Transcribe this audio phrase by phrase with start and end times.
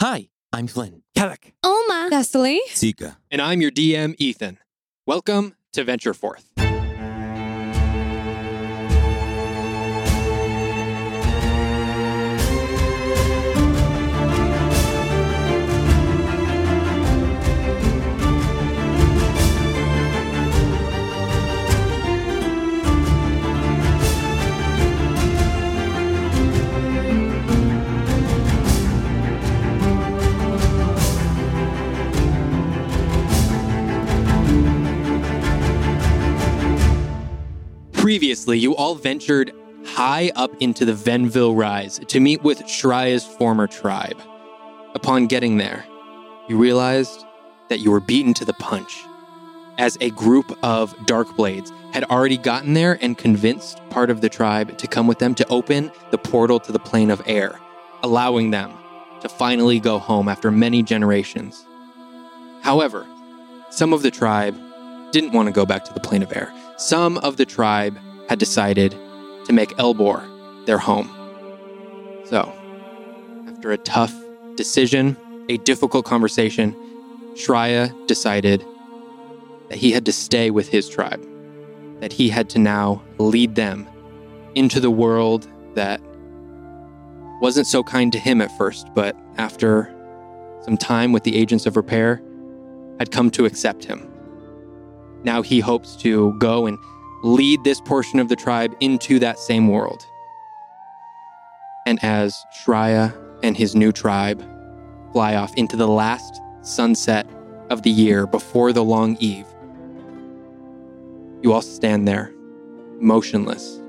[0.00, 1.02] Hi, I'm Flynn.
[1.16, 1.54] Kellic.
[1.64, 2.08] Oma.
[2.08, 2.58] Thessaly.
[2.68, 3.16] Seeker.
[3.32, 4.58] And I'm your DM, Ethan.
[5.06, 6.52] Welcome to Venture Forth.
[37.98, 39.52] Previously, you all ventured
[39.84, 44.16] high up into the Venville Rise to meet with Shriya's former tribe.
[44.94, 45.84] Upon getting there,
[46.48, 47.24] you realized
[47.68, 49.02] that you were beaten to the punch,
[49.78, 54.78] as a group of Darkblades had already gotten there and convinced part of the tribe
[54.78, 57.58] to come with them to open the portal to the plane of air,
[58.04, 58.72] allowing them
[59.22, 61.66] to finally go home after many generations.
[62.62, 63.04] However,
[63.70, 64.56] some of the tribe
[65.10, 66.52] didn't want to go back to the plane of air.
[66.78, 67.98] Some of the tribe
[68.28, 68.92] had decided
[69.46, 70.22] to make Elbor
[70.64, 71.10] their home.
[72.26, 72.52] So,
[73.48, 74.14] after a tough
[74.54, 75.16] decision,
[75.48, 76.76] a difficult conversation,
[77.32, 78.64] Shriya decided
[79.70, 81.26] that he had to stay with his tribe,
[81.98, 83.88] that he had to now lead them
[84.54, 86.00] into the world that
[87.40, 89.92] wasn't so kind to him at first, but after
[90.62, 92.22] some time with the agents of repair,
[93.00, 94.07] had come to accept him.
[95.24, 96.78] Now he hopes to go and
[97.22, 100.06] lead this portion of the tribe into that same world.
[101.86, 104.42] And as Shriya and his new tribe
[105.12, 107.26] fly off into the last sunset
[107.70, 109.46] of the year before the long eve,
[111.42, 112.32] you all stand there,
[113.00, 113.80] motionless,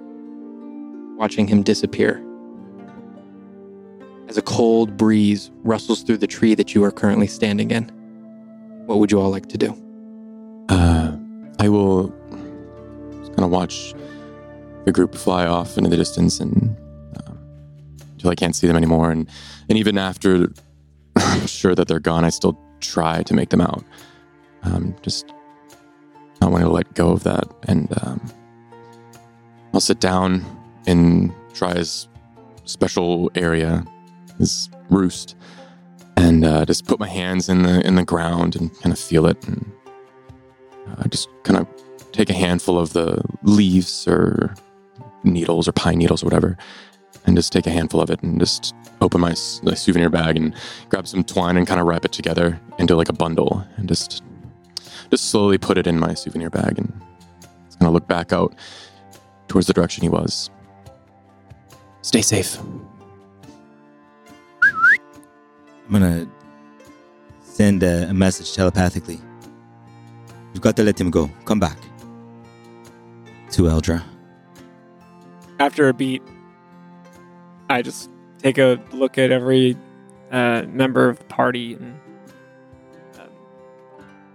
[1.17, 2.23] watching him disappear.
[4.27, 7.86] As a cold breeze rustles through the tree that you are currently standing in,
[8.86, 9.75] what would you all like to do?
[10.69, 10.98] Uh,
[11.59, 12.09] I will
[13.27, 13.93] kind of watch
[14.86, 16.75] the group fly off into the distance and
[18.20, 19.11] until I can't see them anymore.
[19.11, 19.30] And,
[19.69, 20.49] and even after
[21.15, 23.83] I'm sure that they're gone, I still try to make them out.
[24.64, 25.31] Um, just
[26.42, 27.48] not wanting to let go of that.
[27.69, 28.21] And um,
[29.73, 30.45] I'll sit down
[30.86, 32.09] in Try's
[32.65, 33.86] special area,
[34.37, 35.37] his roost,
[36.17, 39.25] and uh, just put my hands in the in the ground and kind of feel
[39.25, 39.71] it and
[40.88, 41.67] uh, just kind of
[42.12, 44.54] take a handful of the leaves or
[45.23, 46.58] needles or pine needles or whatever,
[47.26, 50.54] and just take a handful of it and just open my, my souvenir bag and
[50.90, 54.23] grab some twine and kind of wrap it together into like a bundle and just
[55.10, 57.02] just slowly put it in my souvenir bag and
[57.66, 58.54] just kind of look back out
[59.48, 60.50] towards the direction he was.
[62.02, 62.60] Stay safe.
[65.88, 66.28] I'm gonna
[67.44, 69.20] send a, a message telepathically.
[70.54, 71.30] You've got to let him go.
[71.45, 71.77] Come back.
[73.52, 74.04] To Eldra.
[75.60, 76.21] after a beat,
[77.70, 79.76] I just take a look at every
[80.32, 81.99] uh, member of the party and
[83.20, 83.30] um,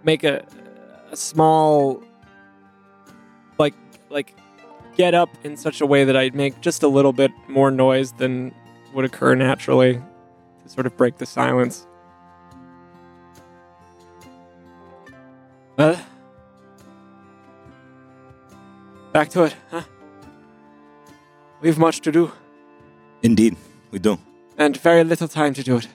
[0.02, 0.44] make a,
[1.10, 2.02] a small,
[3.58, 3.74] like,
[4.10, 4.34] like,
[4.96, 8.12] get up in such a way that I'd make just a little bit more noise
[8.12, 8.54] than
[8.92, 9.94] would occur naturally
[10.62, 11.86] to sort of break the silence.
[15.76, 16.00] Well,
[19.12, 19.82] back to it, huh?
[21.60, 22.30] We've much to do,
[23.22, 23.56] Indeed,
[23.90, 24.18] we do.
[24.58, 25.88] and very little time to do it.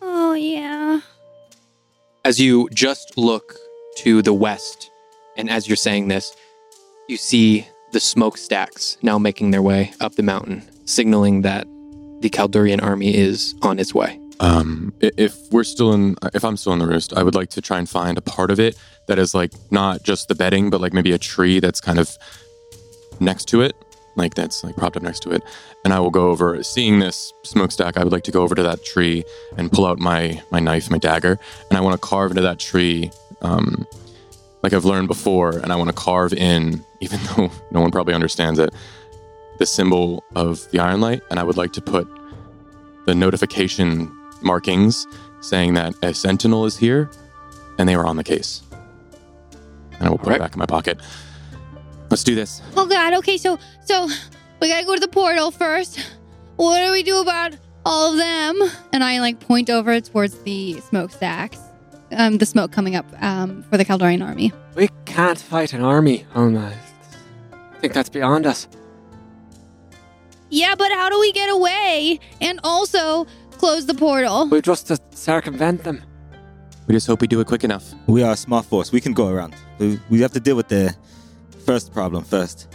[0.00, 1.00] Oh, yeah.
[2.24, 3.56] As you just look
[3.98, 4.90] to the west,
[5.36, 6.34] and as you're saying this,
[7.08, 11.66] you see the smokestacks now making their way up the mountain, signaling that
[12.20, 14.19] the Caldurian army is on its way.
[14.40, 17.60] Um, if we're still in, if I'm still in the roost, I would like to
[17.60, 18.74] try and find a part of it
[19.06, 22.16] that is like not just the bedding, but like maybe a tree that's kind of
[23.20, 23.76] next to it,
[24.16, 25.42] like that's like propped up next to it.
[25.84, 28.62] And I will go over, seeing this smokestack, I would like to go over to
[28.62, 29.24] that tree
[29.58, 31.38] and pull out my my knife, my dagger,
[31.68, 33.10] and I want to carve into that tree,
[33.42, 33.86] um,
[34.62, 38.14] like I've learned before, and I want to carve in, even though no one probably
[38.14, 38.72] understands it,
[39.58, 42.08] the symbol of the Iron Light, and I would like to put
[43.04, 45.06] the notification markings
[45.40, 47.10] saying that a sentinel is here
[47.78, 48.62] and they were on the case.
[49.92, 50.40] And I will put Alright.
[50.40, 51.00] it back in my pocket.
[52.10, 52.60] Let's do this.
[52.76, 53.14] Oh God.
[53.14, 54.08] Okay, so so
[54.60, 56.00] we gotta go to the portal first.
[56.56, 57.56] What do we do about
[57.86, 58.60] all of them?
[58.92, 61.58] And I like point over towards the smokestacks.
[62.12, 64.52] Um, the smoke coming up um, for the Caldorian army.
[64.74, 66.72] We can't fight an army, Alma.
[67.52, 68.66] I think that's beyond us.
[70.50, 72.18] Yeah, but how do we get away?
[72.40, 73.26] And also,
[73.60, 74.48] close the portal.
[74.48, 76.02] We just to circumvent them.
[76.86, 77.84] We just hope we do it quick enough.
[78.06, 78.90] We are a small force.
[78.90, 79.54] We can go around.
[79.78, 80.94] We, we have to deal with the
[81.66, 82.68] first problem first.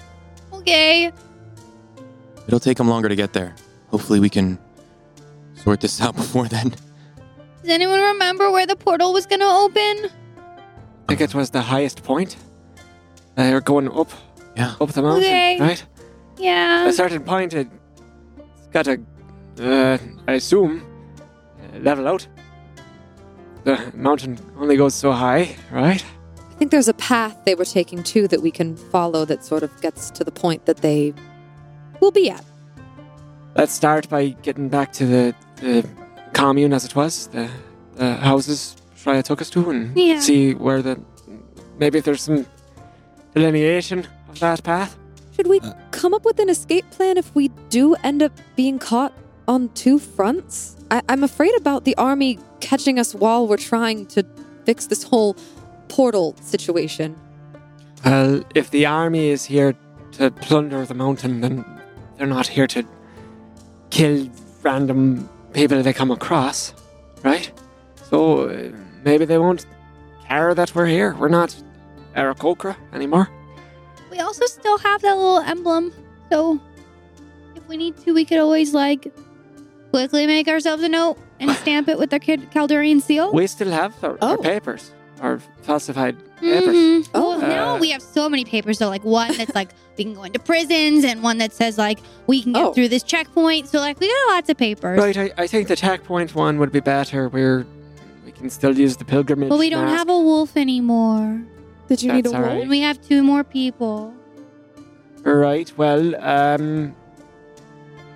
[0.54, 1.12] Okay.
[2.48, 3.56] It'll take them longer to get there.
[3.90, 4.58] Hopefully, we can
[5.56, 6.70] sort this out before then.
[7.62, 10.12] Does anyone remember where the portal was gonna open?
[11.10, 12.38] I think it was the highest point.
[13.38, 14.12] Uh, They're going up,
[14.56, 14.76] Yeah.
[14.80, 15.60] up the mountain, Okay.
[15.60, 15.84] right?
[16.38, 16.88] Yeah.
[16.88, 17.70] a certain point, it-
[18.58, 18.98] it's got to,
[19.60, 19.98] uh,
[20.28, 20.84] I assume,
[21.74, 22.28] uh, level out.
[23.64, 26.04] The mountain only goes so high, right?
[26.38, 29.64] I think there's a path they were taking too that we can follow that sort
[29.64, 31.14] of gets to the point that they
[32.00, 32.44] will be at.
[33.56, 35.88] Let's start by getting back to the, the
[36.34, 37.50] commune as it was, the,
[37.96, 40.20] the houses Shreya took us to, and Yeah.
[40.20, 41.00] see where the.
[41.80, 42.46] Maybe if there's some
[43.34, 44.96] delineation of that path.
[45.36, 48.80] Should we Uh, come up with an escape plan if we do end up being
[48.80, 49.12] caught
[49.48, 50.76] on two fronts?
[50.92, 54.24] I- I'm afraid about the army catching us while we're trying to
[54.66, 55.36] fix this whole
[55.88, 57.16] portal situation.
[58.04, 59.76] Well, if the army is here
[60.14, 61.66] to plunder the mountain, then
[62.18, 62.84] they're not here to
[63.90, 64.30] kill
[64.64, 66.74] random people they come across,
[67.24, 67.52] right?
[68.10, 68.72] So uh,
[69.04, 69.66] maybe they won't
[70.28, 71.16] care that we're here.
[71.16, 71.56] We're not
[72.16, 73.30] Aarakocra anymore.
[74.12, 75.92] We also still have that little emblem,
[76.32, 76.60] so
[77.56, 79.12] if we need to, we could always like
[79.96, 83.32] quickly make ourselves a note and stamp it with the kid Caldurian seal.
[83.32, 84.38] We still have our, our Oh.
[84.38, 86.76] papers, our falsified papers.
[86.76, 87.10] Mhm.
[87.14, 87.30] Oh.
[87.30, 88.78] Well, now Uh, we have so many papers.
[88.78, 92.00] So like one that's like we can go into prisons, and one that says like
[92.28, 92.74] we can get Oh.
[92.74, 93.70] through this checkpoint.
[93.70, 94.98] So like we got lots of papers.
[95.00, 97.30] Right, I, I think the checkpoint one would be better.
[97.30, 97.66] Where
[98.26, 99.48] we can still use the pilgrimage.
[99.48, 99.98] But we don't mask.
[100.00, 101.42] have a wolf anymore,
[101.88, 102.44] Did you need a wolf?
[102.44, 102.62] right.
[102.64, 104.14] and we have two more people.
[105.24, 105.72] Right.
[105.78, 106.94] Well, um,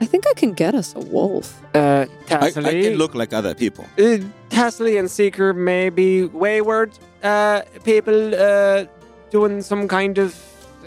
[0.01, 1.61] I think I can get us a wolf.
[1.75, 3.85] uh, I, I Thessaly- can look like other people.
[3.97, 4.17] uh,
[4.49, 6.91] Thessaly and Seeker may be wayward
[7.23, 8.85] uh, people uh,
[9.29, 10.35] doing some kind of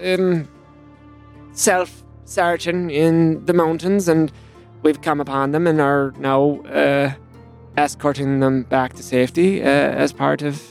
[0.03, 0.49] um,
[1.53, 4.33] self searching in the mountains, and
[4.83, 7.13] we've come upon them and are now uh,
[7.77, 10.63] escorting them back to safety uh, as part of,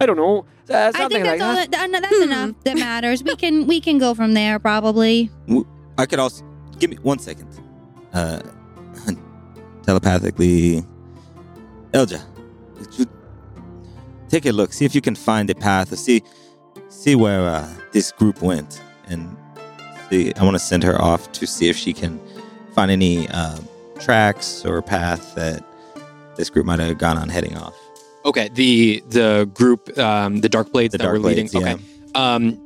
[0.00, 1.54] I don't know, uh, I something think that's like all.
[1.56, 1.70] that.
[1.72, 2.22] That, that- that's Hmm.
[2.22, 3.22] enough that matters.
[3.24, 5.30] We can we can go from there probably.
[5.98, 6.44] I could also
[6.78, 7.48] give me one second.
[8.14, 8.40] Uh,
[9.82, 10.84] telepathically,
[11.92, 12.22] Eldra,
[14.28, 14.72] take a look.
[14.72, 15.92] See if you can find a path.
[15.92, 16.22] Or see,
[16.88, 19.36] see where uh, this group went, and
[20.10, 20.32] see.
[20.34, 22.20] I want to send her off to see if she can
[22.74, 23.58] find any uh,
[24.00, 25.64] tracks or path that
[26.36, 27.74] this group might have gone on heading off.
[28.24, 31.46] Okay, the the group, um, the Dark Blades The that Dark were leading.
[31.46, 31.74] Blades, yeah.
[31.74, 31.84] Okay,
[32.14, 32.63] um, just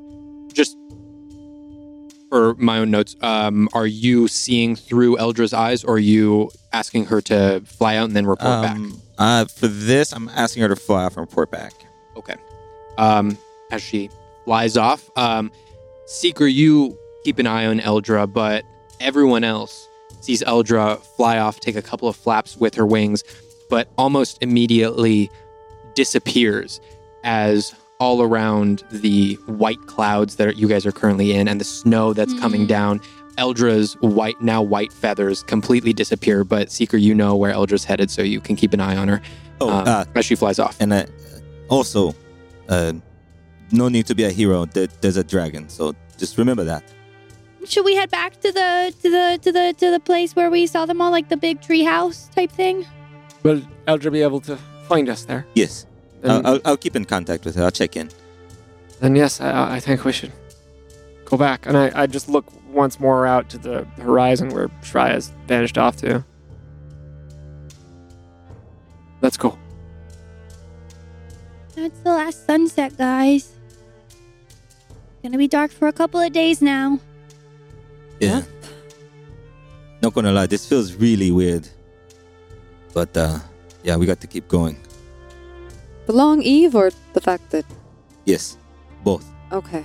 [2.28, 7.06] for my own notes, um, are you seeing through Eldra's eyes, or are you asking
[7.06, 8.76] her to fly out and then report back?
[8.76, 11.72] Um, uh, for this, I'm asking her to fly off and report back.
[12.16, 12.36] Okay.
[12.96, 13.38] Um,
[13.70, 14.10] as she
[14.44, 15.50] flies off, um,
[16.06, 18.64] Seeker, you keep an eye on Eldra, but
[19.00, 19.88] everyone else
[20.20, 23.24] sees Eldra fly off, take a couple of flaps with her wings,
[23.70, 25.30] but almost immediately
[25.94, 26.80] disappears
[27.24, 32.12] as all around the white clouds that you guys are currently in and the snow
[32.12, 32.68] that's coming Mhm.
[32.68, 33.00] down.
[33.36, 38.22] Eldra's white, now white feathers completely disappear, but Seeker, you know where Eldra's headed, so
[38.22, 39.20] you can keep an eye on her
[39.60, 40.76] Oh, um, uh, as she flies off.
[40.80, 41.04] and uh,
[41.68, 42.14] also,
[42.68, 42.92] uh,
[43.72, 44.64] no need to be a hero.
[44.66, 46.84] There's a dragon, so just remember that.
[47.64, 50.66] Should we head back to the to the to the to the place where we
[50.68, 52.86] saw them all, like the big tree house type thing?
[53.42, 54.56] Will Eldra be able to
[54.88, 55.44] find us there?
[55.54, 57.64] Yes, Then, I'll, I'll, I'll keep in contact with her.
[57.64, 58.10] I'll check in.
[59.00, 60.32] then yes, I, I think we should
[61.24, 61.66] go back.
[61.66, 65.96] And I, I just look once more out to the horizon where Shreya's vanished off
[65.98, 66.24] to.
[69.20, 69.58] Let's go.
[71.74, 73.52] That's the last sunset, guys.
[75.22, 77.00] Gonna be dark for a couple of days now.
[78.20, 78.42] Yeah.
[80.02, 81.68] Not gonna lie, this feels really weird.
[82.94, 83.38] But uh,
[83.82, 84.76] yeah, we got to keep going.
[86.08, 87.66] The long eve or the fact that.
[88.24, 88.56] Yes,
[89.04, 89.30] both.
[89.52, 89.84] Okay.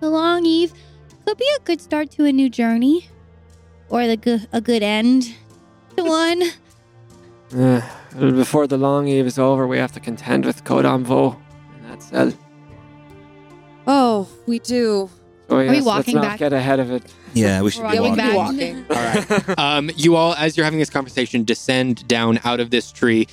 [0.00, 0.74] The long eve
[1.24, 3.08] could be a good start to a new journey,
[3.88, 5.34] or the good a good end
[5.96, 6.42] to one.
[7.56, 7.80] Uh,
[8.12, 11.34] before the long eve is over, we have to contend with Kodam Vo
[11.78, 12.30] in that cell.
[13.86, 15.08] Oh, we do.
[15.48, 16.38] So yes, walking let's not back?
[16.40, 17.02] get ahead of it.
[17.32, 18.82] Yeah, we should We're be walking walking.
[18.82, 19.30] back.
[19.30, 19.54] walking.
[19.58, 23.28] um, you all, as you're having this conversation, descend down out of this tree,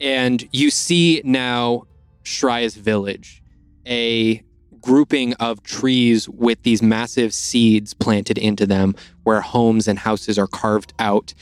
[0.00, 1.84] and you see now
[2.22, 3.42] Shreya's village,
[3.86, 4.42] a
[4.80, 10.46] grouping of trees with these massive seeds planted into them, where homes and houses are
[10.46, 11.34] carved out.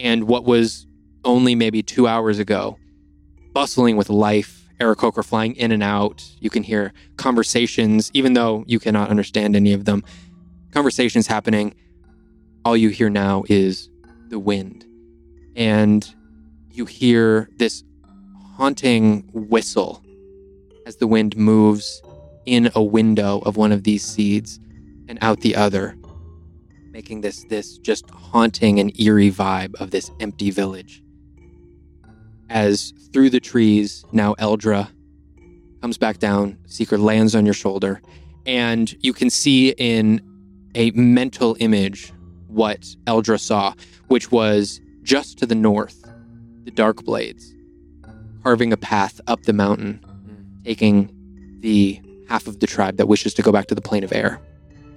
[0.00, 0.86] and what was
[1.24, 2.76] only maybe two hours ago,
[3.52, 4.58] bustling with life.
[4.80, 6.24] Aarakocra flying in and out.
[6.40, 10.02] You can hear conversations, even though you cannot understand any of them.
[10.72, 11.74] Conversations happening.
[12.64, 13.88] All you hear now is
[14.28, 14.84] the wind.
[15.54, 16.12] And
[16.72, 17.84] you hear this
[18.56, 20.02] haunting whistle
[20.86, 22.02] as the wind moves
[22.46, 24.58] in a window of one of these seeds
[25.08, 25.96] and out the other,
[26.90, 31.02] making this this just haunting and eerie vibe of this empty village.
[32.48, 34.90] As through the trees, now Eldra
[35.80, 38.00] comes back down, Seeker lands on your shoulder,
[38.46, 40.20] and you can see in
[40.74, 42.12] a mental image
[42.48, 43.74] what Eldra saw,
[44.08, 46.01] which was just to the north,
[46.64, 47.54] the Dark Blades,
[48.42, 50.00] carving a path up the mountain,
[50.64, 51.10] taking
[51.60, 54.40] the half of the tribe that wishes to go back to the plane of air.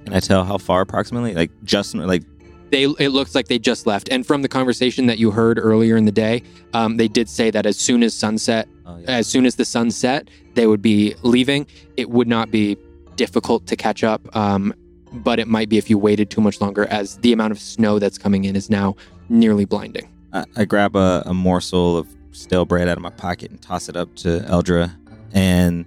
[0.06, 1.34] Can I tell how far approximately?
[1.34, 2.24] Like just like
[2.70, 4.10] They, it looks like they just left.
[4.10, 6.44] And from the conversation that you heard earlier in the day,
[6.74, 9.12] um, they did say that as soon as sunset, oh yeah.
[9.12, 11.68] as soon as the sun set, they would be leaving.
[11.98, 12.78] It would not be
[13.16, 14.74] difficult to catch up, um,
[15.12, 18.00] but it might be if you waited too much longer, as the amount of snow
[18.00, 18.96] that's coming in is now
[19.30, 20.08] nearly blinding.
[20.36, 23.88] I, I grab a, a morsel of stale bread out of my pocket and toss
[23.88, 24.94] it up to Eldra.
[25.32, 25.86] And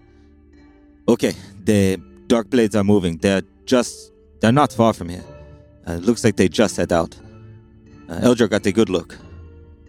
[1.06, 3.18] okay, the dark blades are moving.
[3.18, 5.24] They're just they're not far from here.
[5.86, 7.14] Uh, it looks like they just set out.
[8.08, 9.18] Uh, Eldra got a good look.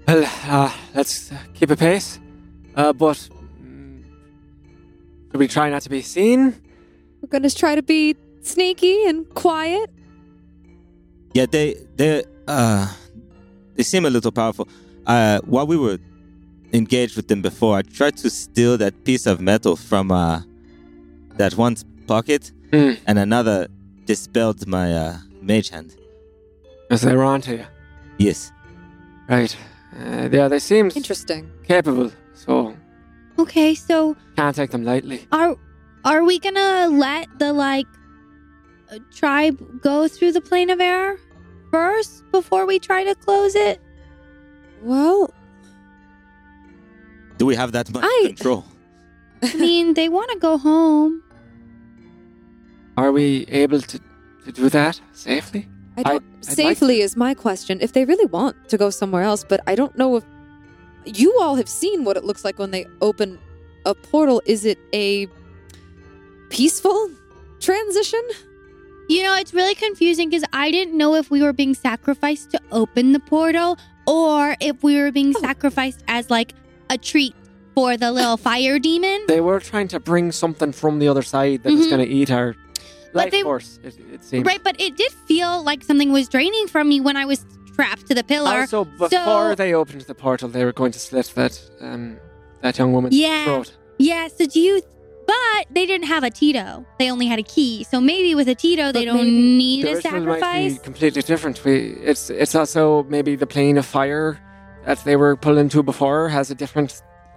[0.07, 2.19] Well, uh, let's uh, keep a pace.
[2.75, 3.29] Uh, but
[3.61, 4.03] mm,
[5.31, 6.53] should we try not to be seen?
[7.21, 9.89] We're gonna try to be sneaky and quiet.
[11.33, 12.91] Yeah, they they uh
[13.79, 14.67] they seem a little powerful.
[15.07, 15.97] Uh, while we were
[16.73, 20.41] engaged with them before, I tried to steal that piece of metal from uh
[21.37, 22.93] that one's pocket, Hmm.
[23.07, 23.67] and another
[24.05, 25.89] dispelled my uh mage hand.
[26.91, 27.65] As they were on to you.
[28.17, 28.51] Yes.
[29.29, 29.55] Right.
[29.97, 31.49] Uh, yeah, they seem Interesting.
[31.63, 32.75] capable, so
[33.37, 33.95] Okay, so
[34.35, 35.19] can't take them lightly.
[35.31, 35.55] are
[36.03, 37.87] are we gonna let the like
[38.91, 41.17] uh, tribe go through the plane of air
[41.71, 43.79] first before we try to close it?
[44.81, 45.33] Well,
[47.37, 48.65] Do we have that much I- control?
[49.41, 51.23] I mean, they want to go home.
[52.97, 53.99] Are we able to,
[54.45, 55.67] to do that safely?
[55.97, 56.15] I don't.
[56.17, 57.79] I'd like safely is my question.
[57.81, 60.25] If they really want to go somewhere else, but I don't know if
[61.05, 63.39] you all have seen what it looks like when they open
[63.85, 64.41] a portal.
[64.45, 65.27] Is it a
[66.49, 67.09] peaceful
[67.61, 68.21] transition?
[69.09, 72.61] You know, it's really confusing because I didn't know if we were being sacrificed to
[72.71, 75.39] open the portal or if we were being Oh.
[75.41, 76.53] sacrificed as like
[76.91, 77.33] a treat
[77.73, 79.19] for the little fire demon.
[79.27, 81.89] They were trying to bring something from the other side that was Mhm.
[81.89, 82.55] going to eat our
[83.13, 83.79] life they- force.
[83.83, 84.45] It, it seems.
[84.45, 87.43] Right, but it did feel like something was draining from me when I was
[87.75, 88.59] trapped to the pillar.
[88.61, 92.17] Also, before So- they opened the portal, they were going to slit that um,
[92.61, 93.45] that young woman's Yeah.
[93.45, 93.73] throat.
[93.97, 94.81] Yeah, so do you.
[95.31, 96.85] But they didn't have a Tito.
[96.99, 97.83] They only had a key.
[97.91, 99.31] So maybe with a Tito, they don't maybe
[99.63, 100.73] need the a ritual might sacrifice.
[100.77, 101.55] be completely different.
[101.65, 101.73] We,
[102.11, 104.39] it's it's also maybe the plane of fire
[104.85, 106.91] that they were pulling to before has a different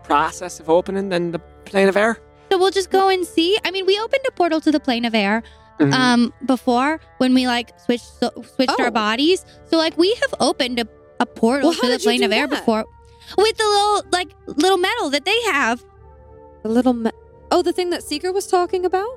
[0.05, 1.39] process of opening than the
[1.71, 2.13] plane of air.
[2.51, 3.59] So we'll just go and see.
[3.65, 5.43] I mean, we opened a portal to the plane of air
[5.81, 5.93] Mhm.
[5.93, 8.85] um before when we like switched so, switched Oh.
[8.85, 9.45] our bodies.
[9.71, 10.87] So like we have opened a,
[11.19, 12.85] a portal Well, to the plane do of air before
[13.45, 14.31] with the little like
[14.65, 15.77] little metal that they have.
[16.63, 16.93] The little.
[17.05, 17.11] Me-
[17.53, 19.13] oh, the thing that Seeker was talking about.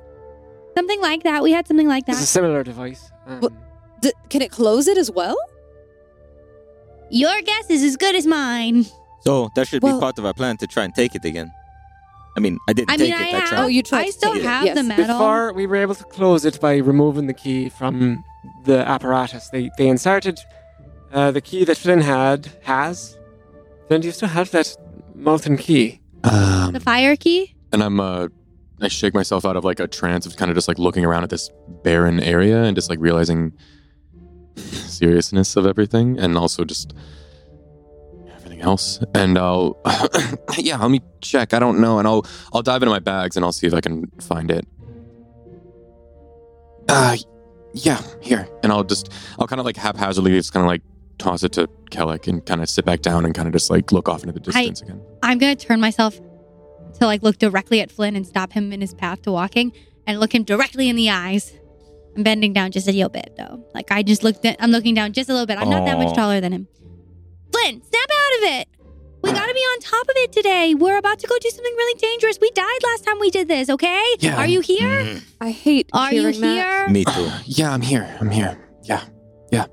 [0.76, 1.42] Something like that.
[1.42, 2.12] We had something like that.
[2.12, 3.02] it's a similar device.
[3.26, 3.52] Um, What-
[4.02, 5.36] D- can it close it as well?
[7.10, 8.86] Your guess is as good as mine.
[9.24, 11.50] So that should Well- be part of our plan to try and take it again.
[12.36, 13.34] I mean, I didn't I take mean, I it.
[13.34, 13.48] I have.
[13.48, 13.64] tried.
[13.64, 14.46] Oh, you tried I to still take it.
[14.54, 14.76] have Yes.
[14.76, 15.06] the metal.
[15.06, 18.22] Before we were able to close it by removing the key from
[18.64, 20.38] the apparatus, they they inserted
[21.14, 23.16] uh, the key that Flynn had has.
[23.88, 24.76] Flynn, do you still have that
[25.14, 26.00] molten key?
[26.24, 27.54] Um, the fire key.
[27.72, 28.28] And I'm uh
[28.80, 31.24] I shake myself out of like a trance of kind of just like looking around
[31.24, 31.50] at this
[31.82, 33.52] barren area and just like realizing
[34.56, 36.94] seriousness of everything and also just
[38.34, 39.00] everything else.
[39.14, 39.78] And I'll
[40.58, 41.54] yeah, let me check.
[41.54, 43.80] I don't know, and I'll I'll dive into my bags and I'll see if I
[43.80, 44.66] can find it.
[46.88, 47.16] Uh
[47.72, 48.48] yeah, here.
[48.62, 50.82] And I'll just I'll kind of like haphazardly just kind of like
[51.18, 53.90] toss it to Kellic and kind of sit back down and kind of just like
[53.90, 55.00] look off into the distance again.
[55.22, 56.20] I'm gonna turn myself
[56.98, 59.72] to like look directly at Flynn and stop him in his path to walking
[60.06, 61.52] and look him directly in the eyes.
[62.16, 63.64] I'm bending down just a little bit though.
[63.74, 65.58] Like I just looked at I'm looking down just a little bit.
[65.58, 66.68] I'm not that much taller than him.
[67.52, 68.68] Flynn, snap out of it.
[69.22, 70.74] We gotta be on top of it today.
[70.74, 72.38] We're about to go do something really dangerous.
[72.40, 74.04] We died last time we did this, okay?
[74.20, 74.36] Yeah.
[74.36, 74.86] Are you here?
[75.04, 76.86] Mm, I hate Are you hearing that.
[76.86, 76.88] here?
[76.88, 77.30] me too.
[77.44, 78.16] Yeah, I'm here.
[78.20, 78.56] I'm here.
[78.84, 79.02] Yeah.
[79.50, 79.66] Yeah.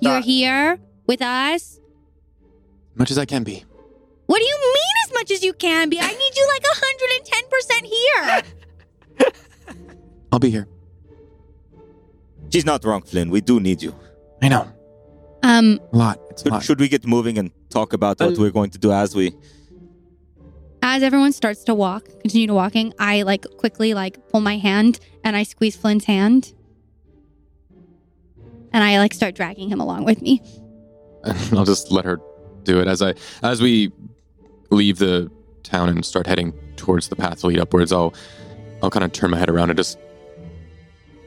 [0.00, 1.80] You're here with us.
[2.94, 3.64] Much as I can be.
[4.26, 5.98] What do you mean as much as you can be?
[6.00, 6.62] I need you like
[7.82, 8.42] 110% here.
[10.32, 10.66] I'll be here.
[12.50, 13.30] She's not wrong, Flynn.
[13.30, 13.94] We do need you.
[14.42, 14.66] I know.
[15.42, 16.20] Um, A lot.
[16.30, 16.62] It's a Should, lot.
[16.62, 19.32] should we get moving and talk about what I'll- we're going to do as we?
[20.86, 25.00] as everyone starts to walk, continue to walking, I like quickly like pull my hand
[25.24, 26.52] and I squeeze Flynn's hand.
[28.72, 30.42] And I like start dragging him along with me.
[31.52, 32.20] I'll just let her
[32.64, 33.92] do it as I as we
[34.74, 35.30] leave the
[35.62, 37.92] town and start heading towards the path to lead upwards.
[37.92, 38.14] I'll
[38.82, 39.98] I'll kind of turn my head around and just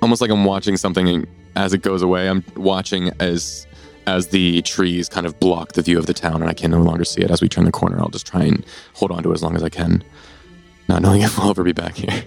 [0.01, 2.29] almost like I'm watching something and as it goes away.
[2.29, 3.65] I'm watching as
[4.05, 6.81] as the trees kind of block the view of the town and I can no
[6.81, 7.31] longer see it.
[7.31, 9.55] As we turn the corner, I'll just try and hold on to it as long
[9.55, 10.03] as I can,
[10.87, 12.23] not knowing if I'll ever be back here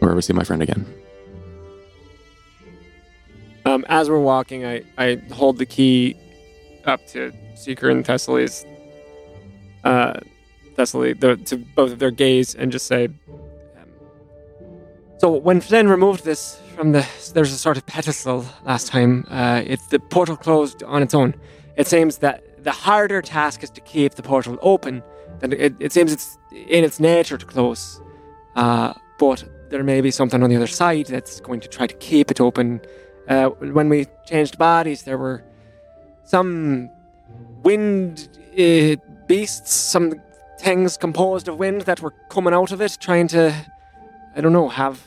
[0.00, 0.86] or ever see my friend again.
[3.66, 6.16] Um, as we're walking, I, I hold the key
[6.84, 8.64] up to Seeker and Thessaly's,
[9.84, 10.14] uh,
[10.74, 13.88] Thessaly, the, to both of their gaze and just say, um,
[15.18, 19.62] So when Flynn removed this from the, there's a sort of pedestal last time, uh,
[19.64, 21.34] it, the portal closed on its own.
[21.76, 25.02] It seems that the harder task is to keep the portal open.
[25.40, 28.00] Then it, it seems it's in its nature to close.
[28.56, 31.94] Uh, but there may be something on the other side that's going to try to
[31.94, 32.80] keep it open
[33.28, 35.42] uh, when we changed bodies, there were
[36.24, 36.90] some
[37.62, 40.20] wind uh, beasts, some
[40.60, 43.54] things composed of wind that were coming out of it, trying to,
[44.36, 45.02] I don't know, have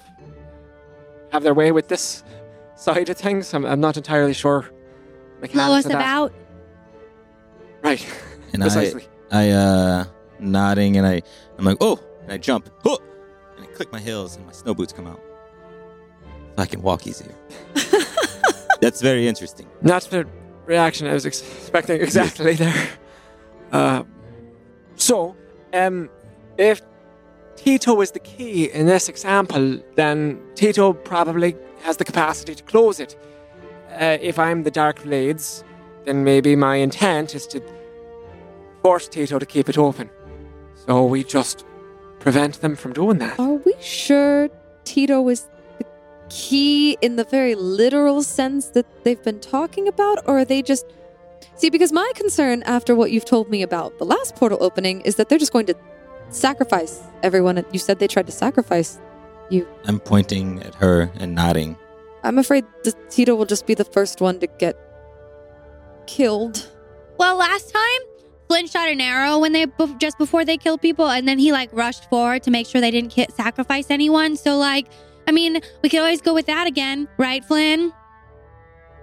[1.31, 2.23] have their way with this
[2.75, 3.53] side of things.
[3.53, 4.61] I'm, I'm not entirely sure.
[4.61, 5.95] Blow mechanics us that.
[5.95, 6.33] about.
[7.83, 8.05] Right,
[8.53, 9.05] And I, precisely.
[9.31, 10.05] I uh
[10.39, 11.21] nodding and I
[11.57, 12.99] I'm like, oh, and I jump, oh,
[13.57, 15.21] and I click my heels and my snow boots come out,
[16.55, 17.33] so I can walk easier.
[18.81, 19.67] That's very interesting.
[19.81, 20.27] Not the
[20.65, 22.89] reaction I was expecting exactly there.
[23.71, 24.03] Uh,
[24.95, 25.35] so,
[25.73, 26.09] um,
[26.57, 26.81] if
[27.55, 32.99] Tito is the key in this example, then Tito probably has the capacity to close
[32.99, 33.17] it.
[33.91, 35.63] Uh, if I'm the Dark Blades,
[36.05, 37.61] then maybe my intent is to
[38.81, 40.09] force Tito to keep it open.
[40.85, 41.65] So we just
[42.19, 43.39] prevent them from doing that.
[43.39, 44.49] Are we sure
[44.83, 45.85] Tito is the
[46.29, 50.19] key in the very literal sense that they've been talking about?
[50.27, 50.85] Or are they just.
[51.55, 55.15] See, because my concern after what you've told me about the last portal opening is
[55.15, 55.75] that they're just going to
[56.29, 57.63] sacrifice everyone.
[57.71, 58.99] You said they tried to sacrifice.
[59.49, 59.67] You.
[59.85, 61.77] I'm pointing at her and nodding.
[62.23, 64.77] I'm afraid the Tito will just be the first one to get
[66.05, 66.69] killed.
[67.17, 68.01] Well, last time,
[68.47, 69.65] Flynn shot an arrow when they
[69.99, 72.91] just before they killed people, and then he like rushed forward to make sure they
[72.91, 74.35] didn't ki- sacrifice anyone.
[74.35, 74.87] So, like,
[75.27, 77.93] I mean, we could always go with that again, right, Flynn?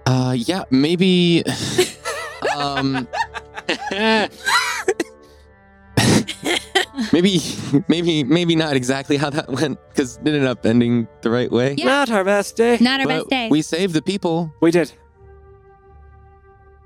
[0.05, 1.43] Uh, yeah, maybe.
[2.55, 3.07] um,
[7.13, 7.39] maybe,
[7.87, 11.75] maybe, maybe not exactly how that went because it ended up ending the right way.
[11.77, 11.85] Yeah.
[11.85, 12.77] Not our best day.
[12.79, 13.47] Not our But best day.
[13.49, 14.53] We saved the people.
[14.61, 14.91] We did.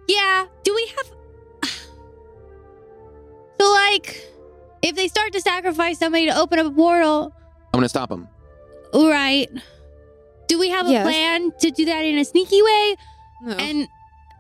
[0.07, 0.45] yeah.
[0.63, 1.11] Do we have?
[3.61, 4.25] So, like,
[4.81, 7.33] if they start to sacrifice somebody to open up a portal,
[7.73, 8.29] I'm gonna stop them.
[8.93, 9.49] right?
[10.47, 11.03] Do we have a Yes.
[11.03, 12.95] plan to do that in a sneaky way,
[13.43, 13.53] No.
[13.57, 13.87] and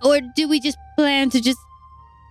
[0.05, 1.59] or do we just plan to just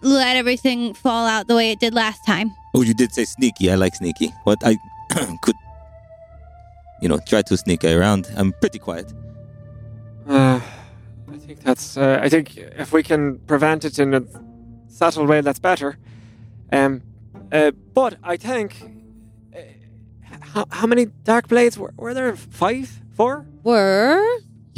[0.02, 2.54] let everything fall out the way it did last time?
[2.74, 3.70] Oh, you did say sneaky.
[3.72, 4.28] I like sneaky.
[4.44, 4.76] What I
[5.42, 5.56] could,
[7.00, 8.28] you know, try to sneak around.
[8.36, 9.12] I'm pretty quiet.
[10.28, 10.60] Uh,
[11.32, 11.96] I think that's.
[11.96, 14.22] Uh, I think if we can prevent it in a
[14.88, 15.96] subtle way, that's better.
[16.70, 17.00] Um,
[17.50, 18.70] uh, but I think.
[19.56, 19.60] Uh,
[20.52, 22.36] how, how many dark blades were, were there?
[22.36, 23.46] Five, four?
[23.64, 24.22] Were?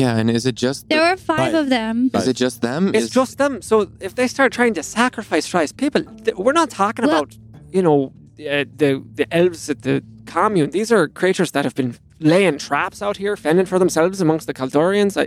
[0.01, 1.55] Yeah, and is it just There were five, Five.
[1.63, 1.95] of them.
[2.21, 2.83] is it just them?
[2.97, 3.53] It's Is- just them.
[3.71, 7.31] So if they start trying to sacrifice Trice people, th- we're not talking Well- about
[7.77, 7.99] you know
[8.41, 9.97] uh, the the elves at the
[10.35, 10.71] commune.
[10.79, 11.93] These are creatures that have been
[12.33, 15.15] laying traps out here, fending for themselves amongst the Kaldorians.
[15.23, 15.27] I,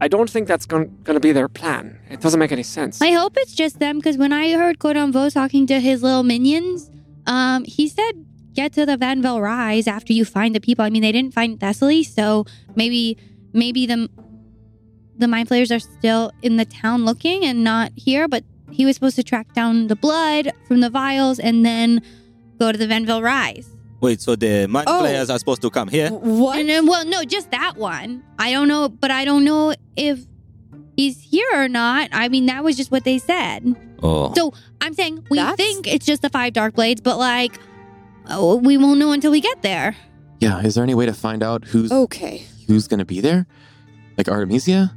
[0.00, 1.84] I don't think that's going to be their plan.
[2.14, 2.94] It doesn't make any sense.
[3.02, 6.22] I hope it's just them because when I heard Cordon Vo talking to his little
[6.32, 6.90] minions,
[7.26, 8.12] um, he said
[8.54, 10.84] get to the Vanville Rise after you find the people.
[10.84, 12.44] I mean, they didn't find Thessaly, so
[12.80, 13.16] maybe
[13.58, 14.08] maybe the
[15.18, 18.28] the mind players are still in the town looking and not here.
[18.28, 22.02] But he was supposed to track down the blood from the vials and then
[22.58, 23.68] go to the Venville Rise.
[24.00, 25.00] Wait, so the mind Oh.
[25.00, 26.10] players are supposed to come here?
[26.10, 26.58] What?
[26.60, 28.22] And then, well, no, just that one.
[28.38, 30.20] I don't know, but I don't know if
[30.96, 32.08] he's here or not.
[32.12, 33.74] I mean, that was just what they said.
[34.00, 37.58] Oh, So I'm saying we That's- think it's just the five dark blades, but like
[38.30, 39.96] oh, we won't know until we get there.
[40.38, 40.60] yeah.
[40.60, 42.44] Is there any way to find out who's Okay.
[42.68, 43.46] Who's gonna be there?
[44.16, 44.92] Like Artemisia?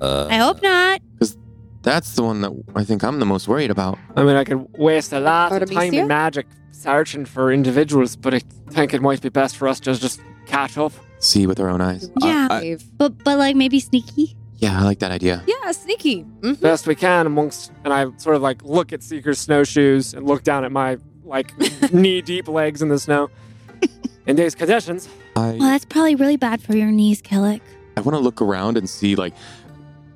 [0.00, 1.00] uh, I hope not.
[1.14, 1.36] Because
[1.82, 3.98] that's the one that I think I'm the most worried about.
[4.16, 6.02] I mean, I could waste a lot of time Artemisia?
[6.02, 9.94] in magic searching for individuals, but I think it might be best for us to
[9.94, 10.92] just catch up.
[11.18, 12.10] See with our own eyes.
[12.20, 12.48] Yeah.
[12.50, 14.36] I- I- But but like maybe sneaky.
[14.58, 15.42] yeah, I like that idea.
[15.46, 16.24] yeah, sneaky.
[16.40, 16.60] Mhm.
[16.60, 20.42] best we can amongst and I sort of like look at Seeker's snowshoes and look
[20.42, 21.52] down at my like
[21.92, 23.30] knee deep legs in the snow.
[24.26, 27.60] In these conditions, I Well, that's probably really bad for your knees, Kellic.
[27.96, 29.34] I want to look around and see like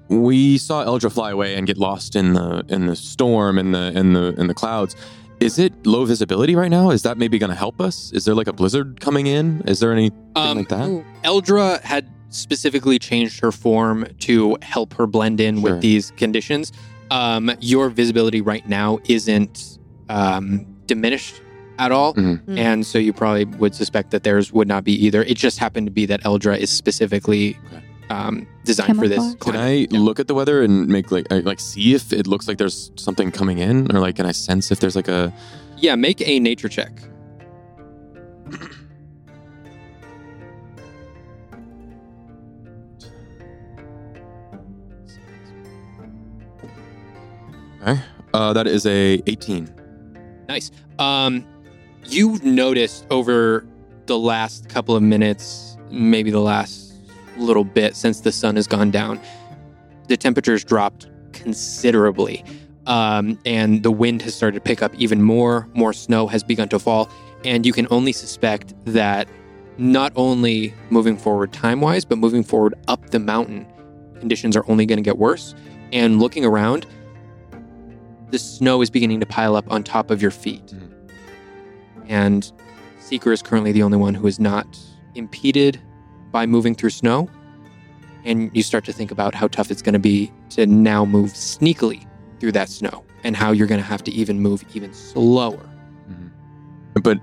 [0.09, 3.92] we saw Eldra fly away and get lost in the in the storm and the
[3.99, 4.95] in the in the clouds.
[5.40, 6.90] Is it low visibility right now?
[6.90, 8.11] Is that maybe going to help us?
[8.12, 9.61] Is there like a blizzard coming in?
[9.66, 11.05] Is there anything Um, like that?
[11.25, 15.73] Eldra had specifically changed her form to help her blend in Sure.
[15.73, 16.73] with these conditions.
[17.11, 21.42] Um, your visibility right now isn't um, diminished
[21.79, 22.15] at all.
[22.15, 22.41] Mhm.
[22.47, 22.59] Mm.
[22.59, 25.23] And so you probably would suspect that theirs would not be either.
[25.23, 27.83] It just happened to be that Eldra is specifically Okay.
[28.11, 29.19] um, designed for this.
[29.19, 29.41] Camouflage.
[29.41, 29.61] Can climate.
[29.91, 30.01] I Yeah.
[30.01, 32.91] look at the weather and make like I, like see if it looks like there's
[32.97, 35.33] something coming in, or like can I sense if there's like a
[35.79, 36.93] Yeah, make a nature check.
[47.83, 48.01] okay?
[48.35, 49.73] Uh, that is a 18.
[50.49, 50.71] Nice.
[50.99, 51.45] Um,
[52.09, 53.66] you've noticed over
[54.07, 56.95] the last couple of minutes, maybe the last
[57.37, 59.21] little bit since the sun has gone down,
[60.09, 62.45] the temperature's dropped considerably.
[62.87, 65.69] Um, and the wind has started to pick up even more.
[65.75, 67.11] More snow has begun to fall.
[67.45, 69.29] And you can only suspect that
[69.79, 73.66] not only moving forward time wise, but moving forward up the mountain,
[74.21, 75.55] conditions are only going to get worse.
[75.92, 76.87] And looking around,
[78.31, 80.66] the snow is beginning to pile up on top of your feet.
[80.66, 80.86] Mhm.
[82.09, 82.51] And
[82.99, 84.66] Seeker is currently the only one who is not
[85.14, 85.81] impeded
[86.31, 87.29] by moving through snow.
[88.25, 91.31] And you start to think about how tough it's going to be to now move
[91.33, 92.07] sneakily
[92.40, 95.69] through that snow and how you're going to have to even move even slower.
[96.09, 97.01] Mm-hmm.
[97.01, 97.21] But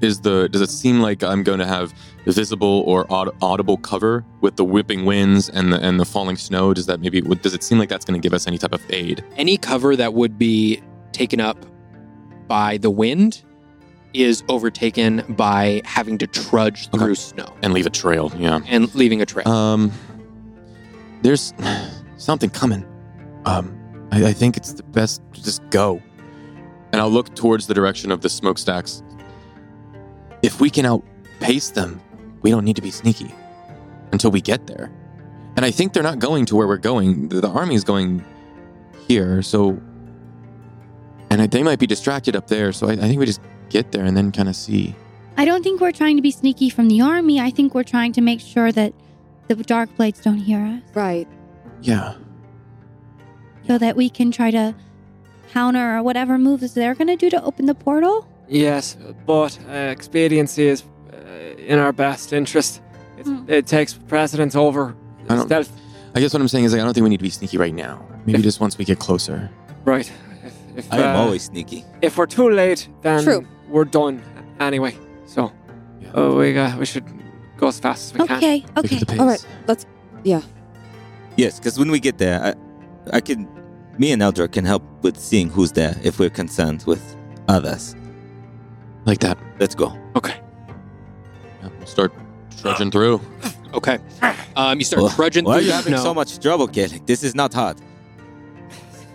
[0.00, 1.94] is the does it seem like I'm going to have
[2.26, 6.74] visible or aud- audible cover with the whipping winds and the and the falling snow?
[6.74, 8.82] Does that maybe does it seem like that's going to give us any type of
[8.90, 9.24] aid?
[9.36, 10.82] Any cover that would be
[11.12, 11.64] taken up
[12.48, 13.42] by the wind
[14.14, 16.98] is overtaken by having to trudge Okay.
[16.98, 18.60] through snow And leave a trail, yeah.
[18.66, 19.48] and leaving a trail.
[19.48, 19.90] Um,
[21.22, 21.52] there's
[22.16, 22.84] something coming.
[23.44, 23.78] Um,
[24.12, 26.00] I, I think it's the best to just go.
[26.92, 29.02] And I'll look towards the direction of the smokestacks.
[30.42, 32.00] If we can outpace them,
[32.42, 33.32] we don't need to be sneaky
[34.12, 34.90] until we get there.
[35.56, 37.28] And I think they're not going to where we're going.
[37.28, 38.24] The, the army is going
[39.08, 39.80] here, so.
[41.30, 43.40] And I, they might be distracted up there, so I, I think we just
[43.72, 44.94] get there and then kind of see.
[45.36, 47.40] I don't think we're trying to be sneaky from the army.
[47.40, 48.92] I think we're trying to make sure that
[49.48, 51.26] the dark blades don't hear us, Right.
[51.80, 52.14] Yeah.
[53.66, 54.74] so that we can try to
[55.52, 58.26] counter or whatever moves they're going to do to open the portal.
[58.48, 60.82] yes, but uh, expediency is
[61.12, 61.16] uh,
[61.72, 62.80] in our best interest.
[63.18, 63.44] It, Hmm.
[63.48, 64.94] it takes precedence over
[65.28, 65.70] I don't- stealth.
[66.14, 67.56] I guess what I'm saying is like I don't think we need to be sneaky
[67.56, 68.04] right now.
[68.26, 69.48] Maybe just once we get closer.
[69.84, 70.10] Right.
[70.44, 71.84] If, if, I am uh, always sneaky.
[72.02, 73.46] if we're too late, then True.
[73.72, 74.22] We're done
[74.60, 74.96] anyway.
[75.26, 75.50] So,
[76.00, 76.10] Yeah.
[76.14, 77.04] oh, we got, we should
[77.56, 78.36] go as fast as we can.
[78.36, 79.18] Okay, okay.
[79.18, 79.44] All right.
[79.66, 79.86] Let's.
[80.24, 80.42] Yeah.
[81.36, 82.40] Yes, because when we get there,
[83.10, 83.48] I, I can,
[83.98, 87.02] me and Eldra can help with seeing who's there if we're concerned with
[87.48, 87.96] others.
[89.06, 89.38] Like that.
[89.58, 89.96] Let's go.
[90.14, 90.40] okay.
[91.62, 92.12] Yeah, we'll start
[92.60, 93.20] trudging through.
[93.74, 93.98] Okay.
[94.54, 96.02] Um, you start Well, trudging Why are through you the having snow.
[96.02, 97.00] so much trouble, Kelly?
[97.06, 97.78] This is not hard.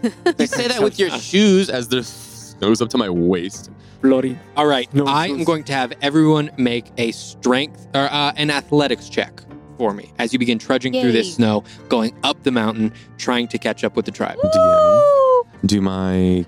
[0.03, 3.71] You say that with your shoes as the snow's up to my waist.
[4.01, 4.37] Bloody.
[4.55, 8.49] All right, No, I am going to have everyone make a strength or uh, an
[8.51, 9.41] athletics check
[9.77, 13.57] for me as you begin trudging through this snow, going up the mountain, trying to
[13.57, 14.37] catch up with the tribe.
[14.37, 15.43] DM.
[15.65, 16.45] Do my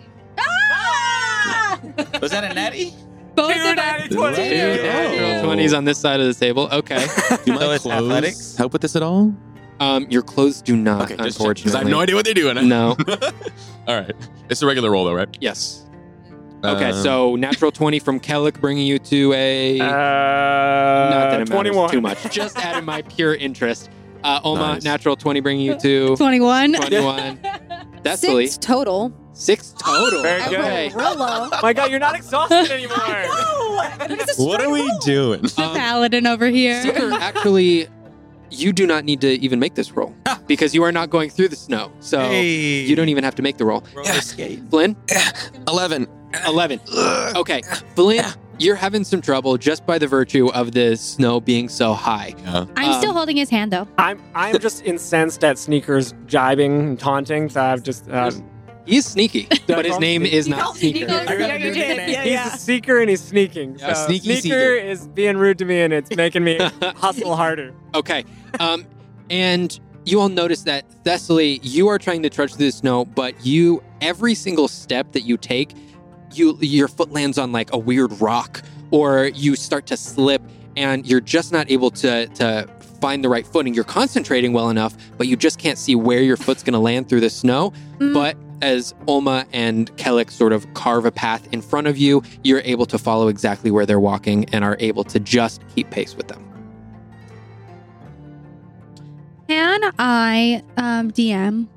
[2.21, 2.93] Was that a natty?
[3.35, 3.75] Both Two of us.
[3.75, 5.41] natty Two twenties.
[5.43, 6.67] twenties on this side of the table.
[6.71, 7.05] Okay.
[7.45, 8.55] do my So clothes athletics?
[8.57, 9.33] help with this at all?
[9.79, 11.73] Um, your clothes do not, because unfortunately.
[11.73, 12.67] I have no idea what they're doing.
[12.67, 12.97] No.
[13.87, 14.11] all right,
[14.49, 15.29] it's a regular roll though, right?
[15.39, 15.85] Yes.
[16.63, 19.79] Okay, Um, so natural 20 from Kellic, bringing you to a.
[19.79, 21.89] Uh, not that it 21.
[21.91, 22.21] too much.
[22.31, 23.89] Just out of my pure interest.
[24.23, 24.83] Uh, Oma, Nice.
[24.83, 26.73] natural 20, bringing you to 21.
[26.73, 27.39] 21.
[28.03, 29.13] That's the Six total.
[29.33, 30.21] Six total.
[30.21, 30.59] Very good.
[30.59, 30.89] Okay.
[30.93, 31.49] rolled real.
[31.61, 32.97] My God, you're not exhausted anymore.
[34.37, 35.41] what are we doing?
[35.43, 36.81] The Um, paladin over here.
[36.81, 37.87] Seeker, actually,
[38.51, 40.13] you do not need to even make this roll
[40.47, 41.89] because you are not going through the snow.
[42.01, 42.81] So hey.
[42.81, 43.85] you don't even have to make the roll.
[43.93, 44.61] roller skate.
[44.69, 44.97] Flynn,
[45.67, 46.07] Eleven.
[46.45, 46.79] 11.
[47.35, 47.61] Okay.
[47.95, 48.25] Flynn,
[48.57, 52.35] you're having some trouble just by the virtue of the snow being so high.
[52.43, 52.65] Yeah.
[52.75, 53.87] I'm still Um, holding his hand though.
[53.97, 57.49] I'm I'm just incensed at sneakers jibing and taunting.
[57.49, 58.31] So I've just uh,
[58.85, 61.05] He's sneaky, but his name is not Sneaker.
[61.07, 63.77] he's a seeker and he's sneaking.
[63.77, 64.73] Yeah, so sneaky sneaker seeker.
[64.73, 66.57] is being rude to me and it's making me
[66.95, 67.73] hustle harder.
[67.93, 68.25] Okay.
[68.59, 68.85] Um,
[69.29, 73.45] and you all notice that Thessaly, you are trying to trudge through the snow, but
[73.45, 75.75] you every single step that you take,
[76.33, 78.61] you your foot lands on like a weird rock,
[78.91, 80.41] or you start to slip,
[80.75, 82.67] and you're just not able to to
[82.99, 83.73] find the right footing.
[83.73, 87.09] You're concentrating well enough, but you just can't see where your foot's going to land
[87.09, 87.71] through the snow.
[87.97, 88.13] Mm.
[88.13, 92.61] But as Olma and Kellic sort of carve a path in front of you, you're
[92.65, 96.27] able to follow exactly where they're walking and are able to just keep pace with
[96.27, 96.45] them.
[99.47, 101.67] Can I um, DM?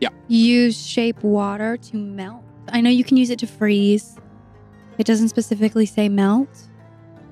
[0.00, 0.10] Yeah.
[0.28, 2.44] Use shape water to melt.
[2.72, 4.16] I know you can use it to freeze.
[4.98, 6.48] It doesn't specifically say melt.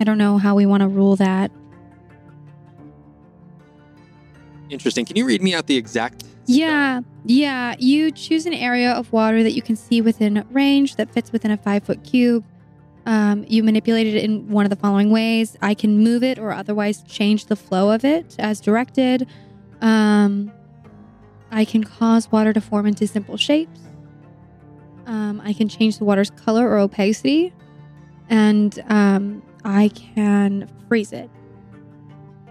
[0.00, 1.50] I don't know how we want to rule that.
[4.70, 5.04] Interesting.
[5.04, 6.24] Can you read me out the exact?
[6.46, 7.74] Yeah, yeah.
[7.78, 11.50] You choose an area of water that you can see within range that fits within
[11.50, 12.44] a five foot cube.
[13.06, 15.56] Um, you manipulate it in one of the following ways.
[15.62, 19.26] I can move it or otherwise change the flow of it as directed.
[19.80, 20.52] Um,
[21.50, 23.80] I can cause water to form into simple shapes.
[25.08, 27.52] Um, I can change the water's color or opacity.
[28.30, 31.28] And um, I can freeze it.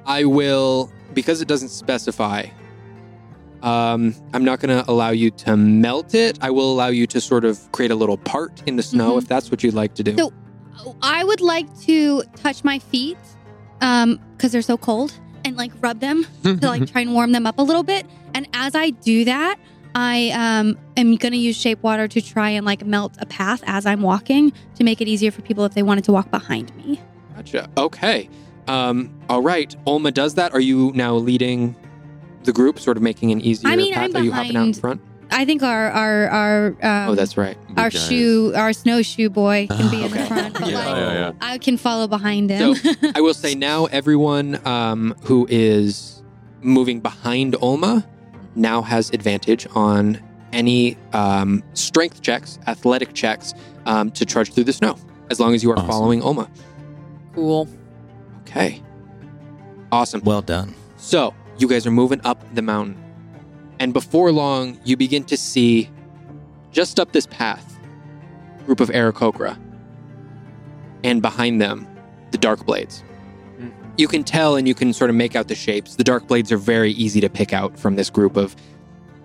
[0.05, 2.47] I will because it doesn't specify.
[3.61, 6.37] Um, I'm not going to allow you to melt it.
[6.41, 9.17] I will allow you to sort of create a little part in the snow Mhm.
[9.19, 10.15] if that's what you'd like to do.
[10.17, 10.33] So-
[11.01, 13.17] I would like to touch my feet
[13.81, 15.11] um because they're so cold
[15.43, 18.05] and like rub them to like try and warm them up a little bit.
[18.35, 19.57] And as I do that,
[19.95, 23.85] I um am gonna use shape water to try and like melt a path as
[23.85, 27.01] I'm walking to make it easier for people if they wanted to walk behind me.
[27.35, 27.69] Gotcha.
[27.77, 28.29] Okay.
[28.67, 29.73] Um, all right.
[29.85, 30.53] Olma does that.
[30.53, 31.75] Are you now leading
[32.43, 34.09] the group, sort of making an easier I mean, path?
[34.09, 35.01] I'm Are you hopping out in behind- front?
[35.29, 37.57] I think our our our um, oh, that's right.
[37.75, 38.07] our guys.
[38.07, 40.77] shoe our snowshoe boy can be in the front, but Yeah.
[40.77, 41.31] like yeah, yeah.
[41.41, 42.75] I can follow behind him.
[43.13, 46.23] I will say now, everyone um, who is
[46.61, 48.05] moving behind Olma
[48.57, 50.19] now has advantage on
[50.53, 53.53] any um, strength checks, athletic checks
[53.85, 54.97] um, to trudge through the snow,
[55.29, 55.87] as long as you are Awesome.
[55.89, 56.49] following Oma.
[57.33, 57.67] Cool.
[58.41, 58.81] Okay.
[59.91, 60.21] Awesome.
[60.23, 60.73] Well done.
[60.97, 63.01] So you guys are moving up the mountain.
[63.79, 65.89] And before long, you begin to see
[66.71, 67.77] just up this path,
[68.65, 69.57] group of Aarakocra.
[71.03, 71.87] And behind them,
[72.31, 73.03] the Dark Blades.
[73.97, 75.95] You can tell and you can sort of make out the shapes.
[75.95, 78.55] The Dark Blades are very easy to pick out from this group of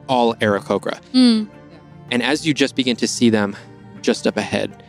[0.08, 1.00] all Aarakocra.
[1.12, 1.48] Mm.
[2.10, 3.56] And as you just begin to see them
[4.00, 4.82] just up ahead,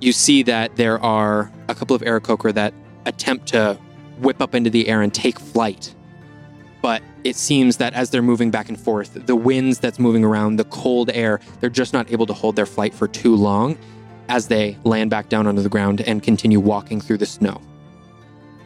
[0.00, 2.72] you see that there are a couple of Aarakocra that
[3.04, 3.78] attempt to
[4.18, 5.94] whip up into the air and take flight.
[6.82, 10.56] But it seems that as they're moving back and forth, the winds that's moving around,
[10.56, 13.76] the cold air, they're just not able to hold their flight for too long
[14.28, 17.60] as they land back down onto the ground and continue walking through the snow.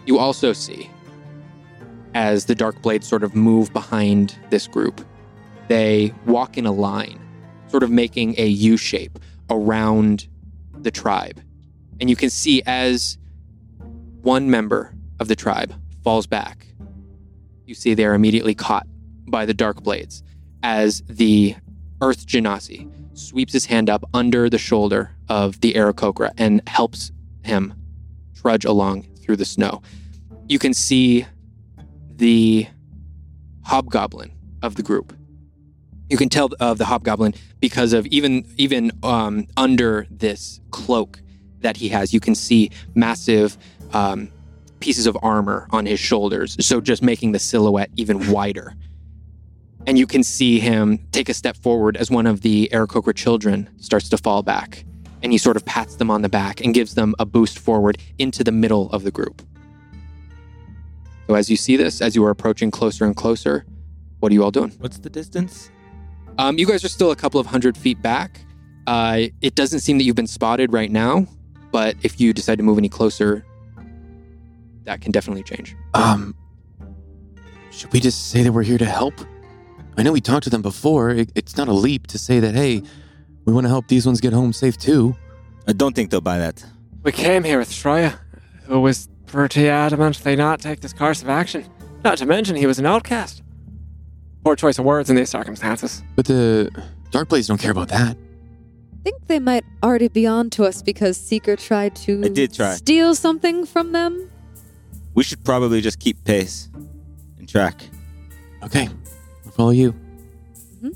[0.06, 0.90] You also see,
[2.14, 5.00] as the Dark Blades sort of move behind this group,
[5.68, 7.18] they walk in a line,
[7.68, 9.18] sort of making a U shape
[9.50, 10.28] around
[10.78, 11.40] the tribe.
[12.00, 13.18] And you can see as
[14.22, 16.66] one member of the tribe falls back,
[17.66, 18.86] you see they're immediately caught
[19.26, 20.22] by the Dark Blades
[20.62, 21.56] as the
[22.00, 27.12] Earth Genasi sweeps his hand up under the shoulder of the Aarakocra and helps
[27.42, 27.72] him
[28.34, 29.82] trudge along through the snow.
[30.48, 31.26] You can see
[32.16, 32.66] the
[33.64, 34.30] hobgoblin
[34.62, 35.16] of the group.
[36.10, 41.22] You can tell of the hobgoblin because of even even um, under this cloak
[41.60, 43.56] that he has, you can see massive
[43.94, 44.30] um,
[44.80, 46.56] pieces of armor on his shoulders.
[46.64, 48.74] So just making the silhouette even wider.
[49.86, 53.68] And you can see him take a step forward as one of the Aarakocra children
[53.78, 54.84] starts to fall back.
[55.24, 57.98] And he sort of pats them on the back and gives them a boost forward
[58.18, 59.42] into the middle of the group.
[61.26, 63.64] So as you see this, as you are approaching closer and closer,
[64.20, 64.70] what are you all doing?
[64.78, 65.70] What's the distance?
[66.36, 68.38] Um, you guys are still a couple of hundred feet back.
[68.86, 71.26] Uh, it doesn't seem that you've been spotted right now,
[71.72, 73.46] but if you decide to move any closer,
[74.84, 75.74] that can definitely change.
[75.94, 76.34] Um,
[77.70, 79.14] should we just say that we're here to help?
[79.96, 81.10] I know we talked to them before.
[81.10, 82.82] It, it's not a leap to say that, hey,
[83.44, 85.16] we want to help these ones get home safe too.
[85.66, 86.64] I don't think they'll buy that.
[87.02, 88.18] We came here with Shreya,
[88.64, 91.64] who was pretty adamant they not take this course of action.
[92.04, 93.42] Not to mention he was an outcast.
[94.44, 96.02] Poor choice of words in these circumstances.
[96.16, 96.70] But the
[97.10, 98.16] Dark Blades don't care about that.
[98.16, 102.52] I think they might already be on to us because Seeker tried to I did
[102.54, 102.74] try.
[102.74, 104.30] steal something from them.
[105.14, 106.68] We should probably just keep pace
[107.38, 107.82] and track.
[108.62, 108.88] Okay,
[109.44, 109.92] I'll follow you.
[109.92, 110.90] Mm-hmm.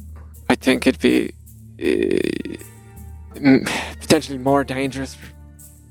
[0.49, 1.33] I think it'd be
[1.81, 3.59] uh,
[4.01, 5.27] potentially more dangerous for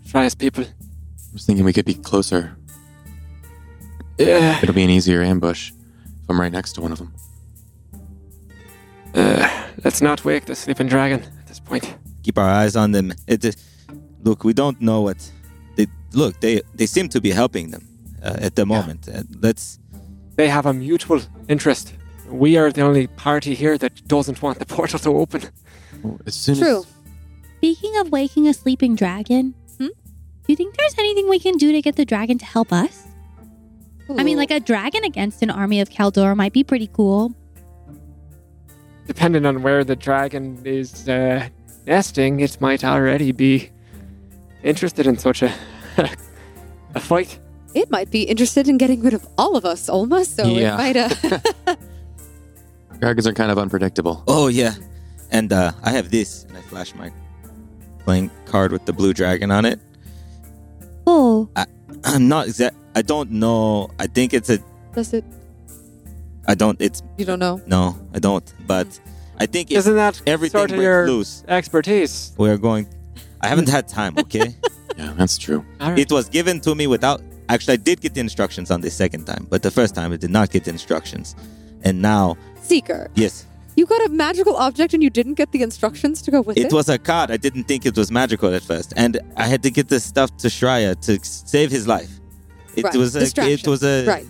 [0.05, 0.63] Shreya's people.
[0.63, 2.55] I was thinking we could be closer.
[4.17, 4.59] Yeah.
[4.61, 7.13] It'll be an easier ambush if I'm right next to one of them.
[9.13, 9.47] Uh,
[9.83, 11.95] let's not wake the sleeping dragon at this point.
[12.23, 13.13] Keep our eyes on them.
[13.27, 13.51] It, uh,
[14.23, 15.31] look, we don't know what
[15.75, 16.39] they look.
[16.41, 17.87] They they seem to be helping them
[18.21, 19.07] uh, at the moment.
[19.07, 19.79] Uh, let's.
[20.35, 21.93] They have a mutual interest.
[22.29, 25.41] We are the only party here that doesn't want the portal to open.
[26.03, 26.79] Well, As soon True.
[26.79, 26.87] as
[27.57, 29.87] Speaking of waking a sleeping dragon, Hmm?
[29.87, 33.03] do you think there's anything we can do to get the dragon to help us?
[34.17, 37.33] I mean, like a dragon against an army of Caldor might be pretty cool.
[39.05, 41.47] Depending on where the dragon is uh,
[41.85, 43.69] nesting, it might already be
[44.63, 45.53] interested in such a
[46.95, 47.39] a fight.
[47.73, 50.25] it might be interested in getting rid of all of us, Olma.
[50.25, 50.75] So Yeah.
[50.75, 50.97] it might.
[51.67, 51.75] Uh,
[52.99, 54.23] dragons are kind of unpredictable.
[54.27, 54.75] Oh yeah,
[55.31, 57.11] and uh, I have this, and I flash my
[57.99, 59.79] playing card with the blue dragon on it.
[61.05, 61.49] Oh,
[62.03, 62.75] I'm not exact.
[62.95, 63.89] I don't know.
[63.99, 64.59] I think it's a.
[64.93, 65.23] does it?
[66.47, 66.79] I don't.
[66.81, 67.61] It's You don't know.
[67.67, 67.97] no.
[68.13, 68.53] I don't.
[68.65, 68.87] But
[69.39, 72.33] I think Isn't that everything sort of breaks your loose, expertise?
[72.37, 72.87] we're going.
[73.41, 74.17] I haven't had time.
[74.17, 74.55] Okay.
[74.97, 75.63] Yeah, that's true.
[75.79, 75.99] All right.
[75.99, 77.21] It was given to me without.
[77.49, 80.17] Actually, I did get the instructions on the second time, but the first time I
[80.17, 81.35] did not get the instructions.
[81.83, 83.45] And now, Seeker, yes,
[83.77, 86.65] you got a magical object and you didn't get the instructions to go with it.
[86.65, 87.31] it was a card.
[87.31, 90.29] I didn't think it was magical at first, and I had to get this stuff
[90.37, 92.11] to Shreya to save his life.
[92.75, 92.95] It Right.
[92.95, 93.19] was a.
[93.19, 93.71] It Distraction.
[93.71, 94.05] was a.
[94.05, 94.27] right.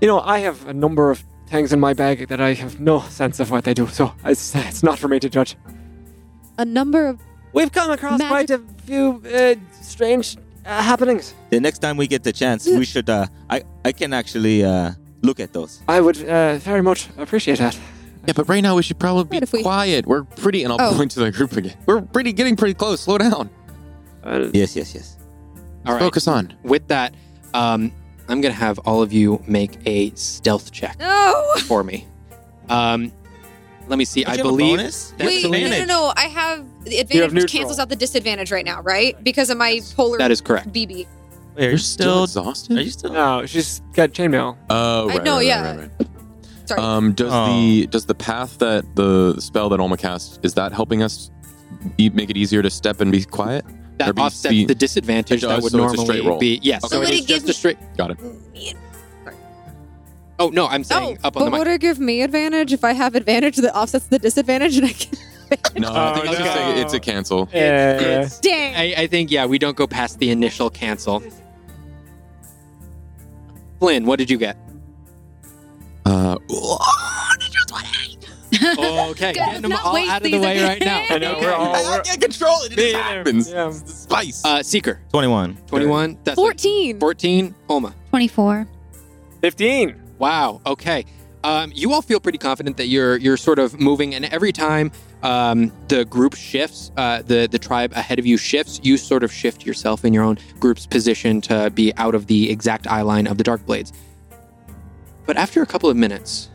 [0.00, 1.18] You know, I have a number of
[1.52, 4.54] things in my bag that I have no sense of what they do, so it's,
[4.70, 5.56] it's not for me to judge.
[6.58, 7.18] A number of
[7.54, 11.34] We've come across Magic- quite a few uh, strange uh, happenings.
[11.50, 13.08] The next time we get the chance, we should.
[13.10, 15.82] Uh, I I can actually uh, look at those.
[15.88, 17.76] I would uh, very much appreciate that.
[18.26, 20.06] Yeah, but right now we should probably be Right, if we- quiet.
[20.06, 20.96] We're pretty, and I'll Oh.
[20.96, 21.74] point to the group again.
[21.86, 23.00] We're pretty, getting pretty close.
[23.00, 23.50] Slow down.
[24.24, 25.16] Uh, Yes, yes, yes.
[25.86, 26.00] All right.
[26.00, 26.52] Focus on.
[26.62, 27.14] With that,
[27.54, 27.90] um,
[28.28, 31.44] I'm going to have all of you make a stealth check no.
[31.66, 32.06] for me.
[32.68, 33.10] Um,
[33.88, 34.22] let me see.
[34.22, 34.76] Don't I you have a believe.
[34.78, 35.12] bonus?
[35.18, 35.88] That's Wait, no, no, advantage.
[35.88, 36.12] no, no.
[36.16, 37.58] I have the You advantage, have which neutral.
[37.58, 39.22] cancels out the disadvantage right now, right?
[39.24, 40.72] Because of my polar That is correct.
[40.72, 41.08] BB.
[41.56, 42.42] Wait, are You're still still?
[42.44, 42.78] exhausted.
[42.78, 43.12] Are you still?
[43.12, 44.56] no, she's got chainmail.
[44.70, 45.62] Oh, I right, know, right, yeah.
[45.66, 46.01] right, right, right.
[46.66, 46.80] Sorry.
[46.80, 47.46] Um, does Oh.
[47.52, 51.30] the does the path that the spell that Olma cast is that helping us
[51.98, 53.64] e- make it easier to step and be quiet?
[53.98, 56.38] That be- offsets be- the disadvantage It that would so it's a normally roll.
[56.38, 56.60] be.
[56.62, 56.84] Yes.
[56.84, 56.94] Okay.
[56.94, 57.78] So Would it it is give just a me- straight.
[57.96, 58.18] Got it.
[60.38, 61.58] Oh no, I'm saying up on but the mic.
[61.58, 64.92] would it give me advantage if I have advantage that offsets the disadvantage and I
[64.92, 65.18] can?
[65.82, 67.48] No, I Oh, think it's, just a, it's a cancel.
[67.52, 68.00] Yeah.
[68.00, 68.74] It's- Dang.
[68.74, 71.22] I, I think yeah, we don't go past the initial cancel.
[73.78, 74.56] Flynn, what did you get?
[76.04, 76.36] Uh,
[79.10, 80.68] Okay, getting them not all waste out of the these way again.
[80.68, 81.14] right now.
[81.14, 82.72] I know, we're all- I can't control it.
[82.72, 83.50] It just Yeah, happens.
[83.50, 83.68] yeah.
[83.68, 84.44] It's the spice.
[84.44, 85.56] Uh, Seeker, Twenty-one.
[85.66, 86.18] 21.
[86.24, 87.00] That's 14.
[87.00, 87.54] 14.
[87.68, 87.94] Oma.
[88.10, 88.66] 24.
[89.40, 90.00] 15.
[90.18, 90.60] Wow.
[90.66, 91.04] Okay.
[91.44, 94.92] Um, you all feel pretty confident that you're you're sort of moving, and every time
[95.24, 99.32] um, the group shifts, uh, the the tribe ahead of you shifts, you sort of
[99.32, 103.26] shift yourself in your own group's position to be out of the exact eye line
[103.26, 103.92] of the dark blades.
[105.26, 106.50] But after a couple of minutes,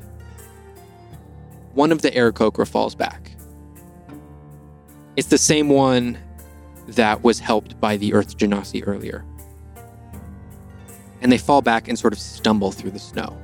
[1.73, 3.31] one of the Aarakocra falls back.
[5.15, 6.17] It's the same one
[6.87, 9.25] that was helped by the Earth Genasi earlier.
[11.21, 13.37] And they fall back and sort of stumble through the snow.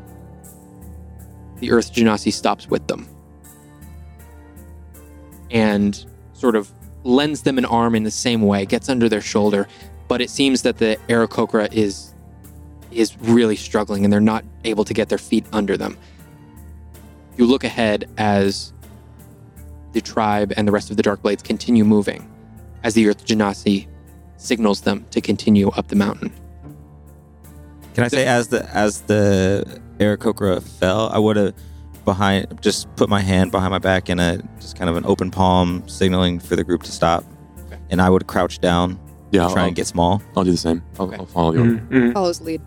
[1.59, 3.07] The Earth Genasi stops with them
[5.51, 6.71] and sort of
[7.03, 9.67] lends them an arm in the same way, gets under their shoulder,
[10.07, 12.12] but it seems that the Aarakocra is
[12.95, 15.97] is really struggling and they're not able to get their feet under them.
[17.37, 18.73] You look ahead as
[19.93, 22.29] the tribe and the rest of the Dark Blades continue moving,
[22.83, 23.87] as the Earth Genasi
[24.37, 26.31] signals them to continue up the mountain.
[27.93, 31.53] Can I say as the as the Aarakocra fell, I would have
[32.05, 35.29] behind just put my hand behind my back in a just kind of an open
[35.31, 37.23] palm, signaling for the group to stop,
[37.67, 37.77] Okay.
[37.91, 38.99] and I would crouch down,
[39.31, 40.21] yeah, try I'll, and get small.
[40.35, 40.81] I'll do the same.
[40.99, 41.17] I'll, Okay.
[41.17, 41.59] I'll follow you.
[41.63, 42.11] Mm-hmm.
[42.13, 42.61] Follows lead.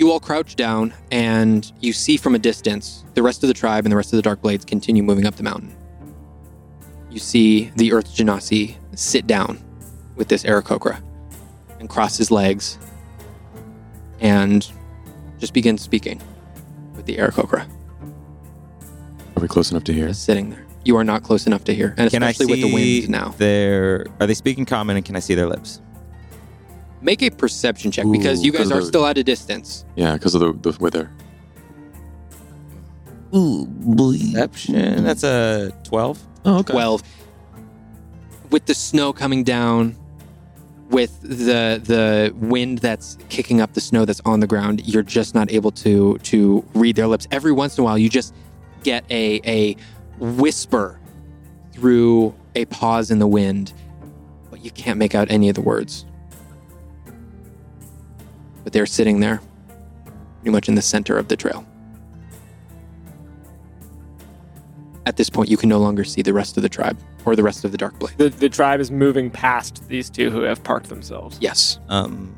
[0.00, 3.84] You all crouch down, and you see from a distance the rest of the tribe
[3.84, 5.76] and the rest of the Dark Blades continue moving up the mountain.
[7.10, 9.62] You see the Earth Genasi sit down
[10.16, 11.02] with this Aarakocra
[11.80, 12.78] and cross his legs
[14.20, 14.66] and
[15.38, 16.18] just begin speaking
[16.96, 17.68] with the Aarakocra,
[19.36, 20.08] Are we close enough to hear?
[20.08, 20.64] just sitting there.
[20.82, 23.10] you are not close enough to hear, and Can I especially with the see wind
[23.10, 23.34] now.
[23.36, 24.06] their?
[24.18, 24.96] Are they speaking common?
[24.96, 25.82] And can I see their lips?
[27.02, 29.84] Make a perception check because you guys are the- still at a distance.
[29.96, 31.10] Yeah, because of the, the weather.
[33.34, 35.04] Ooh, perception.
[35.04, 36.18] That's a twelve.
[36.44, 36.72] Oh, okay.
[36.72, 37.02] 12
[38.50, 39.96] with the snow coming down
[40.88, 45.34] with the the wind that's kicking up the snow that's on the ground you're just
[45.34, 48.34] not able to to read their lips every once in a while you just
[48.82, 49.76] get a a
[50.18, 50.98] whisper
[51.72, 53.72] through a pause in the wind
[54.50, 56.04] but you can't make out any of the words
[58.64, 59.40] but they're sitting there
[60.40, 61.64] pretty much in the center of the trail
[65.06, 67.42] at this point you can no longer see the rest of the tribe or the
[67.42, 70.62] rest of the dark blade The, the tribe is moving past these two who have
[70.62, 71.38] parked themselves.
[71.40, 72.34] yes Um,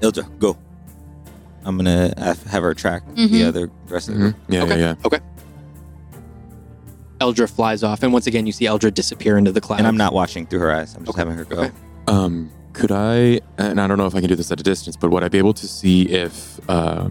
[0.00, 0.56] Ilja, go.
[1.64, 3.48] I'm gonna have have her track the Mhm.
[3.48, 4.22] other rest of the Mhm.
[4.24, 4.36] group.
[4.48, 4.78] Yeah, Okay.
[4.80, 5.18] yeah, yeah.
[7.18, 9.78] Eldra flies off, and once again, you see Eldra disappear into the clouds.
[9.80, 10.94] And I'm not watching through her eyes.
[10.94, 11.56] I'm just Okay, having her go.
[11.62, 11.70] okay.
[12.08, 13.40] Um, could I?
[13.58, 15.28] And I don't know if I can do this at a distance, but would I
[15.28, 17.08] be able to see if, uh,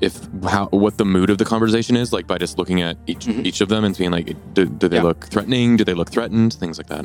[0.00, 0.14] if
[0.44, 3.44] how what the mood of the conversation is, like by just looking at each Mhm.
[3.44, 5.02] each of them and seeing like, do, do they Yeah.
[5.02, 5.76] look threatening?
[5.76, 6.54] Do they look threatened?
[6.54, 7.04] Things like that.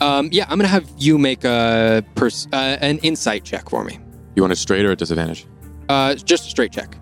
[0.00, 3.98] Um, yeah, I'm gonna have you make a pers- uh, an insight check for me.
[4.36, 5.44] You want it straight or at disadvantage?
[5.88, 6.96] Uh, just a straight check.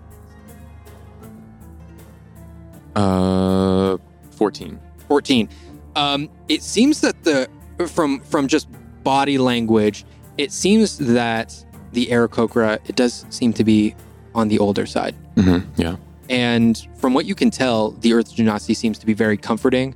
[2.95, 3.97] Uh,
[4.31, 4.79] fourteen.
[5.07, 5.47] 14.
[5.95, 7.47] Um, it seems that the
[7.87, 8.67] from from just
[9.07, 10.03] body language,
[10.37, 11.55] it seems that
[11.93, 13.95] the Aarakocra it does seem to be
[14.35, 15.15] on the older side.
[15.35, 15.81] Mm-hmm.
[15.81, 15.95] Yeah.
[16.29, 19.95] And from what you can tell, the Earth Genasi seems to be very comforting.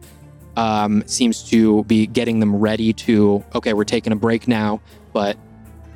[0.56, 4.80] Um, seems to be getting them ready to, okay, we're taking a break now,
[5.12, 5.36] but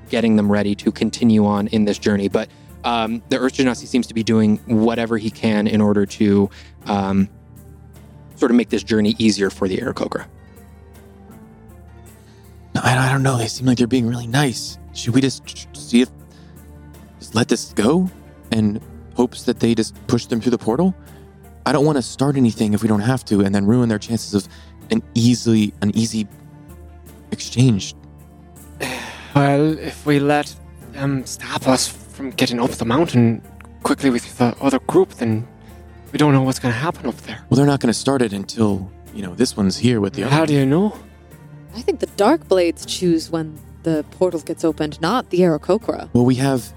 [0.09, 2.27] getting them ready to continue on in this journey.
[2.27, 2.49] But
[2.83, 6.49] um, the Earth Genasi seems to be doing whatever he can in order to
[6.85, 7.29] um,
[8.35, 10.25] sort of make this journey easier for the Aarakocra.
[12.77, 13.37] I, I don't know.
[13.37, 14.77] They seem like they're being really nice.
[14.93, 15.43] Should we just
[15.75, 16.09] see if
[17.19, 18.09] just let this go
[18.51, 18.81] and
[19.15, 20.95] hopes that they just push them through the portal?
[21.65, 23.99] I don't want to start anything if we don't have to, and then ruin their
[23.99, 24.47] chances of
[24.91, 26.27] an easily an easy
[27.31, 27.95] exchange.
[29.35, 30.55] Well, if we let
[30.93, 33.41] them stop us from getting up the mountain
[33.83, 35.45] quickly with the other group, then
[36.13, 37.43] we don't know what's going to happen up there.
[37.49, 40.23] Well, they're not going to start it until you know this one's here with the
[40.23, 40.33] other.
[40.33, 40.97] How do you know?
[41.75, 46.09] I think the Dark Blades choose when the portal gets opened, not the Aarakocra.
[46.13, 46.73] Well, we have.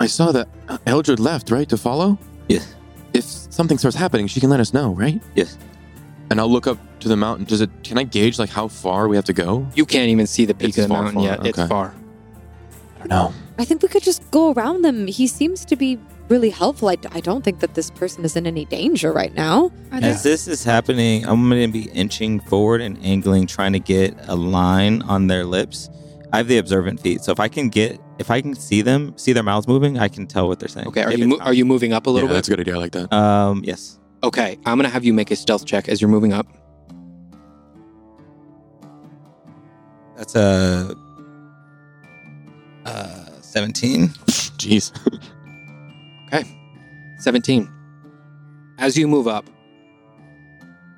[0.00, 0.48] I saw that
[0.86, 2.18] Eldra left, right, to follow.
[2.48, 2.74] Yes.
[3.12, 5.22] If something starts happening, she can let us know, right?
[5.34, 5.58] Yes.
[6.30, 7.44] And I'll look up to the mountain.
[7.44, 7.70] Does it?
[7.82, 9.66] Can I gauge like how far we have to go?
[9.74, 11.46] You can't even see the peak It's of the far, mountain far, yet.
[11.46, 11.68] It's okay.
[11.68, 11.94] far.
[12.96, 13.34] I don't know.
[13.58, 15.06] I think we could just go around them.
[15.06, 15.98] He seems to be
[16.30, 16.88] really helpful.
[16.88, 19.72] I, I don't think that this person is in any danger right now.
[19.92, 23.80] Are As this is happening, I'm going to be inching forward and angling, trying to
[23.80, 25.90] get a line on their lips.
[26.32, 29.12] I have the observant feat, so if I can get, if I can see them,
[29.18, 30.86] see their mouths moving, I can tell what they're saying.
[30.86, 32.36] Okay, are If you mo- are you moving up a little yeah, bit?
[32.36, 32.76] that's a good idea.
[32.76, 33.12] I like that.
[33.12, 33.98] Um, yes.
[34.22, 36.46] Okay, I'm gonna have you make a stealth check as you're moving up.
[40.16, 40.94] That's a
[42.84, 44.08] uh, 17.
[44.60, 44.92] Jeez.
[47.20, 47.70] 17.
[48.78, 49.48] As you move up,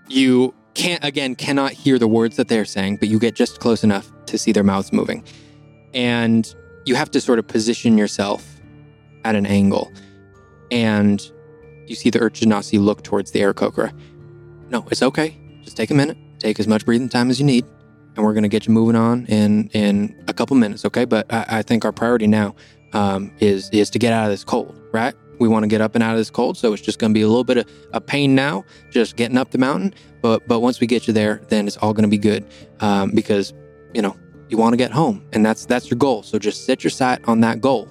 [0.08, 3.82] you can't, again, cannot hear the words that they're saying, but you get just close
[3.82, 5.24] enough to see their mouths moving.
[5.92, 6.52] And
[6.86, 8.60] you have to sort of position yourself
[9.24, 9.92] at an angle.
[10.70, 11.20] And
[11.86, 13.92] you see the Earth Genasi look towards the Aarakocra.
[14.70, 15.36] No, it's okay.
[15.62, 16.16] Just take a minute.
[16.38, 17.66] Take as much breathing time as you need.
[18.16, 21.04] And we're going to get you moving on in, in a couple minutes, okay?
[21.04, 22.54] But I, I think our priority now
[22.92, 25.14] um, is, is to get out of this cold, right?
[25.38, 26.56] We want to get up and out of this cold.
[26.56, 29.36] So it's just going to be a little bit of a pain now, just getting
[29.38, 29.94] up the mountain.
[30.20, 32.46] But but once we get you there, then it's all going to be good
[32.80, 33.52] um, because
[33.92, 34.16] you know
[34.48, 36.22] you want to get home, and that's that's your goal.
[36.22, 37.88] So just set your sight on that goal,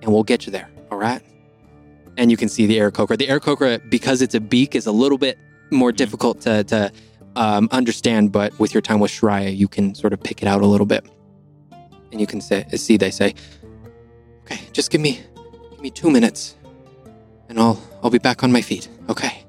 [0.00, 0.70] and we'll get you there.
[0.90, 1.22] All right.
[2.18, 3.16] And you can see the Aarakocra.
[3.16, 5.38] The Aarakocra, because it's a beak, is a little bit
[5.70, 6.92] more difficult to to
[7.36, 8.32] um, understand.
[8.32, 10.86] But with your time with Shreya, you can sort of pick it out a little
[10.86, 11.04] bit,
[12.12, 13.34] and you can say, see they say,
[14.44, 15.20] "Okay, just give me
[15.82, 16.56] give me two minutes."
[17.48, 18.88] and I'll I'll be back on my feet.
[19.10, 19.44] Okay.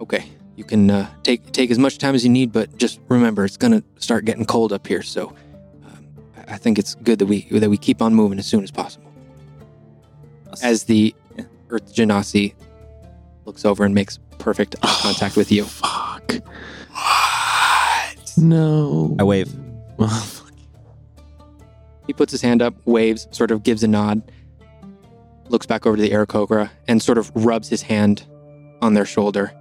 [0.00, 0.24] Okay.
[0.56, 3.56] You can uh, take take as much time as you need, but just remember it's
[3.56, 5.02] gonna start getting cold up here.
[5.02, 5.28] So
[5.84, 8.64] um, I I think it's good that we that we keep on moving as soon
[8.64, 9.12] as possible.
[10.62, 11.44] As the Yeah.
[11.70, 12.54] Earth Genasi
[13.44, 15.64] looks over and makes perfect eye contact with you.
[15.64, 16.34] Fuck.
[16.90, 18.32] What?
[18.38, 19.14] No.
[19.20, 19.52] I wave.
[22.06, 24.20] He puts his hand up, waves, sort of gives a nod.
[25.48, 28.24] Looks back over to the Aarakocra and sort of rubs his hand
[28.80, 29.52] on their shoulder.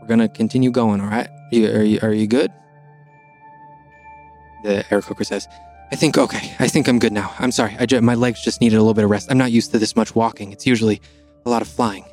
[0.00, 1.28] We're gonna continue going, all right?
[1.52, 2.50] You, are you are you good?
[4.64, 5.48] The Aarakocra says,
[5.92, 6.54] "I think okay.
[6.58, 7.32] I think I'm good now.
[7.38, 7.76] I'm sorry.
[7.78, 9.30] I ju- my legs just needed a little bit of rest.
[9.30, 10.52] I'm not used to this much walking.
[10.52, 11.00] It's usually
[11.46, 12.04] a lot of flying.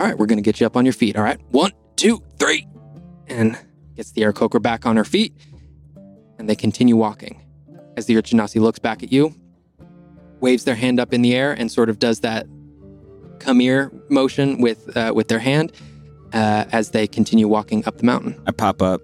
[0.00, 1.16] All right, we're gonna get you up on your feet.
[1.16, 2.66] All right, one, two, three,
[3.28, 3.56] and
[3.94, 5.32] gets the Aarakocra back on her feet,
[6.38, 7.40] and they continue walking.
[7.96, 9.34] As the Earth Genasi looks back at you,
[10.44, 12.46] waves their hand up in the air, and sort of does that
[13.40, 15.72] come here motion with uh, with their hand
[16.32, 18.32] uh, as they continue walking up the mountain.
[18.46, 19.00] I pop up.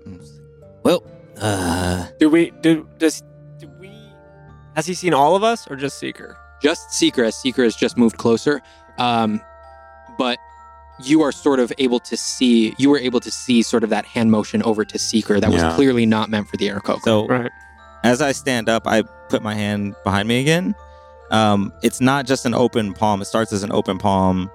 [0.85, 1.03] Well,
[1.41, 3.23] uh, Do we do does
[3.59, 3.91] do we
[4.77, 6.37] has he seen all of us or just Seeker?
[6.63, 8.61] Just Seeker, as Seeker has just moved closer,
[8.99, 9.41] um,
[10.19, 10.39] but
[11.03, 12.75] you are sort of able to see.
[12.79, 15.65] You were able to see sort of that hand motion over to Seeker that Yeah.
[15.69, 17.01] was clearly not meant for the Aarakocra.
[17.05, 17.51] so Right.
[18.05, 20.75] as I stand up, I put my hand behind me again.
[21.31, 23.23] Um, it's not just an open palm.
[23.23, 24.51] It starts as an open palm,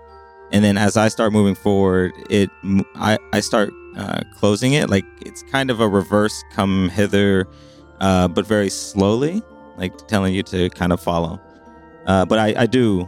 [0.52, 2.50] and then as I start moving forward, it
[2.96, 4.90] I I start uh, closing it.
[4.90, 7.48] Like it's kind of a reverse come hither,
[8.00, 9.42] uh, but very slowly,
[9.78, 11.40] like telling you to kind of follow.
[12.06, 13.08] Uh, but I I do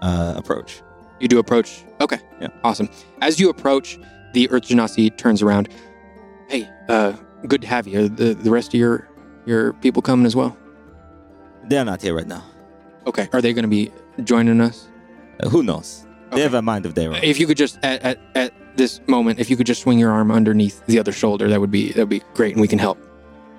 [0.00, 0.82] uh, approach.
[1.20, 1.84] You do approach.
[2.00, 2.18] Okay.
[2.40, 2.48] Yeah.
[2.64, 2.88] Awesome.
[3.20, 3.98] As you approach,
[4.32, 5.68] the Earth Genasi turns around.
[6.48, 7.12] Hey, uh,
[7.46, 8.08] good to have you.
[8.08, 9.08] The the rest of your
[9.46, 10.56] your people coming as well?
[11.68, 12.44] They're not here right now.
[13.06, 13.28] Okay.
[13.32, 13.90] Are they going to be
[14.24, 14.88] joining us?
[15.42, 16.06] Uh, who knows?
[16.32, 17.16] They have a mind of their own.
[17.22, 20.10] If you could just at, at at this moment, if you could just swing your
[20.12, 22.78] arm underneath the other shoulder, that would be that would be great, and we can
[22.78, 22.98] help.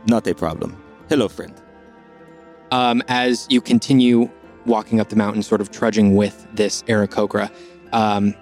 [0.07, 0.75] Not a problem.
[1.09, 1.53] Hello, friend.
[2.71, 4.29] um, as you continue
[4.65, 7.51] walking up the mountain, sort of trudging with this Aarakocra,
[7.91, 8.33] um,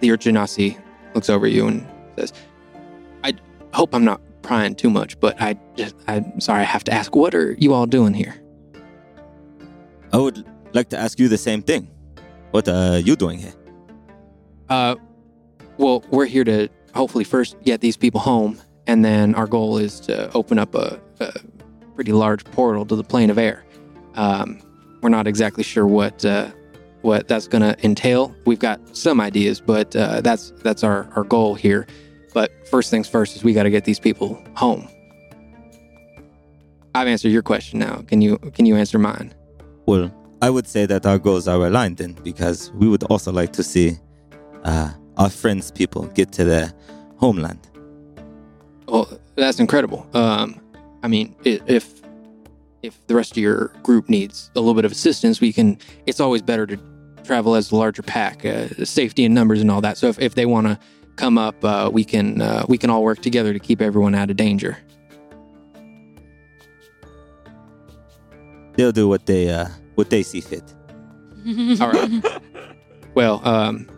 [0.00, 0.78] the Earth Genasi
[1.14, 1.86] looks over you and
[2.16, 2.32] says,
[3.24, 3.32] I
[3.72, 7.16] hope I'm not prying too much, but I just, I'm sorry, I have to ask,
[7.16, 8.34] what are you all doing here?
[10.12, 11.88] I would like to ask you the same thing.
[12.50, 13.54] What are you doing here?
[14.68, 14.96] Uh,
[15.76, 20.00] well, we're here to hopefully first get these people home, and then our goal is
[20.00, 21.32] to open up a, a
[21.94, 23.64] pretty large portal to the plane of air.
[24.14, 24.60] Um,
[25.02, 26.50] we're not exactly sure what uh,
[27.02, 28.34] what that's going to entail.
[28.46, 31.86] We've got some ideas, but uh, that's that's our our goal here.
[32.32, 34.88] But first things first is we got to get these people home.
[36.94, 38.02] I've answered your question now.
[38.06, 39.34] Can you can you answer mine?
[39.86, 40.10] Well,
[40.40, 43.62] I would say that our goals are aligned then, because we would also like to
[43.62, 43.98] see
[44.64, 46.72] uh, our friends' people get to their
[47.16, 47.60] homeland.
[48.86, 50.06] Well, that's incredible.
[50.14, 50.60] Um,
[51.02, 52.02] I mean, if
[52.82, 55.78] if the rest of your group needs a little bit of assistance, we can.
[56.06, 56.78] It's always better to
[57.24, 59.96] travel as a larger pack, uh, safety and numbers and all that.
[59.96, 60.78] So if, if they want to
[61.16, 64.30] come up, uh, we can uh, we can all work together to keep everyone out
[64.30, 64.76] of danger.
[68.76, 70.74] They'll do what they uh, what they see fit.
[71.80, 72.22] All right.
[73.14, 73.88] well, um,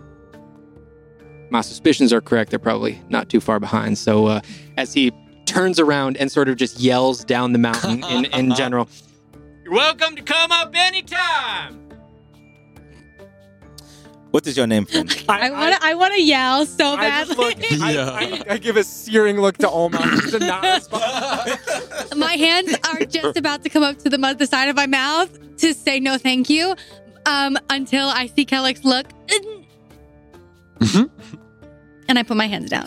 [1.51, 2.51] my suspicions are correct.
[2.51, 3.99] They're probably not too far behind.
[3.99, 4.41] So uh,
[4.77, 5.13] as he
[5.47, 8.89] turns around and sort of just yells down the mountain in, in general,
[9.65, 11.86] You're welcome to come up anytime.
[14.37, 15.09] What is your name, friend?
[15.31, 15.83] I want to.
[15.83, 17.35] I want to yell so I badly.
[17.35, 17.81] just look.
[17.81, 21.59] I, I, I give a searing look to Olma to not respond.
[22.21, 24.87] my hands are just about to come up to the, mo- the side of my
[24.87, 26.75] mouth to say no thank you
[27.25, 29.07] um, until I see Kellic's look.
[30.81, 31.09] Mhm.
[32.07, 32.87] and I put my hands down.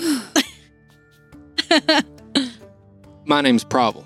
[3.26, 4.06] My name's Provel.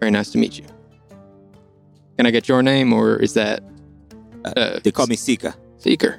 [0.00, 0.64] Very nice to meet you.
[2.16, 3.62] Can I get your name, or is that
[4.46, 5.54] uh, They call me Sika.
[5.76, 6.18] Seeker?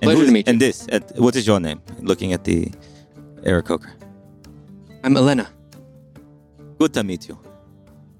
[0.00, 0.50] And Pleasure to meet you.
[0.52, 1.82] And this, uh, what is your name?
[2.00, 2.70] Looking at the
[3.42, 3.90] Aarakocra.
[5.02, 5.48] I'm Elena.
[6.78, 7.38] Good to meet you.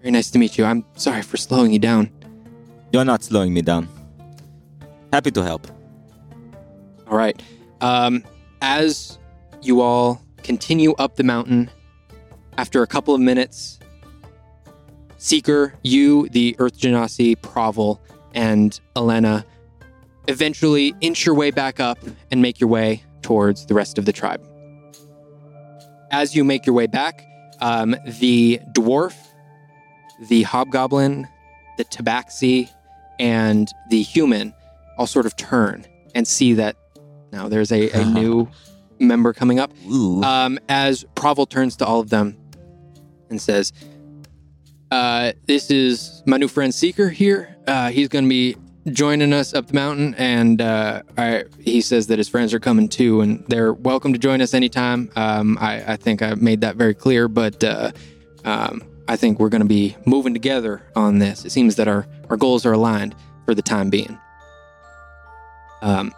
[0.01, 0.65] Very nice to meet you.
[0.65, 2.11] I'm sorry for slowing you down.
[2.93, 3.89] You're not slowing me down.
[5.13, 5.69] Happy to help.
[7.09, 7.41] All right.
[7.81, 8.25] Um,
[8.61, 9.19] as
[9.63, 11.71] you all continue up the mountain,
[12.57, 13.79] after a couple of minutes,
[15.19, 17.99] Seeker, you, the Earth Genasi, Provel,
[18.35, 19.45] and Elena
[20.29, 21.99] eventually inch your way back up
[22.31, 24.47] and make your way towards the rest of the tribe.
[26.11, 27.25] As you make your way back,
[27.61, 29.17] um, the dwarf,
[30.29, 31.27] the hobgoblin,
[31.77, 32.71] the tabaxi,
[33.19, 34.55] and the human
[34.97, 36.77] all sort of turn and see that
[37.33, 38.49] now there's a, a new
[38.99, 39.71] member coming up.
[39.87, 42.37] Um, as Provel turns to all of them
[43.31, 43.73] and says,
[44.91, 47.57] uh, This is my new friend Seeker here.
[47.67, 48.57] Uh, he's going to be
[48.89, 52.89] joining us up the mountain, and uh, I, he says that his friends are coming
[52.89, 55.11] too, and they're welcome to join us anytime.
[55.17, 57.93] Um, I, I think I made that very clear, but uh,
[58.45, 61.45] um, I think we're going to be moving together on this.
[61.45, 63.15] It seems that our, our goals are aligned
[63.45, 64.19] for the time being.
[65.81, 66.13] Um,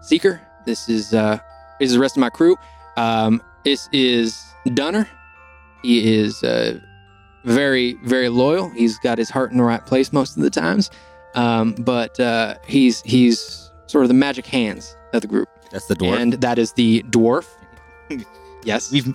[0.00, 1.38] Seeker, this is uh,
[1.78, 2.56] this is the rest of my crew.
[2.96, 4.42] Um, this is
[4.74, 5.08] Dunner.
[5.82, 6.80] He is uh,
[7.44, 8.70] very very loyal.
[8.70, 10.90] He's got his heart in the right place most of the times.
[11.34, 15.94] Um, but uh, he's he's sort of the magic hands of the group, That's the
[15.96, 16.18] dwarf.
[16.18, 17.46] and that is the dwarf.
[18.64, 19.14] yes, we've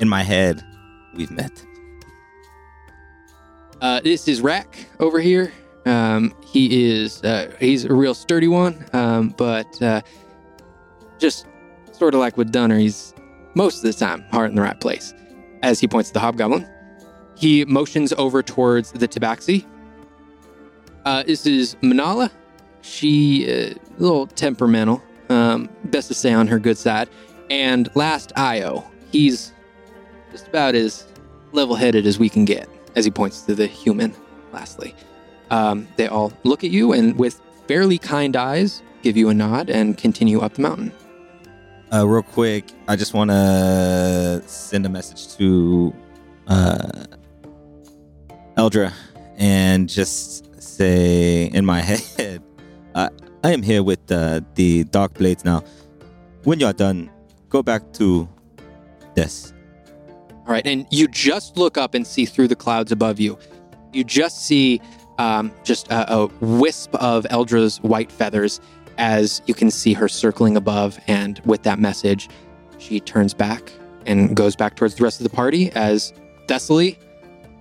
[0.00, 0.64] in my head,
[1.14, 1.64] we've met.
[3.80, 5.52] Uh, this is Rack over here.
[5.86, 10.00] Um, he is uh, he's a real sturdy one, um, but uh,
[11.18, 11.46] just
[11.92, 13.14] sort of like with Dunner, he's
[13.54, 15.14] most of the time heart in the right place.
[15.62, 16.68] As he points to the hobgoblin,
[17.36, 19.64] he motions over towards the tabaxi.
[21.08, 22.30] Uh, this is Manala.
[22.82, 25.02] She uh, a little temperamental.
[25.30, 27.08] Um, best to stay on her good side.
[27.48, 29.54] And last Io, he's
[30.30, 31.06] just about as
[31.52, 34.14] level-headed as we can get as he points to the human,
[34.52, 34.94] lastly.
[35.50, 39.70] Um, they all look at you and, with fairly kind eyes, give you a nod
[39.70, 40.92] and continue up the mountain.
[41.90, 45.94] Uh, real quick, I just want to send a message to
[46.48, 47.04] uh,
[48.58, 48.92] Eldra
[49.38, 50.47] and just
[50.78, 51.80] say in my
[52.16, 52.42] head,
[52.94, 53.08] I,
[53.42, 55.64] I am here with uh, the Dark Blades now.
[56.44, 57.10] When you're done,
[57.48, 58.28] go back to
[59.14, 59.52] this.
[60.46, 63.38] All right, and you just look up and see through the clouds above you.
[63.92, 64.80] You just see
[65.18, 68.60] um, just a, a wisp of Eldra's white feathers
[68.96, 70.98] as you can see her circling above.
[71.06, 72.28] And with that message,
[72.78, 73.72] she turns back
[74.06, 76.12] and goes back towards the rest of the party as
[76.46, 76.96] Thessaly,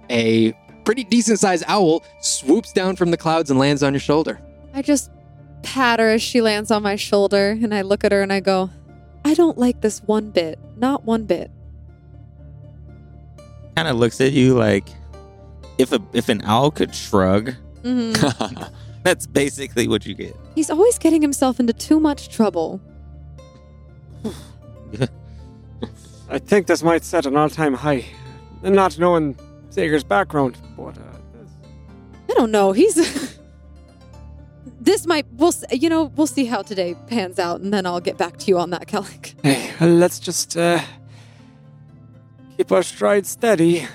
[0.10, 0.54] a
[0.88, 4.40] pretty decent sized owl, swoops down from the clouds and lands on your shoulder.
[4.74, 5.12] I just
[5.62, 8.40] pat her as she lands on my shoulder, and I look at her and I
[8.40, 8.70] go,
[9.26, 10.58] I don't like this one bit.
[10.78, 11.52] Not one bit.
[13.76, 14.88] Kind of looks at you like
[15.78, 18.14] if a if an owl could shrug, hmm
[19.04, 20.38] that's basically what you get.
[20.56, 22.80] He's always getting himself into too much trouble.
[26.30, 28.06] I think this might set an all-time high.
[28.64, 29.38] And not knowing
[29.70, 30.67] Seeker's background, but I
[32.38, 32.72] don't know.
[32.72, 32.96] He's.
[34.80, 35.26] this might.
[35.34, 35.54] We'll.
[35.72, 36.06] You know.
[36.06, 38.88] We'll see how today pans out, and then I'll get back to you on that,
[38.88, 39.34] Kellic.
[39.44, 40.80] hey, let's just uh,
[42.58, 43.88] keep our stride steady.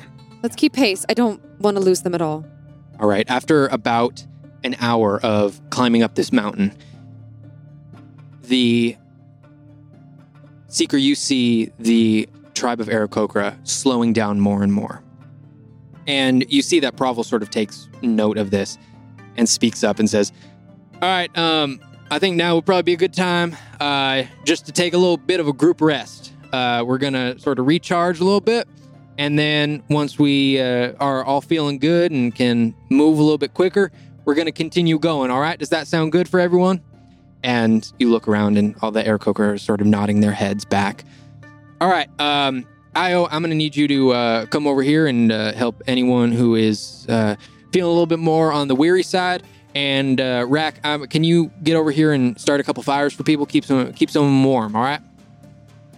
[0.42, 1.04] Let's keep pace.
[1.08, 2.44] I don't want to lose them at all.
[3.00, 4.26] All right, after about
[4.64, 6.76] an hour of climbing up this mountain,
[8.42, 8.96] the
[10.68, 15.02] seeker you see the tribe of Aarakocra slowing down more and more.
[16.06, 18.78] And you see that Provel sort of takes note of this
[19.36, 20.32] and speaks up and says,
[20.94, 21.80] All right, um,
[22.10, 25.16] I think now would probably be a good time uh, just to take a little
[25.16, 26.32] bit of a group rest.
[26.52, 28.68] Uh, we're going to sort of recharge a little bit.
[29.18, 33.54] And then once we uh, are all feeling good and can move a little bit
[33.54, 33.92] quicker,
[34.24, 35.30] we're going to continue going.
[35.30, 35.58] All right.
[35.58, 36.82] Does that sound good for everyone?
[37.42, 41.04] And you look around and all the Aarakocra are sort of nodding their heads back.
[41.80, 42.08] All right.
[42.20, 45.82] Um, Io, I'm going to need you to uh, come over here and uh, help
[45.86, 47.36] anyone who is uh,
[47.72, 49.42] feeling a little bit more on the weary side.
[49.74, 53.22] And uh, Rack, um, can you get over here and start a couple fires for
[53.22, 53.46] people?
[53.46, 54.76] Keep some, keep some warm.
[54.76, 55.00] All right.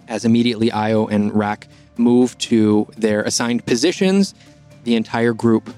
[0.07, 1.67] As immediately Io and Rack
[1.97, 4.33] move to their assigned positions,
[4.85, 5.73] the entire group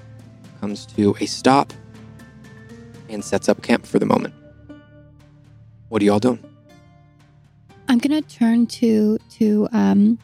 [0.60, 1.72] comes to a stop
[3.08, 4.34] and sets up camp for the moment.
[5.88, 6.44] What are y'all doing?
[7.88, 10.18] I'm gonna turn to to um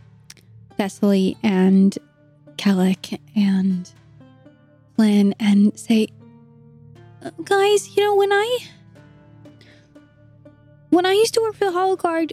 [0.79, 1.97] Thessaly and
[2.57, 3.91] Kellic and
[4.97, 6.09] Flynn and say,
[7.23, 8.59] "Uh, guys, you know when I
[10.91, 12.33] when I used to work for the Hollow Guard,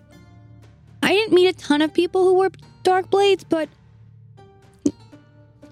[1.01, 2.51] I didn't meet a ton of people who wore
[2.83, 3.69] dark blades, but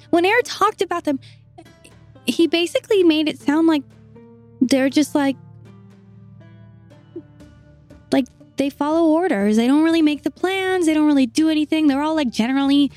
[0.10, 1.20] when Air talked about them,
[2.26, 3.84] he basically made it sound like
[4.62, 5.36] they're just like
[8.60, 9.55] they follow orders.
[9.55, 10.86] They don't really make the plans.
[10.86, 11.88] They don't really do anything.
[11.88, 12.91] They're all like generally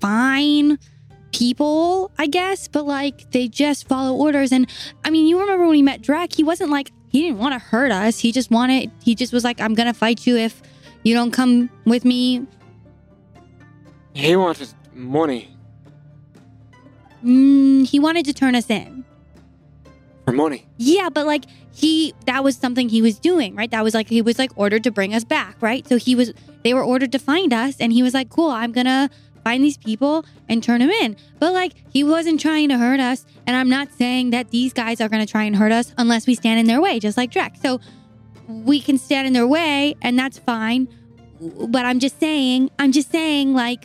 [0.00, 0.78] fine
[1.30, 4.50] people, I guess, but like they just follow orders.
[4.50, 4.68] And
[5.04, 7.60] I mean, you remember when we met Drek, he wasn't like, he didn't want to
[7.60, 8.18] hurt us.
[8.18, 10.62] He just wanted, he just was like, I'm going to fight you if
[11.04, 12.46] you don't come with me.
[14.14, 15.54] He wanted money
[17.24, 19.04] Mm, he wanted to turn us in.
[20.24, 20.66] For money.
[20.78, 23.70] Yeah, but like he that was something he was doing, right?
[23.70, 25.86] That was like he was like ordered to bring us back, right?
[25.88, 28.72] So he was they were ordered to find us and he was like, "Cool, I'm
[28.72, 29.10] going to
[29.44, 33.26] find these people and turn them in." But like he wasn't trying to hurt us,
[33.46, 36.26] and I'm not saying that these guys are going to try and hurt us unless
[36.26, 37.60] we stand in their way, just like Drek.
[37.60, 37.80] So
[38.48, 40.88] we can stand in their way and that's fine.
[41.40, 43.84] But I'm just saying, I'm just saying like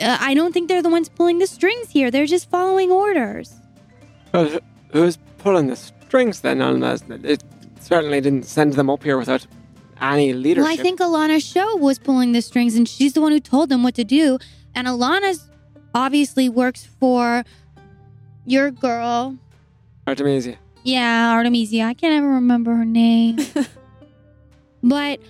[0.00, 2.10] uh, I don't think they're the ones pulling the strings here.
[2.10, 3.54] They're just following orders.
[4.34, 4.56] Wh-
[4.92, 7.02] who's pulling the strings then on this?
[7.08, 7.42] It,
[7.80, 9.46] certainly didn't send them up here without
[10.00, 10.64] any leadership.
[10.64, 13.68] Well, I think Alana's show was pulling the strings, and she's the one who told
[13.68, 14.38] them what to do.
[14.74, 15.48] And Alana's
[15.94, 17.44] obviously works for
[18.46, 19.36] your girl.
[20.06, 20.56] Artemisia.
[20.84, 21.82] Yeah, Artemisia.
[21.82, 23.38] I can't ever remember her name.
[24.82, 25.20] but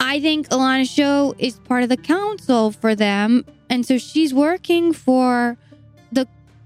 [0.00, 3.44] I think Alana's show is part of the council for them.
[3.70, 5.65] And so she's working for the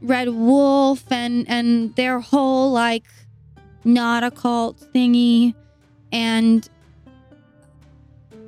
[0.03, 3.05] Red Wolf and, and their whole, like,
[3.85, 5.55] not a cult thingy.
[6.13, 6.69] And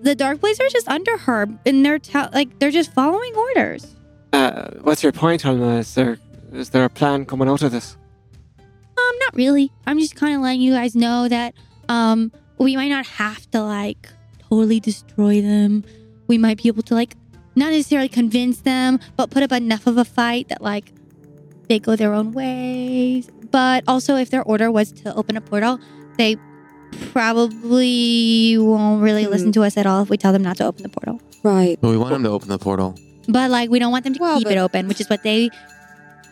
[0.03, 1.49] the Dark Blades are just under her.
[1.65, 3.95] And they're, tell like, they're just following orders.
[4.33, 5.77] Uh, what's your point, Alma?
[5.77, 6.19] Is there
[6.53, 7.97] is there a plan coming out of this?
[8.59, 9.71] Um, not really.
[9.87, 11.55] I'm just kind of letting you guys know that
[11.89, 14.09] um we might not have to like
[14.49, 15.85] totally destroy them.
[16.29, 17.17] We might be able to like
[17.55, 20.93] not necessarily convince them, but put up enough of a fight that like
[21.69, 23.29] they go their own ways.
[23.51, 25.79] But also, if their order was to open a portal,
[26.19, 26.37] they
[27.13, 30.83] probably won't really listen to us at all if we tell them not to open
[30.83, 31.21] the portal.
[31.43, 31.79] Right.
[31.81, 32.95] But we want them to open the portal.
[33.29, 35.23] But like, we don't want them to Well, keep but- it open, which is what
[35.23, 35.51] they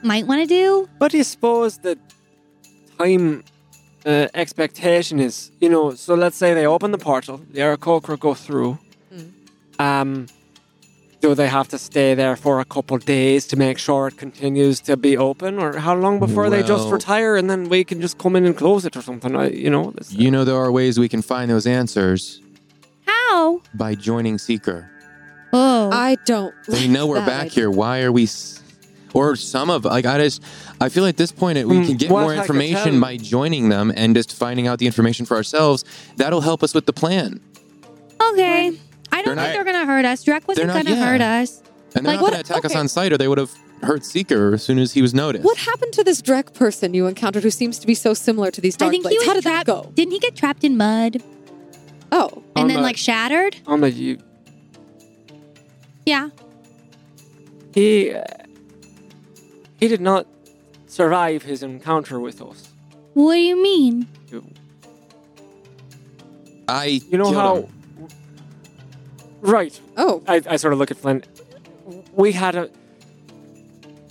[0.02, 0.88] might want to do.
[0.98, 1.98] But do you suppose the
[2.98, 3.44] time
[4.04, 5.50] uh, expectation is?
[5.60, 8.78] You know, so let's say they open the portal, the Aarakocra go through.
[9.78, 10.26] Um,
[11.20, 14.80] do they have to stay there for a couple days to make sure it continues
[14.80, 18.16] to be open, or how long before they just retire and then we can just
[18.18, 19.36] come in and close it or something?
[19.36, 22.40] I, you know, this, You know, there are ways we can find those answers
[23.06, 23.60] How?
[23.74, 24.90] by joining Seeker.
[25.52, 26.54] Oh, I don't.
[26.68, 27.54] We know we're that back idea.
[27.54, 27.70] here.
[27.70, 28.22] Why are we?
[28.24, 28.62] s-
[29.12, 30.40] Or some of like I just
[30.80, 33.68] I feel like at this point we Hmm, can get what more information by joining
[33.68, 35.84] them and just finding out the information for ourselves.
[36.16, 37.40] That'll help us with the plan.
[38.32, 38.78] Okay.
[39.12, 40.24] I don't They're think not- they're gonna hurt us.
[40.24, 41.04] Drek wasn't They're not- gonna yeah.
[41.06, 41.62] hurt us.
[41.94, 42.78] And they're Like, not what- going to attack us okay.
[42.80, 43.50] on sight, or they would have
[43.82, 45.44] hurt Seeker as soon as he was noticed.
[45.44, 48.60] What happened to this Drek person you encountered who seems to be so similar to
[48.60, 49.18] these I dark think he blades?
[49.22, 49.66] was How did trapped.
[49.66, 49.90] that go?
[49.94, 51.22] Didn't he get trapped in mud
[52.12, 53.56] Oh, and On then the- like shattered?
[53.66, 54.18] Alma, you,
[56.06, 56.28] Yeah.
[57.74, 58.22] he, uh,
[59.78, 60.26] he did not
[60.86, 62.68] survive his encounter with us.
[63.14, 64.06] What do you mean?
[66.68, 67.56] I You know killed how.
[67.56, 67.66] him.
[69.40, 69.80] Right.
[69.96, 71.24] oh, I, I sort of look at Flynn.
[72.12, 72.70] We had a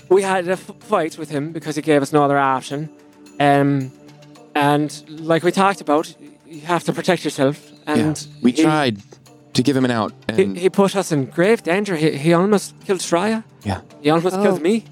[0.10, 2.90] we had a f- fight with him because he gave us no other option,
[3.40, 3.92] um,
[4.56, 6.16] and like we talked about,
[6.48, 7.72] you have to protect yourself.
[7.86, 8.42] And yeah.
[8.42, 9.02] we he, tried
[9.54, 11.96] to give him an out, He, and he put us in grave danger.
[11.96, 13.44] He, he almost killed Shreya.
[13.64, 14.42] yeah, He almost Oh.
[14.44, 14.84] killed me.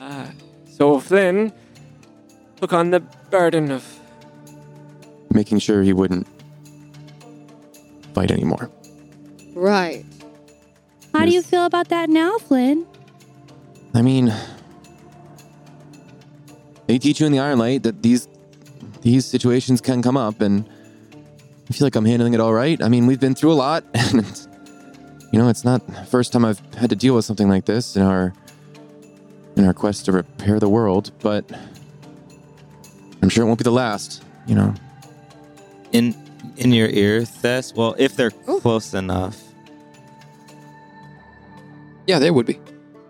[0.00, 0.26] Uh,
[0.70, 1.52] so Flynn
[2.56, 3.00] took on the
[3.30, 3.84] burden of
[5.32, 6.26] making sure he wouldn't
[8.14, 8.70] fight anymore.
[9.54, 10.04] Right.
[11.12, 12.86] How do you feel about that now, Flynn?
[13.94, 14.32] I mean,
[16.86, 18.28] they teach you in the Iron Light that these
[19.02, 20.68] these situations can come up, and
[21.68, 22.80] I feel like I'm handling it all right.
[22.82, 24.48] I mean, we've been through a lot, and it's,
[25.32, 27.96] you know, it's not the first time I've had to deal with something like this
[27.96, 28.32] in our
[29.56, 31.10] in our quest to repair the world.
[31.20, 31.50] But
[33.22, 34.22] I'm sure it won't be the last.
[34.46, 34.74] You know,
[35.92, 36.14] In
[36.56, 37.74] in your ear, Thess.
[37.74, 38.60] Well, if they're Ooh.
[38.60, 39.36] close enough,
[42.06, 42.58] Yeah, they would be.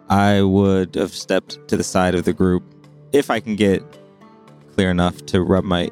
[0.08, 2.62] I would have stepped to the side of the group
[3.12, 3.82] if I can get
[4.74, 5.90] clear enough to rub my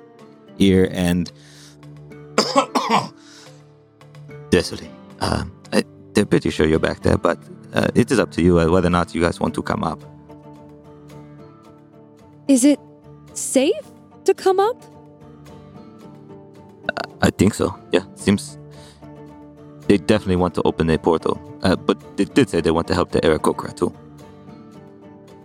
[0.58, 1.30] ear and.
[4.50, 4.88] Désolé.
[5.20, 5.84] Uh, I,
[6.14, 7.38] they're pretty sure you're back there, but
[7.74, 9.84] uh, it is up to you uh, whether or not you guys want to come
[9.84, 10.02] up.
[12.48, 12.80] Is it
[13.34, 13.74] safe
[14.24, 14.82] to come up?
[17.22, 17.74] I think so.
[17.92, 18.58] Yeah, seems
[19.88, 21.40] they definitely want to open a portal.
[21.62, 23.92] Uh, but they did say they want to help the Aarakocra too.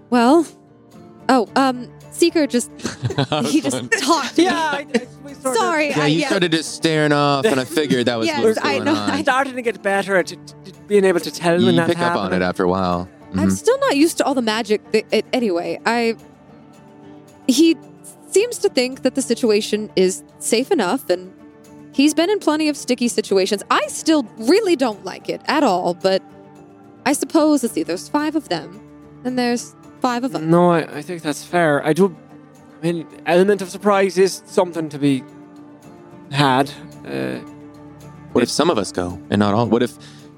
[0.09, 0.45] Well,
[1.29, 2.69] oh, um, Seeker just
[3.45, 4.37] he just talked.
[4.37, 4.53] yeah.
[4.55, 6.27] I, I, we sort Sorry, yeah, I, you yeah.
[6.27, 8.95] started just staring off, and I figured that was Yes, what was I going know.
[8.95, 9.23] on.
[9.23, 11.99] starting to get better at t- t- being able to tell when you that's pick
[11.99, 13.09] up on it after a while.
[13.35, 13.51] I'm Mhm.
[13.51, 14.91] still not used to all the magic.
[14.91, 16.15] That, it, anyway, I
[17.47, 17.75] he
[18.33, 21.31] seems to think that the situation is safe enough, and
[21.93, 23.63] he's been in plenty of sticky situations.
[23.69, 26.21] I still really don't like it at all, but
[27.05, 27.83] I suppose let's see.
[27.83, 28.81] There's five of them,
[29.23, 30.49] and there's five of them.
[30.49, 31.85] No, I, I think that's fair.
[31.85, 32.15] I do.
[32.81, 35.23] I mean, element of surprise is something to be
[36.31, 36.69] had.
[37.05, 37.39] Uh,
[38.33, 39.67] What if some of us go and not all?
[39.67, 39.93] What if,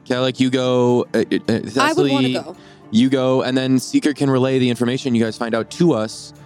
[0.05, 2.55] Kellic, you go, uh, uh, I would want to go.
[2.91, 6.33] you go, and then Seeker can relay the information you guys find out to us,
[6.33, 6.37] Uh,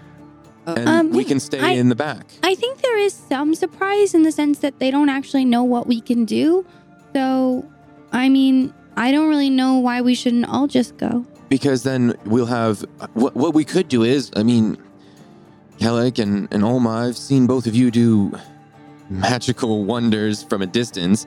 [0.65, 2.25] and Um, we can stay I- in the back.
[2.43, 5.87] I think there is some surprise in the sense that they don't actually know what
[5.87, 6.65] we can do.
[7.13, 7.65] So,
[8.11, 11.25] I mean, I don't really know why we shouldn't all just go.
[11.49, 14.77] Because then we'll have, what, what we could do is, I mean,
[15.79, 18.31] Kellic and, and Olma, I've seen both of you do
[19.09, 21.25] magical wonders from a distance.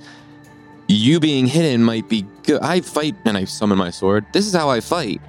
[0.89, 2.61] You being hidden might be good.
[2.63, 4.27] I fight and I summon my sword.
[4.33, 5.21] This is how I fight.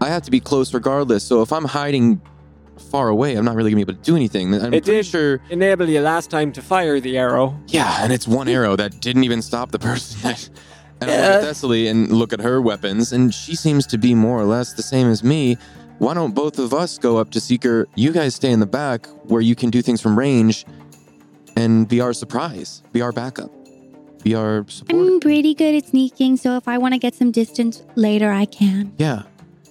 [0.00, 1.22] I have to be close regardless.
[1.24, 2.20] So if I'm hiding
[2.78, 4.54] far away, I'm not really gonna be able to do anything.
[4.54, 5.06] I'm It pretty did.
[5.06, 5.40] sure.
[5.50, 7.54] Enable you last time to fire the arrow.
[7.68, 10.48] Yeah, and it's one arrow that didn't even stop the person that.
[11.00, 11.36] And I look Yeah.
[11.38, 14.72] at Thessaly and look at her weapons, and she seems to be more or less
[14.74, 15.56] the same as me.
[15.98, 17.88] Why don't both of us go up to Seeker?
[17.96, 20.64] You guys stay in the back where you can do things from range
[21.56, 23.50] and be our surprise, be our backup,
[24.22, 25.02] be our support.
[25.02, 28.44] I'm pretty good at sneaking, so if I want to get some distance later, I
[28.44, 28.92] can.
[28.96, 29.22] yeah.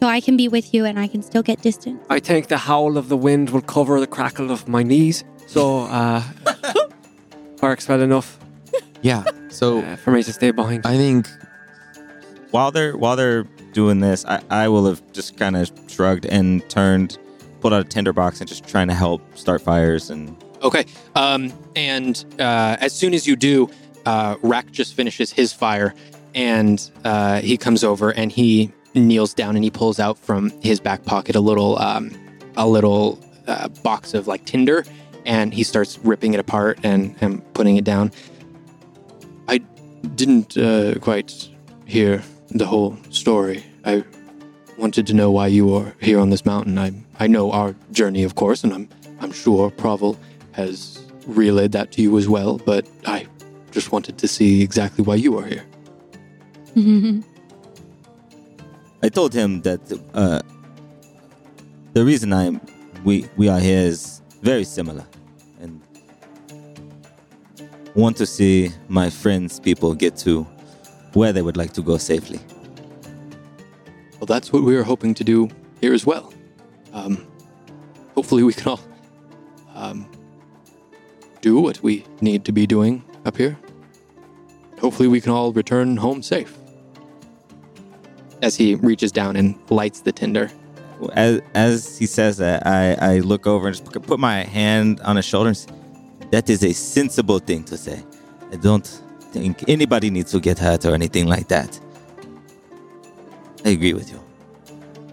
[0.02, 2.04] So I can be with you and I can still get distance.
[2.10, 5.24] I think the howl of the wind will cover the crackle of my knees.
[5.46, 6.24] So, uh,
[7.62, 8.40] works well enough
[9.04, 9.24] Yeah.
[9.50, 10.88] So uh, for me to stay behind.
[10.88, 11.28] I think
[12.50, 13.44] while they're while they're
[13.74, 17.20] doing this, I, I will have just kind of shrugged and turned,
[17.60, 20.86] pulled out a tinderbox and just trying to help start fires and Okay.
[21.14, 23.70] Um, and uh, as soon as you do,
[24.08, 25.94] uh, Rack just finishes his fire,
[26.34, 30.80] and uh, he comes over and he kneels down and he pulls out from his
[30.80, 32.12] back pocket a little, um,
[32.58, 34.86] a little uh, box of like tinder,
[35.26, 38.12] and he starts ripping it apart and, and putting it down.
[39.48, 39.60] I
[40.16, 41.50] didn't uh, quite
[41.86, 43.64] hear the whole story.
[43.86, 44.04] I
[44.78, 46.78] wanted to know why you are here on this mountain.
[46.78, 48.90] I I know our journey, of course, and I'm
[49.20, 50.18] I'm sure Provel
[50.54, 53.28] has relayed that to you as well, but I
[53.72, 55.64] just wanted to see exactly why you are here.
[59.04, 59.82] I told him that
[60.14, 60.42] uh,
[61.94, 62.62] the reason I'm
[63.04, 65.06] we we are here is very similar,
[65.60, 65.82] and
[67.96, 70.44] want to see my friends' people get to
[71.14, 72.40] where they would like to go safely.
[74.20, 75.50] Well, that's what we are hoping to do
[75.82, 76.32] here as well.
[76.94, 77.26] Um,
[78.14, 78.80] hopefully, we can all
[79.74, 80.06] um,
[81.42, 83.58] do what we need to be doing up here.
[84.80, 86.61] Hopefully, we can all return home safe.
[88.42, 90.52] As he reaches down and lights the tinder.
[91.14, 95.16] As as he says that, I I look over and just put my hand on
[95.16, 95.50] his shoulder.
[95.50, 95.72] And say,
[96.32, 98.04] that is a sensible thing to say.
[98.52, 98.88] I don't
[99.32, 101.80] think anybody needs to get hurt or anything like that.
[103.66, 104.20] I agree with you.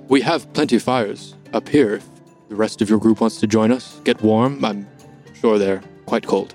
[0.08, 1.94] We have plenty of fires up here.
[1.96, 2.08] If
[2.48, 4.64] the rest of your group wants to join us, get warm.
[4.64, 4.86] I'm
[5.34, 6.54] sure they're quite cold.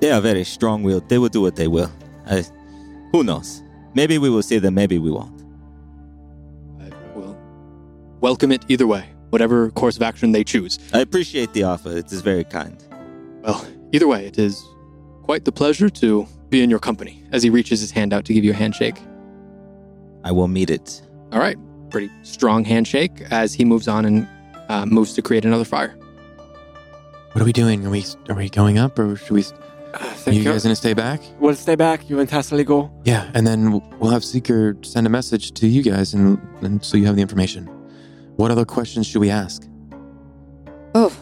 [0.00, 1.08] They are very strong-willed.
[1.08, 1.90] They will do what they will.
[2.26, 2.44] I,
[3.12, 3.62] who knows?
[3.94, 4.74] Maybe we will see them.
[4.74, 5.42] Maybe we won't.
[6.80, 7.36] I will
[8.20, 10.78] welcome it either way, whatever course of action they choose.
[10.92, 11.96] I appreciate the offer.
[11.96, 12.82] It is very kind.
[13.42, 14.62] Well, either way, it is
[15.24, 17.22] quite the pleasure to be in your company.
[17.32, 18.96] As he reaches his hand out to give you a handshake.
[20.24, 21.02] I will meet it.
[21.32, 21.56] All right,
[21.90, 24.28] pretty strong handshake as he moves on and
[24.68, 25.96] uh, moves to create another fire.
[27.32, 27.86] what are we doing?
[27.86, 29.44] Are we are we going up or should we?
[29.94, 31.20] I Are you you guys gonna stay back?
[31.38, 32.08] We'll stay back.
[32.08, 32.90] You and Thessaly go.
[33.04, 36.96] Yeah, and then we'll have Seeker send a message to you guys, and, and so
[36.96, 37.66] you have the information.
[38.36, 39.66] What other questions should we ask?
[40.94, 41.12] Oh,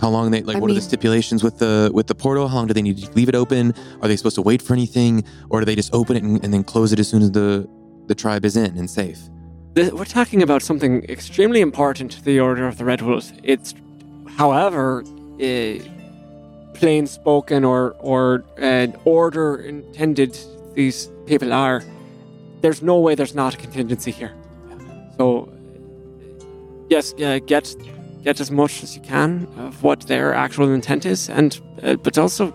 [0.00, 0.56] How long they like?
[0.56, 2.48] I what are the stipulations with the with the portal?
[2.48, 3.74] How long do they need to leave it open?
[4.02, 6.52] Are they supposed to wait for anything, or do they just open it and, and
[6.52, 7.68] then close it as soon as the
[8.06, 9.18] the tribe is in and safe?
[9.74, 13.32] Th- We're talking about something extremely important to the Order of the Red Wolves.
[13.42, 13.74] It's,
[14.36, 15.02] however,
[15.40, 15.78] uh,
[16.78, 20.38] plain spoken or or an order intended
[20.74, 21.82] these people are.
[22.60, 24.32] There's no way there's not a contingency here.
[25.16, 25.48] So,
[26.90, 27.74] yes, uh, get
[28.22, 32.18] get as much as you can of what their actual intent is, and uh, but
[32.18, 32.52] also.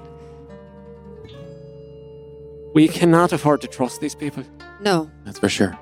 [2.73, 4.43] We cannot afford to trust these people.
[4.81, 5.09] no.
[5.25, 5.77] That's for sure.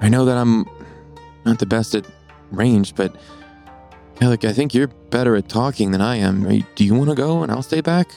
[0.00, 0.64] I know that I'm
[1.44, 2.06] not the best at
[2.50, 3.14] range, but
[4.20, 6.50] yeah, like I think you're better at talking than I am.
[6.50, 8.08] You- do you want to go and I'll stay back?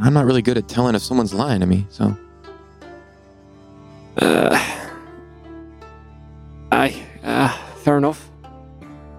[0.00, 2.16] I'm not really good at telling if someone's lying to me, so
[4.16, 4.58] Uh,
[6.72, 6.94] aye,
[7.24, 7.48] uh,
[7.82, 8.30] fair enough.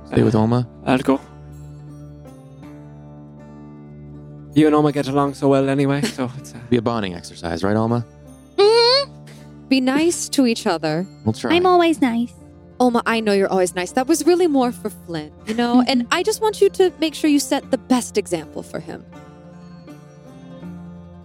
[0.08, 0.68] stay with Alma.
[0.86, 1.20] I'll go.
[4.54, 7.64] You and Oma get along so well anyway, so it's uh, Be a bonding exercise,
[7.64, 8.06] right, Alma?
[9.70, 11.06] Be nice to each other.
[11.24, 11.54] We'll try.
[11.56, 12.34] I'm always nice.
[12.82, 13.92] Oma, I know you're always nice.
[13.92, 15.84] That was really more for Flint, you know?
[15.88, 19.06] and I just want you to make sure you set the best example for him.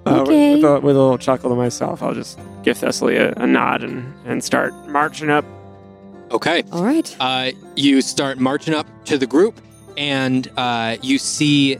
[0.04, 0.56] uh, Okay.
[0.56, 2.02] with, a, with a little chuckle to myself.
[2.02, 5.44] I'll just give Thessaly a, a nod and, and start marching up.
[6.30, 6.62] Okay.
[6.72, 7.16] All right.
[7.18, 9.58] Uh, you start marching up to the group,
[9.96, 11.78] and uh, you see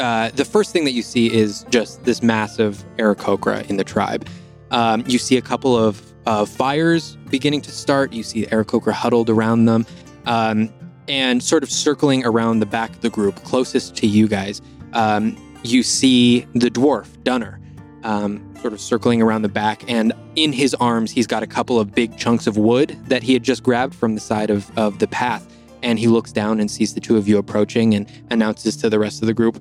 [0.00, 4.26] uh, the first thing that you see is just this massive Aarakocra in the tribe.
[4.72, 8.12] Um, you see a couple of uh, fires beginning to start.
[8.12, 9.86] You see Aarakocra huddled around them.
[10.26, 10.72] Um,
[11.08, 14.62] and sort of circling around the back of the group, closest to you guys,
[14.92, 17.60] um, you see the dwarf Dunner,
[18.04, 21.78] um, sort of circling around the back, and in his arms he's got a couple
[21.78, 24.98] of big chunks of wood that he had just grabbed from the side of, of
[25.00, 25.46] the path.
[25.82, 29.00] And he looks down and sees the two of you approaching and announces to the
[29.00, 29.60] rest of the group,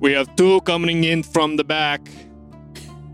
[0.00, 2.00] "We have two coming in from the back."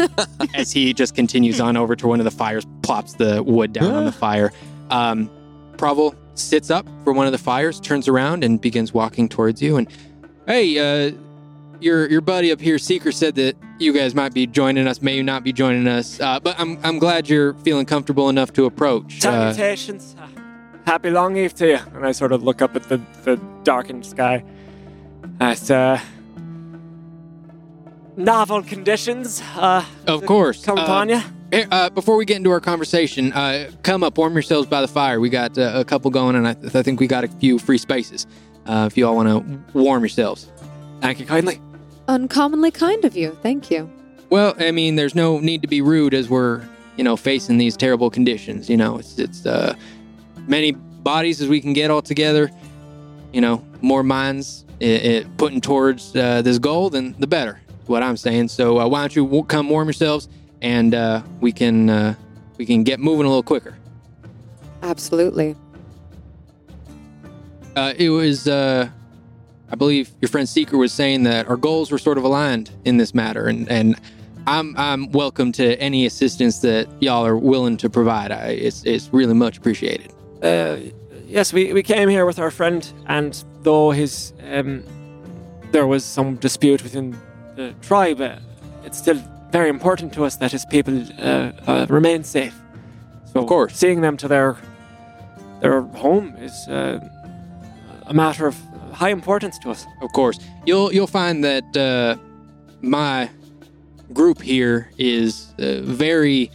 [0.55, 3.93] As he just continues on over to one of the fires, plops the wood down
[3.93, 4.53] on the fire.
[4.91, 5.31] Um,
[5.77, 9.77] Provel sits up for one of the fires, turns around, and begins walking towards you.
[9.77, 9.89] And
[10.47, 11.13] hey, uh,
[11.81, 15.17] your your buddy up here, Seeker, said that you guys might be joining us, may
[15.17, 16.21] you not be joining us.
[16.21, 19.25] Uh, but I'm I'm glad you're feeling comfortable enough to approach.
[19.25, 20.17] Uh, Salutations.
[20.87, 21.79] Happy long eve to you.
[21.95, 24.43] And I sort of look up at the, the darkened sky.
[25.39, 25.99] At uh,
[28.25, 29.43] novel conditions.
[29.57, 30.65] Uh, of course.
[30.65, 31.21] come Uh, upon you.
[31.51, 34.89] Here, uh, before we get into our conversation, uh, come up, warm yourselves by the
[34.89, 35.19] fire.
[35.19, 37.79] We got uh, a couple going, and I, I think we got a few free
[37.79, 38.27] spaces.
[38.67, 40.49] Uh, if you all want to warm yourselves.
[41.01, 41.61] Thank you kindly.
[42.07, 43.37] Uncommonly kind of you.
[43.43, 43.91] Thank you.
[44.29, 46.63] Well, I mean, there's no need to be rude as we're,
[46.97, 48.69] you know, facing these terrible conditions.
[48.71, 49.75] You know, it's it's uh,
[50.47, 52.51] many bodies as we can get all together.
[53.33, 57.61] You know, more minds it, it putting towards uh, this goal, then the better.
[57.83, 58.49] Is what I'm saying.
[58.49, 60.29] So uh, why don't you w- come warm yourselves,
[60.63, 62.15] and uh, we can uh,
[62.59, 63.77] we can get moving a little quicker.
[64.83, 65.57] Absolutely.
[67.77, 68.89] Uh, it was, uh,
[69.71, 72.97] I believe, your friend Seeker was saying that our goals were sort of aligned in
[72.97, 73.99] this matter, and and
[74.47, 78.33] I'm I'm welcome to any assistance that y'all are willing to provide.
[78.33, 80.13] I, it's it's really much appreciated.
[80.43, 80.79] Uh,
[81.27, 84.83] yes, we, we came here with our friend, and though his um,
[85.71, 87.17] there was some dispute within
[87.57, 88.37] the tribe, uh,
[88.85, 89.21] it's still
[89.51, 92.55] very important to us that his people uh, uh, remain safe.
[93.33, 93.75] So, Of course.
[93.77, 94.57] seeing them to their
[95.61, 96.99] their home is uh,
[98.07, 98.57] a matter of
[98.93, 99.87] high importance to us.
[100.03, 102.17] Of course, you'll you'll find that uh,
[102.81, 103.31] my
[104.13, 106.51] group here is uh, very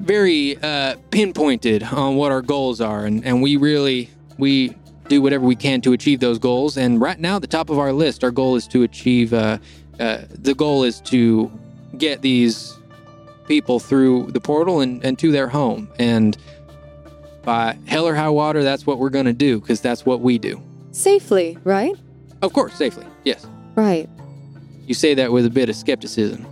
[0.00, 4.74] very uh, pinpointed on what our goals are, and and we really we
[5.08, 6.76] do whatever we can to achieve those goals.
[6.76, 9.32] And right now, at the top of our list, our goal is to achieve.
[9.32, 9.58] Uh,
[10.00, 11.50] uh, the goal is to
[11.98, 12.76] get these
[13.46, 15.88] people through the portal and, and to their home.
[15.98, 16.36] And
[17.42, 20.38] by hell or high water, that's what we're going to do because that's what we
[20.38, 20.62] do.
[20.92, 21.94] Safely, right?
[22.42, 23.06] Of course, safely.
[23.24, 23.46] Yes.
[23.74, 24.08] Right.
[24.86, 26.46] You say that with a bit of skepticism.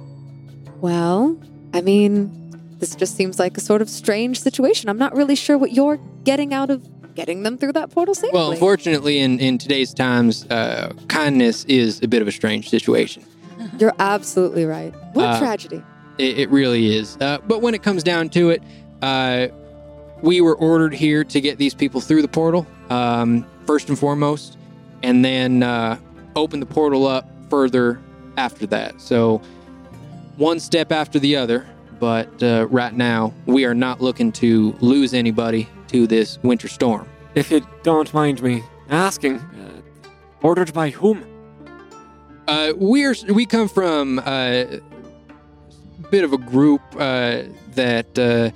[0.80, 1.38] Well,
[1.74, 4.88] I mean, this just seems like a sort of strange situation.
[4.88, 6.86] I'm not really sure what you're getting out of
[7.20, 8.30] getting them through that portal safely.
[8.32, 13.22] Well, unfortunately, in, in today's times, uh, kindness is a bit of a strange situation.
[13.78, 14.94] You're absolutely right.
[15.12, 15.82] What a Uh, tragedy.
[16.16, 17.18] It, it really is.
[17.20, 18.62] Uh, but when it comes down to it,
[19.02, 19.48] uh,
[20.22, 24.56] we were ordered here to get these people through the portal, um, first and foremost,
[25.02, 25.98] and then uh,
[26.36, 28.00] open the portal up further
[28.38, 28.98] after that.
[28.98, 29.42] So,
[30.38, 31.66] one step after the other.
[31.98, 37.08] But uh, right now, we are not looking to lose anybody to this winter storm.
[37.34, 39.82] If you don't mind me asking, uh,
[40.42, 41.24] ordered by whom?
[42.48, 44.80] Uh, we're we come from uh, a
[46.10, 47.42] bit of a group uh,
[47.74, 48.50] that uh,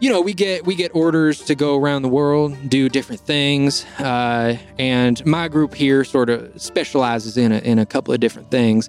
[0.00, 3.84] you know we get we get orders to go around the world, do different things,
[3.98, 8.50] uh, and my group here sort of specializes in a, in a couple of different
[8.50, 8.88] things.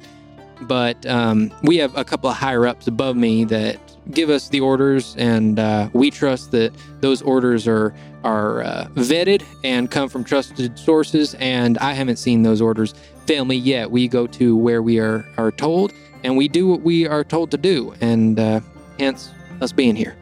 [0.62, 3.80] But um, we have a couple of higher ups above me that
[4.12, 7.94] give us the orders, and uh, we trust that those orders are
[8.24, 11.36] are uh, vetted and come from trusted sources.
[11.36, 12.94] And I haven't seen those orders
[13.26, 13.92] fail me yet.
[13.92, 15.94] We go to where we are are told,
[16.24, 18.60] and we do what we are told to do, and uh,
[18.98, 19.32] hence
[19.62, 20.16] us being here.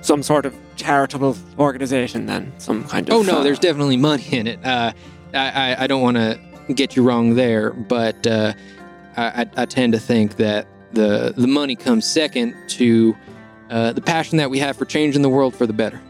[0.00, 2.52] Some sort of charitable organization, then?
[2.58, 3.14] Some kind of.
[3.14, 4.64] Oh no, uh, there's definitely money in it.
[4.64, 4.92] Uh,
[5.34, 6.38] I, I I don't want to
[6.74, 8.52] get you wrong there, but uh,
[9.16, 13.14] I, I I tend to think that the the money comes second to
[13.70, 16.00] uh, the passion that we have for changing the world for the better.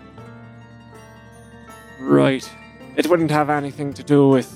[2.01, 2.49] Right.
[2.97, 4.49] It wouldn't have anything to do with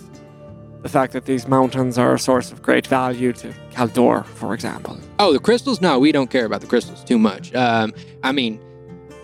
[0.82, 4.98] the fact that these mountains are a source of great value to Caldor, for example.
[5.18, 5.80] Oh, the crystals?
[5.80, 7.54] No, we don't care about the crystals too much.
[7.54, 8.58] Um, I mean,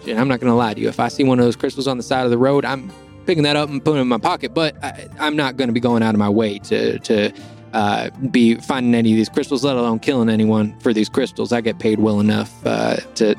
[0.04, 0.88] shit, I'm not going to lie to you.
[0.88, 2.92] If I see one of those crystals on the side of the road, I'm
[3.24, 4.52] picking that up and putting it in my pocket.
[4.52, 7.32] But I, I'm not going to be going out of my way to to
[7.76, 11.52] uh, be finding any of these crystals, let alone killing anyone for these crystals.
[11.52, 13.36] I get paid well enough uh, to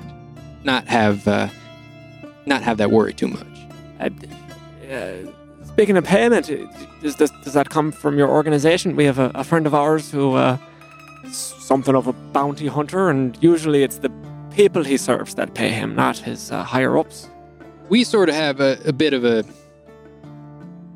[0.63, 1.49] not have uh,
[2.45, 3.47] not have that worry too much.
[3.99, 4.09] Uh,
[4.93, 6.45] uh, speaking of payment,
[7.01, 8.95] does, this, does that come from your organization?
[8.95, 10.57] We have a, a friend of ours who uh,
[11.31, 14.11] something of a bounty hunter, and usually it's the
[14.51, 17.27] people he serves that pay him, not his uh, higher ups.
[17.89, 19.43] we sort of have a, a bit of a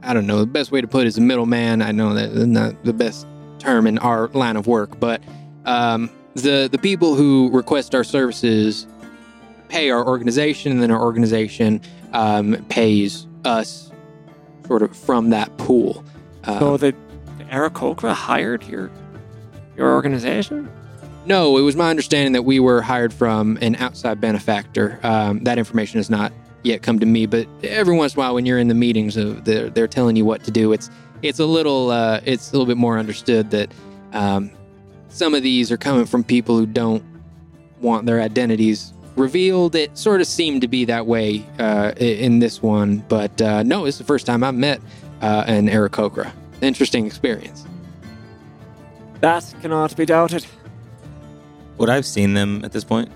[0.03, 1.81] I don't know, the best way to put it is a middleman.
[1.81, 3.27] I know that is not the best
[3.61, 5.21] term in our line of work, but
[5.65, 8.87] um, the the people who request our services
[9.69, 11.81] pay our organization, and then our organization
[12.13, 13.91] um, pays us
[14.67, 16.03] sort of from that pool.
[16.43, 16.95] Um, So the,
[17.37, 18.91] the hired your
[19.77, 20.69] your organization?
[21.25, 24.99] No, it was my understanding that we were hired from an outside benefactor.
[25.03, 26.33] Um, that information has not
[26.63, 29.17] yet come to me, but every once in a while, when you're in the meetings,
[29.17, 30.73] of they're, they're telling you what to do.
[30.73, 30.89] It's
[31.21, 33.71] it's a little uh, it's a little bit more understood that
[34.13, 34.51] um,
[35.09, 37.03] some of these are coming from people who don't
[37.79, 39.75] want their identities revealed.
[39.75, 43.85] It sort of seemed to be that way uh, in this one, but uh, no,
[43.85, 44.79] it's the first time I've met
[45.21, 46.31] uh, an Aarakocra.
[46.61, 47.65] Interesting experience.
[49.21, 50.45] That cannot be doubted.
[51.77, 53.09] Would I've seen them at this point?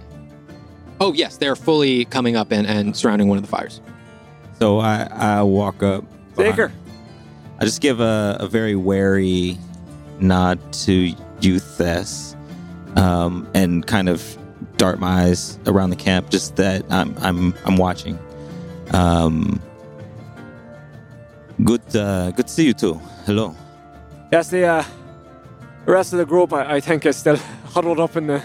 [1.00, 3.82] Oh yes, they're fully coming up and, and surrounding one of the fires.
[4.60, 6.04] So I, I walk up.
[6.36, 6.72] behind- Baker.
[7.60, 9.58] I just give a, a very wary
[10.20, 12.36] nod to Euthes,
[12.98, 14.38] um, and kind of
[14.78, 18.20] dart my eyes around the camp, just that I'm I'm I'm watching.
[18.92, 19.62] Um,
[21.64, 22.96] good uh, good to see you too.
[23.26, 23.56] Hello.
[24.32, 24.84] Yes, the uh,
[25.86, 27.38] rest of the group, I, I think, is still
[27.68, 28.44] huddled up in the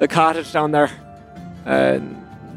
[0.00, 0.90] the cottage down there.
[1.64, 2.00] Uh,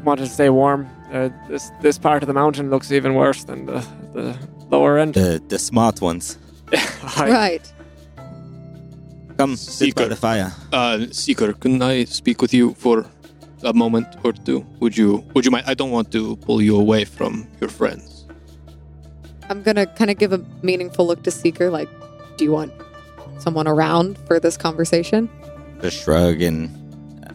[0.02, 0.88] wanted to stay warm.
[1.12, 4.36] Uh, this this part of the mountain looks even worse than the, the
[4.70, 5.14] lower end.
[5.14, 6.38] The the smart ones.
[6.72, 7.72] I- Right.
[9.38, 10.08] Come sit by Seeker.
[10.08, 10.52] the fire.
[10.72, 13.04] Uh, Seeker, can I speak with you for
[13.62, 14.64] a moment or two?
[14.80, 15.64] Would you Would you mind?
[15.66, 18.24] I don't want to pull you away from your friends.
[19.50, 21.70] I'm gonna kind of give a meaningful look to Seeker.
[21.70, 21.88] Like,
[22.38, 22.72] do you want
[23.38, 25.28] someone around for this conversation?
[25.82, 26.70] Just shrug and
[27.28, 27.32] uh,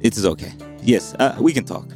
[0.00, 0.52] it is okay.
[0.82, 1.86] Yes, uh, we can talk.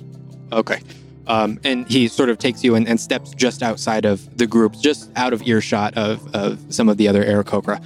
[0.52, 0.80] Okay.
[1.28, 4.74] Um, and he sort of takes you and, and steps just outside of the group,
[4.80, 7.82] just out of earshot of, of some of the other Aarakocra.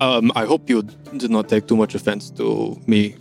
[0.00, 0.82] Um, I hope you
[1.16, 3.14] did not take too much offense to me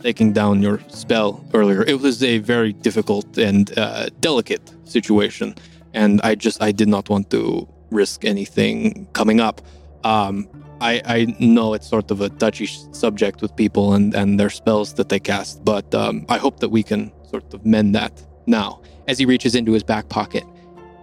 [0.00, 1.82] taking down your spell earlier.
[1.82, 5.54] It was a very difficult and uh, delicate situation,
[5.94, 9.60] and I just I did not want to risk anything coming up.
[10.04, 10.48] Um,
[10.80, 14.94] I, I know it's sort of a touchy subject with people and, and their spells
[14.94, 18.12] that they cast, but um, I hope that we can sort of mend that
[18.46, 18.80] now.
[19.08, 20.44] As he reaches into his back pocket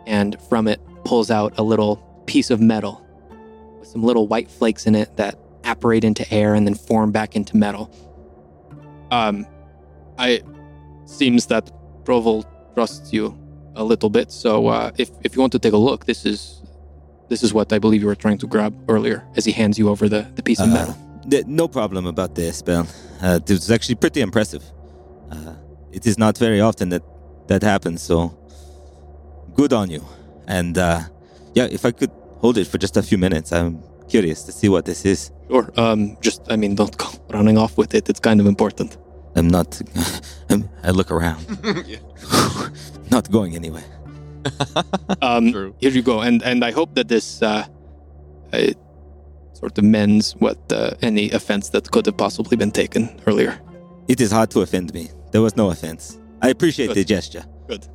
[0.07, 3.05] and from it pulls out a little piece of metal
[3.79, 7.35] with some little white flakes in it that apparate into air and then form back
[7.35, 7.91] into metal.
[9.11, 9.45] Um,
[10.17, 10.41] I
[11.05, 11.71] seems that
[12.05, 13.37] Provol trusts you
[13.75, 16.61] a little bit, so uh, if if you want to take a look, this is
[17.29, 19.25] this is what I believe you were trying to grab earlier.
[19.35, 20.95] As he hands you over the the piece of Uh, metal.
[21.29, 22.85] th- no problem about the spell.
[23.21, 24.63] Uh, it was actually pretty impressive.
[25.31, 25.53] Uh,
[25.91, 27.03] it is not very often that
[27.47, 28.37] that happens, so
[29.55, 30.03] good on you.
[30.47, 31.01] And uh,
[31.53, 34.69] yeah, if I could hold it for just a few minutes, I'm curious to see
[34.69, 35.31] what this is.
[35.49, 35.71] Sure.
[35.77, 38.09] Um, just I mean, don't go running off with it.
[38.09, 38.97] It's kind of important.
[39.35, 39.81] I'm not.
[40.49, 41.45] I'm, I look around.
[43.11, 43.85] not going anywhere.
[45.21, 45.75] Um, True.
[45.79, 47.65] here you go, and and I hope that this uh,
[48.53, 48.67] uh,
[49.53, 53.59] sort of mends what uh, any offense that could have possibly been taken earlier.
[54.07, 55.09] It is hard to offend me.
[55.31, 56.17] There was no offense.
[56.41, 56.97] I appreciate Good.
[56.97, 57.43] the gesture.
[57.67, 57.87] Good.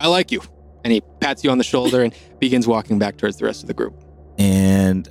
[0.00, 0.40] I like you.
[0.84, 3.68] And he pats you on the shoulder and begins walking back towards the rest of
[3.68, 3.94] the group.
[4.38, 5.08] and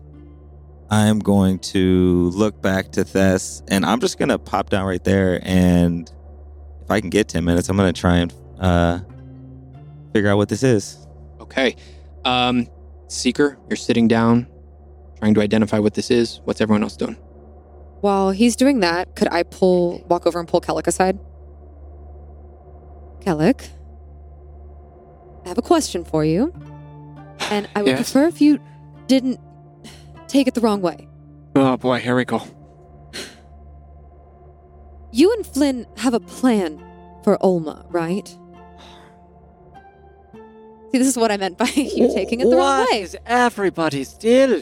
[0.89, 5.39] I'm going to look back to Thess, and I'm just gonna pop down right there,
[5.41, 6.11] and
[6.83, 8.99] if I can get ten minutes, I'm gonna try and uh,
[10.13, 11.07] figure out what this is.
[11.39, 11.75] Okay.
[12.25, 12.67] Um,
[13.07, 14.45] Seeker, you're sitting down,
[15.17, 16.41] trying to identify what this is.
[16.43, 17.15] What's everyone else doing?
[18.01, 21.17] While he's doing that, could I pull, walk over and pull Kellic aside?
[23.23, 23.69] Kellic,
[25.45, 26.53] I have a question for you,
[27.51, 28.11] and I would Yes?
[28.11, 28.59] prefer if you
[29.07, 29.39] didn't
[30.27, 31.07] take it the wrong way.
[31.55, 32.41] Oh boy, here we go.
[35.11, 36.83] You and Flynn have a plan
[37.23, 38.27] for Olma, right?
[40.91, 43.01] See, this is what I meant by you taking it the wrong What way.
[43.01, 44.61] is everybody's deal?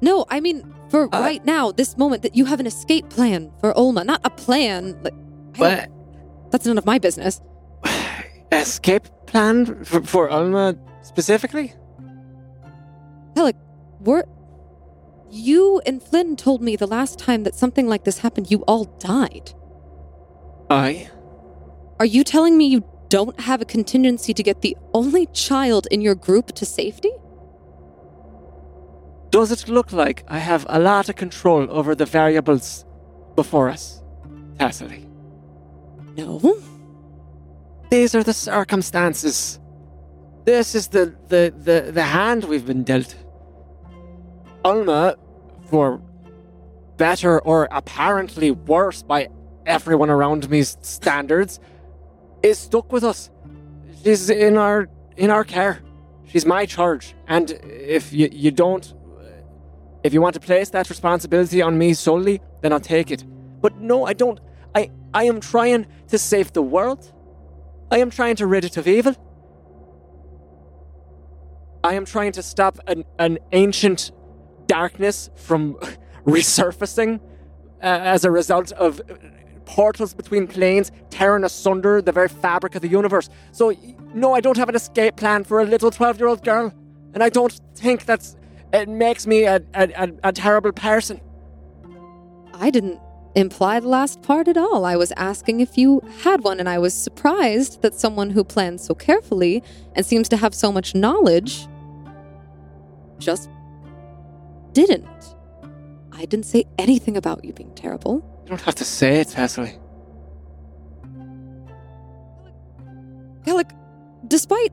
[0.00, 3.50] No, I mean for Uh, right now, this moment that you have an escape plan
[3.60, 5.00] for Olma, not a plan.
[5.02, 5.14] Like,
[5.56, 5.88] But
[6.50, 7.40] that's none of my business.
[8.52, 11.74] Escape plan for, for Alma specifically?
[14.02, 14.24] We're
[15.30, 18.84] you and Flynn told me the last time that something like this happened, you all
[18.84, 19.54] died.
[20.68, 21.08] I.
[22.00, 26.00] Are you telling me you don't have a contingency to get the only child in
[26.00, 27.12] your group to safety?
[29.30, 32.84] Does it look like I have a lot of control over the variables
[33.36, 34.02] before us?
[34.58, 35.06] Tacitly.
[36.16, 36.58] No.
[37.92, 39.60] These are the circumstances.
[40.46, 43.14] this is the, the, the, the hand we've been dealt.
[44.64, 45.16] Ulma,
[45.66, 46.00] for
[46.96, 49.28] better or apparently worse by
[49.66, 51.60] everyone around me's standards,
[52.42, 53.30] is stuck with us.
[54.02, 54.88] She's in our
[55.18, 55.82] in our care.
[56.24, 57.14] She's my charge.
[57.28, 58.94] And if you, you don't
[60.02, 63.22] if you want to place that responsibility on me solely, then I'll take it.
[63.60, 64.40] But no, I don't.
[64.74, 67.12] I, I am trying to save the world.
[67.92, 69.14] I am trying to rid it of evil.
[71.84, 74.12] I am trying to stop an, an ancient
[74.66, 75.74] darkness from
[76.26, 77.20] resurfacing uh,
[77.82, 79.02] as a result of
[79.66, 83.28] portals between planes tearing asunder the very fabric of the universe.
[83.50, 83.74] So,
[84.14, 86.72] no, I don't have an escape plan for a little 12 year old girl.
[87.12, 88.36] And I don't think that's.
[88.72, 91.20] It makes me a, a, a, a terrible person.
[92.54, 92.98] I didn't
[93.34, 94.84] imply the last part at all.
[94.84, 98.84] I was asking if you had one, and I was surprised that someone who plans
[98.84, 99.62] so carefully
[99.94, 101.66] and seems to have so much knowledge
[103.18, 103.48] just
[104.72, 105.06] didn't.
[106.12, 108.22] I didn't say anything about you being terrible.
[108.42, 109.78] You don't have to say it, Cecily.
[113.46, 113.70] Alec,
[114.28, 114.72] despite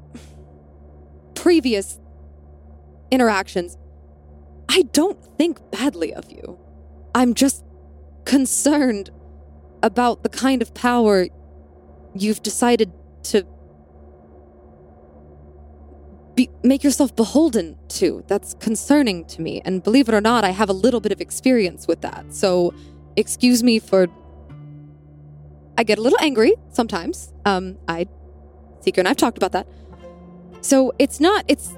[1.33, 1.99] previous
[3.11, 3.77] interactions,
[4.69, 6.59] I don't think badly of you.
[7.15, 7.63] I'm just
[8.29, 9.09] concerned
[9.81, 11.25] about the kind of power
[12.13, 12.91] you've decided
[13.23, 13.43] to
[16.35, 18.23] be, make yourself beholden to.
[18.27, 19.63] That's concerning to me.
[19.65, 22.31] And believe it or not, I have a little bit of experience with that.
[22.31, 22.71] So,
[23.15, 24.07] excuse me for.
[25.75, 27.33] I get a little angry sometimes.
[27.45, 28.07] Um, I,
[28.81, 29.65] Seeker and I've talked about that.
[30.61, 31.73] So it's not, it's,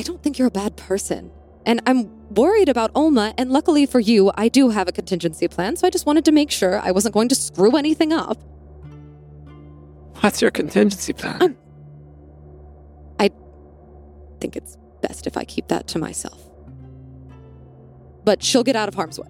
[0.00, 1.30] I don't think you're a bad person.
[1.66, 5.74] And I'm worried about Ulma, and luckily for you, I do have a contingency plan,
[5.74, 8.38] so I just wanted to make sure I wasn't going to screw anything up.
[10.20, 11.42] What's your contingency plan?
[11.42, 11.56] Um,
[13.18, 13.30] I
[14.40, 16.40] think it's best if I keep that to myself.
[18.24, 19.28] But she'll get out of harm's way.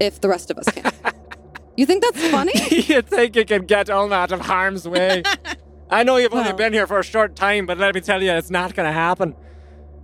[0.00, 0.90] If the rest of us can.
[1.76, 2.52] you think that's funny?
[2.70, 5.22] you think you can get Ulma out of harm's way?
[5.90, 8.32] I know you've only been here for a short time, but let me tell you,
[8.32, 9.36] it's not going to happen.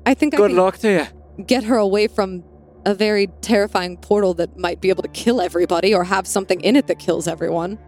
[0.06, 1.44] I think I Good can luck to you.
[1.44, 2.42] get her away from
[2.86, 6.76] a very terrifying portal that might be able to kill everybody or have something in
[6.76, 7.78] it that kills everyone.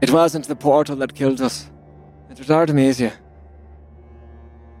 [0.00, 1.70] It wasn't the portal that killed us.
[2.30, 3.12] It was Artemisia.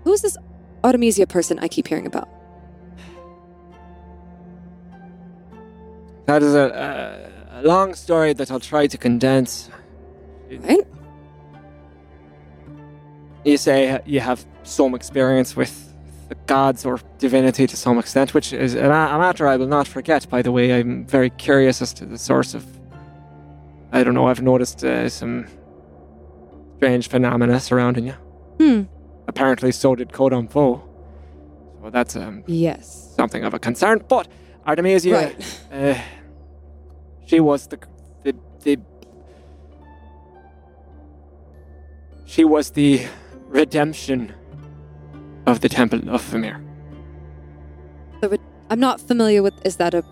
[0.04, 0.36] Who's this
[0.82, 2.28] Artemisia person I keep hearing about?
[6.26, 9.68] That is a, a, a long story that I'll try to condense.
[10.50, 10.86] Right?
[13.44, 15.89] You say you have some experience with
[16.30, 19.86] the gods or divinity to some extent, which is a, a matter I will not
[19.88, 20.72] forget, by the way.
[20.72, 22.64] I'm very curious as to the source of.
[23.92, 25.46] I don't know, I've noticed uh, some
[26.76, 28.14] strange phenomena surrounding you.
[28.60, 28.82] Hmm.
[29.26, 30.82] Apparently, so did Kodam Fo.
[31.82, 33.12] So that's um, Yes.
[33.16, 34.02] something of a concern.
[34.08, 34.28] But
[34.66, 35.60] Artemisia, Right.
[35.72, 36.00] uh,
[37.26, 37.78] she was the,
[38.22, 38.78] the the
[42.24, 43.06] she was the
[43.48, 44.32] redemption
[45.46, 46.60] of the temple of Famir.
[48.72, 49.54] I'm not familiar with.
[49.66, 50.04] Is that a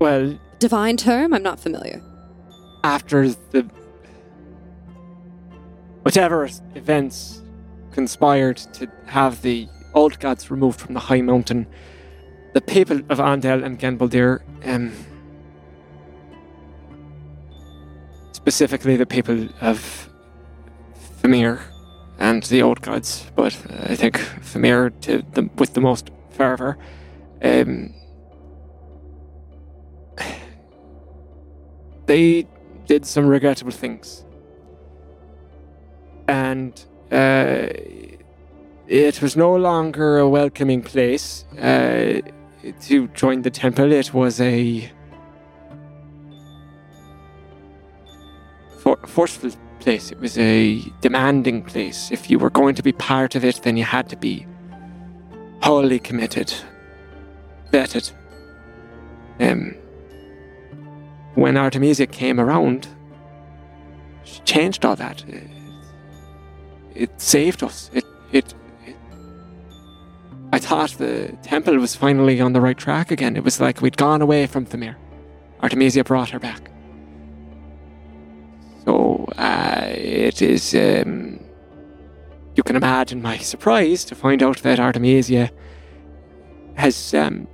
[0.00, 1.32] Well, divine term?
[1.32, 2.02] I'm not familiar.
[2.82, 3.62] after the
[6.02, 7.42] whatever events
[7.92, 11.66] conspired to have the old gods removed from the high mountain,
[12.54, 14.92] the people of Andel and Genbaldir, um,
[18.32, 20.08] specifically the people of
[21.22, 21.60] Famir
[22.20, 23.56] and the old gods, but
[23.88, 26.76] I think Famir to the, with the most fervor,
[27.42, 27.94] um,
[32.06, 32.46] they
[32.86, 34.24] did some regrettable things.
[36.28, 36.72] And
[37.10, 37.68] uh,
[38.86, 42.20] it was no longer a welcoming place uh,
[42.82, 43.90] to join the temple.
[43.92, 44.92] It was a
[48.78, 49.50] for- forceful
[49.80, 50.12] place.
[50.12, 52.10] It was a demanding place.
[52.10, 54.46] If you were going to be part of it, then you had to be
[55.62, 56.54] wholly committed,
[57.72, 58.12] vetted.
[59.40, 59.74] Um,
[61.34, 62.88] when Artemisia came around,
[64.24, 65.24] she changed all that.
[65.28, 65.50] It,
[66.94, 67.90] it saved us.
[67.92, 68.54] It, it,
[68.86, 68.96] it.
[70.52, 73.36] I thought the temple was finally on the right track again.
[73.36, 74.96] It was like we'd gone away from Famir.
[75.62, 76.69] Artemisia brought her back.
[78.90, 80.74] So uh, it is.
[80.74, 81.38] Um,
[82.56, 85.48] you can imagine my surprise to find out that Artemisia
[86.74, 87.46] has um,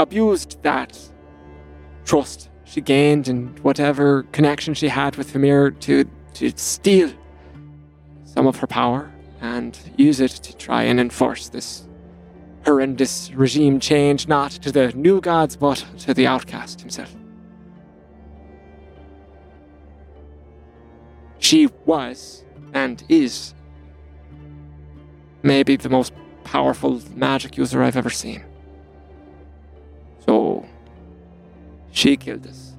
[0.00, 0.98] abused that
[2.04, 6.04] trust she gained and whatever connection she had with Famir to
[6.38, 7.12] to steal
[8.24, 9.08] some of her power
[9.40, 11.86] and use it to try and enforce this
[12.64, 17.14] horrendous regime change, not to the new gods, but to the outcast himself.
[21.44, 22.42] She was
[22.72, 23.52] and is
[25.42, 28.42] maybe the most powerful magic user I've ever seen.
[30.24, 30.66] So,
[31.92, 32.72] she killed us.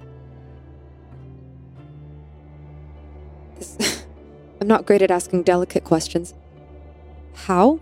[3.59, 4.03] This,
[4.59, 6.33] I'm not great at asking delicate questions.
[7.35, 7.79] How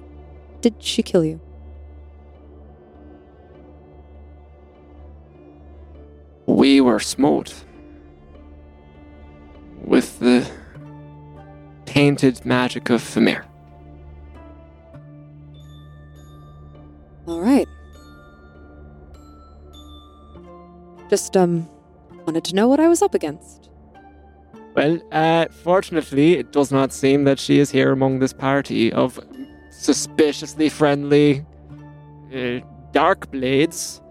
[0.60, 1.40] did she kill you?
[6.46, 7.64] We were smote
[9.82, 10.46] with the
[11.94, 13.46] tainted magic of Famir.
[17.28, 17.68] All right.
[21.08, 21.70] Just, um,
[22.26, 23.70] wanted to know what I was up against.
[24.76, 29.20] Well, uh, fortunately, it does not seem that she is here among this party of
[29.70, 31.46] suspiciously friendly
[32.36, 32.62] uh,
[32.92, 34.02] dark blades.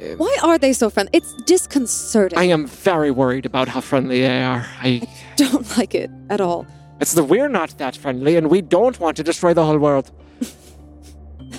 [0.00, 1.10] Uh, Why are they so friendly?
[1.12, 2.38] It's disconcerting.
[2.38, 4.64] I am very worried about how friendly they are.
[4.80, 5.02] I,
[5.36, 6.66] don't like it at all.
[7.00, 10.10] it's that we're not that friendly, and we don't want to destroy the whole world.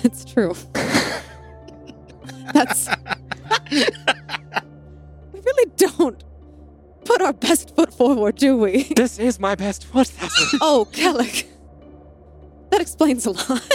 [0.02, 0.54] It's true.
[2.54, 2.88] That's.
[3.70, 3.84] we
[5.40, 6.22] really don't
[7.04, 8.84] put our best foot forward, do we?
[8.94, 10.10] This is my best foot.
[10.60, 11.46] Oh, Kellic.
[12.70, 13.68] That explains a lot.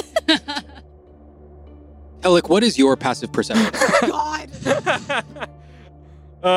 [2.24, 3.70] Alec, what is your passive perception?
[4.10, 4.45] God.
[6.44, 6.50] uh,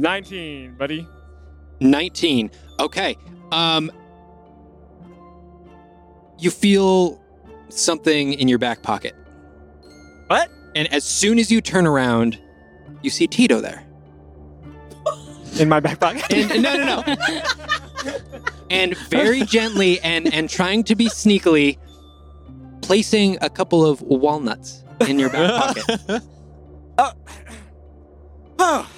[0.00, 1.06] 19, buddy.
[1.80, 2.50] 19.
[2.80, 3.16] Okay.
[3.52, 3.90] Um
[6.38, 7.20] you feel
[7.68, 9.14] something in your back pocket.
[10.26, 10.50] What?
[10.74, 12.40] And as soon as you turn around,
[13.02, 13.84] you see Tito there.
[15.58, 16.24] In my back pocket.
[16.32, 17.16] And no, no, no.
[18.70, 21.78] and very gently and and trying to be sneakily
[22.82, 26.22] placing a couple of walnuts in your back pocket.
[28.58, 28.90] oh,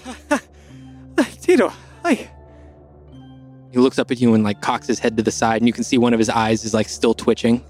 [1.41, 2.31] Tito, hi.
[3.73, 5.73] He looks up at you and like cocks his head to the side and you
[5.73, 7.65] can see one of his eyes is like still twitching.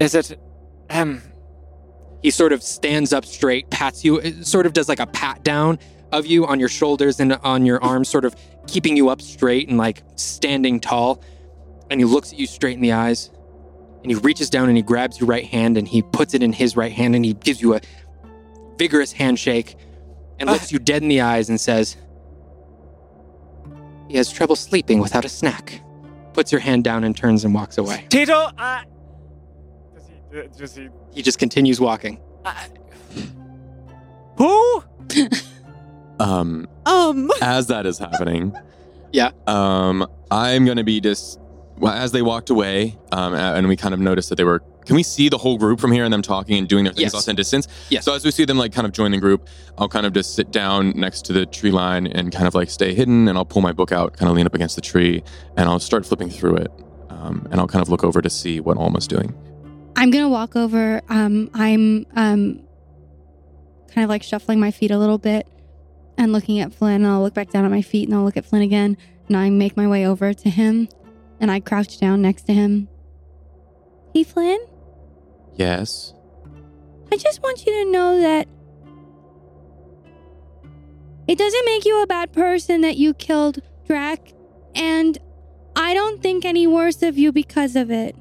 [0.00, 0.38] Is it,
[0.90, 1.22] um,
[2.22, 5.42] He sort of stands up straight, pats you, it sort of does like a pat
[5.44, 5.78] down
[6.12, 8.34] of you on your shoulders and on your arms, sort of
[8.66, 11.22] keeping you up straight and like standing tall.
[11.90, 13.30] And he looks at you straight in the eyes
[14.02, 16.52] and he reaches down and he grabs your right hand and he puts it in
[16.52, 17.80] his right hand and he gives you a
[18.78, 19.76] vigorous handshake
[20.38, 21.96] and looks you dead in the eyes and says,
[24.08, 25.82] He has trouble sleeping without a snack.
[26.32, 28.06] Puts your hand down and turns and walks away.
[28.08, 28.82] Tito, uh,
[29.94, 32.20] does he, uh, does he, He just continues walking.
[32.44, 32.54] uh,
[34.36, 34.84] who?
[36.20, 37.30] Um, Um.
[37.40, 38.52] as that is happening,
[39.12, 39.30] Yeah.
[39.46, 41.38] Um, I'm gonna be just
[41.80, 44.62] well, as they walked away, um, and we kind of noticed that they were.
[44.86, 47.12] Can we see the whole group from here and them talking and doing their things
[47.12, 47.14] Yes.
[47.14, 47.68] off in distance?
[47.90, 48.04] Yes.
[48.06, 49.46] So as we see them like kind of join the group,
[49.76, 52.70] I'll kind of just sit down next to the tree line and kind of like
[52.70, 55.22] stay hidden, and I'll pull my book out, kind of lean up against the tree,
[55.56, 56.72] and I'll start flipping through it,
[57.10, 59.34] um, and I'll kind of look over to see what Alma's doing.
[59.96, 61.02] I'm gonna walk over.
[61.08, 62.60] Um, I'm um,
[63.92, 65.46] kind of like shuffling my feet a little bit
[66.16, 67.02] and looking at Flynn.
[67.02, 68.96] And I'll look back down at my feet and I'll look at Flynn again.
[69.26, 70.88] And I make my way over to him
[71.40, 72.88] and I crouch down next to him.
[74.14, 74.60] Hey, Flynn.
[75.56, 76.12] Yes.
[77.12, 78.48] I just want you to know that
[81.26, 84.32] it doesn't make you a bad person that you killed Drac,
[84.74, 85.18] and
[85.76, 88.16] I don't think any worse of you because of it.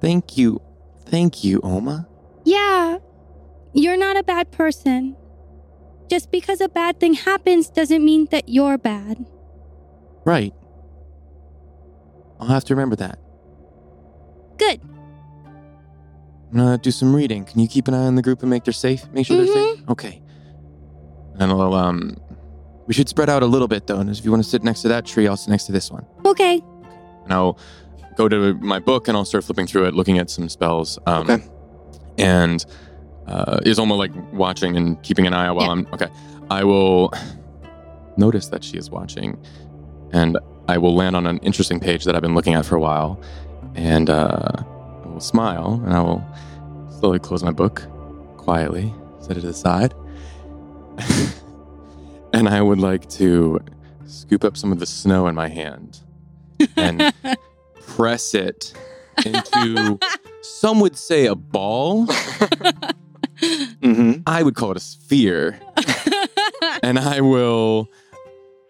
[0.00, 0.60] Thank you.
[1.06, 2.08] Thank you, Oma.
[2.44, 2.98] Yeah,
[3.72, 5.16] you're not a bad person.
[6.08, 9.24] Just because a bad thing happens doesn't mean that you're bad.
[10.24, 10.54] Right.
[12.40, 13.18] I'll have to remember that.
[14.58, 14.80] Good.
[16.50, 17.44] I'm gonna do some reading.
[17.44, 19.04] Can you keep an eye on the group and make they're safe?
[19.12, 19.80] Make sure they're safe.
[19.88, 20.22] Okay.
[21.38, 22.16] And I'll um,
[22.86, 23.98] we should spread out a little bit though.
[23.98, 25.90] And if you want to sit next to that tree, I'll sit next to this
[25.90, 26.06] one.
[26.24, 26.62] Okay.
[27.24, 27.58] And I'll
[28.16, 30.98] go to my book and I'll start flipping through it, looking at some spells.
[31.06, 31.44] Um, Okay.
[32.18, 32.64] And
[33.26, 35.72] uh, is almost like watching and keeping an eye out while Yeah.
[35.72, 36.08] I'm okay.
[36.48, 37.12] I will
[38.16, 39.36] notice that she is watching,
[40.12, 40.38] and
[40.68, 43.20] I will land on an interesting page that I've been looking at for a while,
[43.74, 44.52] and uh,
[45.04, 46.24] I will smile and I will
[46.98, 47.86] slowly close my book
[48.36, 49.94] quietly, set it aside,
[52.32, 53.60] and I would like to
[54.06, 56.00] scoop up some of the snow in my hand
[56.76, 57.12] and
[57.86, 58.72] press it
[59.24, 59.98] into
[60.42, 62.06] some would say a ball.
[63.36, 64.22] Mm-hmm.
[64.26, 65.60] I would call it a sphere.
[66.82, 67.90] and I will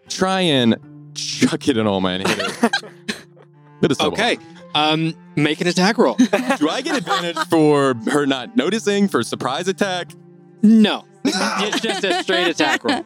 [0.09, 0.75] try and
[1.17, 2.21] chuck it in all man.
[2.21, 2.71] Hit it.
[3.81, 4.01] With.
[4.01, 4.37] Okay.
[4.73, 6.15] Um, make an attack roll.
[6.15, 10.11] Do I get advantage for her not noticing for surprise attack?
[10.61, 11.03] no.
[11.25, 13.03] It's just a straight attack roll.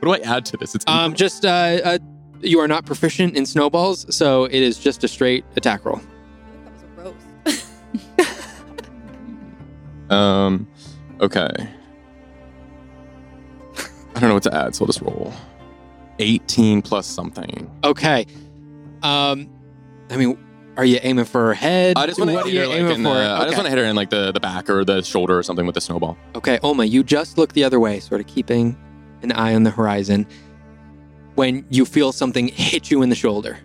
[0.00, 0.74] What do I add to this?
[0.74, 1.48] It's Um, just uh,
[1.84, 1.98] uh,
[2.42, 6.00] you are not proficient in snowballs, so it is just a straight attack roll.
[6.64, 10.12] That was a roast.
[10.12, 10.68] um
[11.20, 11.50] okay.
[14.14, 15.32] I don't know what to add, so I'll just roll.
[16.18, 17.70] 18 plus something.
[17.84, 18.26] Okay.
[19.02, 19.48] Um,
[20.10, 20.38] I mean,
[20.76, 21.96] are you aiming for her head?
[21.96, 23.14] I just want to hit her like in for?
[23.14, 25.36] the, I just want to hit her in like the, the back or the shoulder
[25.36, 26.16] or something with the snowball.
[26.36, 28.76] Okay, Oma, you just look the other way, sort of keeping
[29.22, 30.26] an eye on the horizon
[31.34, 33.58] when you feel something hit you in the shoulder.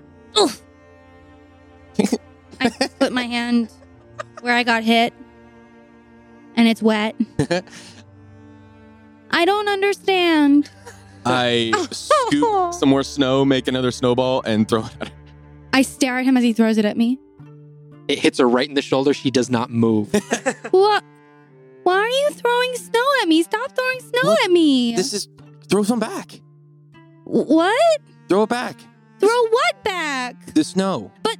[2.59, 2.69] I
[2.99, 3.71] put my hand
[4.41, 5.13] where I got hit,
[6.55, 7.15] and it's wet.
[9.31, 10.69] I don't understand.
[11.25, 15.13] I scoop some more snow, make another snowball, and throw it at her.
[15.73, 17.19] I stare at him as he throws it at me.
[18.07, 19.13] It hits her right in the shoulder.
[19.13, 20.11] She does not move.
[20.71, 21.03] What?
[21.83, 23.43] Why are you throwing snow at me?
[23.43, 24.45] Stop throwing snow What?
[24.45, 24.95] at me.
[24.95, 25.27] This is
[25.67, 26.39] throw some back.
[27.25, 28.01] What?
[28.29, 28.77] Throw it back.
[29.19, 30.53] Throw what back?
[30.53, 31.11] The snow.
[31.21, 31.37] But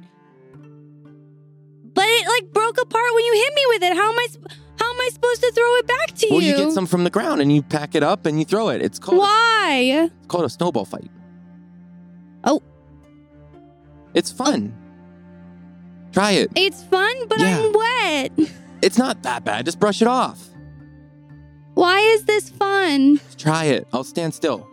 [2.08, 3.96] it like broke apart when you hit me with it.
[3.96, 4.26] How am I?
[4.30, 4.50] sp-
[4.84, 6.52] How am I supposed to throw it back to Well, you?
[6.52, 8.68] Well, you get some from the ground and you pack it up and you throw
[8.68, 8.82] it.
[8.82, 10.10] It's called Why?
[10.12, 11.10] it's called a snowball fight.
[12.44, 12.62] Oh.
[14.12, 14.44] It's oh.
[14.44, 14.74] fun.
[16.12, 16.50] Try it.
[16.54, 17.60] It's fun, but Yeah.
[17.60, 18.50] I'm wet.
[18.82, 19.64] It's not that bad.
[19.64, 20.46] Just brush it off.
[21.72, 23.16] Why is this fun?
[23.16, 23.88] Just try it.
[23.94, 24.68] I'll stand still.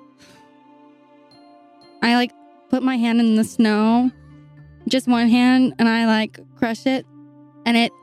[2.01, 2.33] I like
[2.69, 4.11] put my hand in the snow,
[4.89, 7.05] just one hand, and I like crush it,
[7.65, 7.93] and it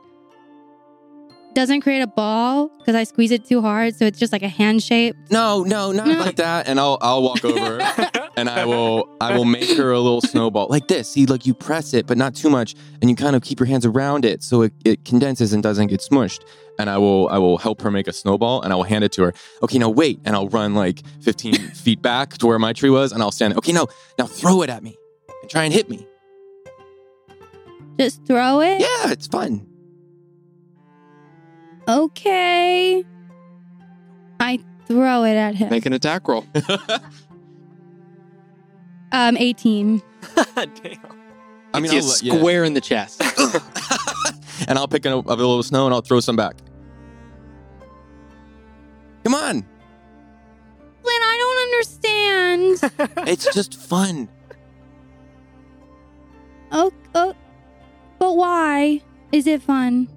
[1.59, 4.47] doesn't create a ball because I squeeze it too hard, so it's just like a
[4.47, 5.15] hand shape.
[5.29, 6.13] No, no, not No.
[6.19, 6.67] like that.
[6.67, 7.79] And I'll I'll walk over
[8.37, 11.09] and I will I will make her a little snowball like this.
[11.09, 13.67] See, like you press it, but not too much, and you kind of keep your
[13.67, 16.41] hands around it so it, it condenses and doesn't get smushed.
[16.79, 19.11] And I will I will help her make a snowball and I will hand it
[19.13, 19.33] to her.
[19.63, 21.53] Okay, now wait, and I'll run like 15
[21.83, 23.55] feet back to where my tree was, and I'll stand.
[23.57, 23.87] Okay, now
[24.17, 24.95] now throw it at me
[25.41, 26.05] and try and hit me.
[27.99, 28.79] Just throw it.
[28.79, 29.65] Yeah, it's fun.
[31.89, 33.03] Okay.
[34.39, 35.69] I throw it at him.
[35.69, 36.45] Make an attack roll.
[39.11, 40.01] Um, 18.
[40.55, 40.69] Damn.
[41.73, 42.39] I mean, Hits I'll, you yeah.
[42.39, 43.21] square in the chest.
[44.67, 46.57] and I'll pick up a little snow and I'll throw some back.
[49.23, 49.65] Come on,
[51.01, 53.27] Flynn, I don't understand.
[53.27, 54.29] it's just fun.
[56.71, 57.33] oh, oh,
[58.17, 59.01] but why
[59.31, 60.07] is it fun?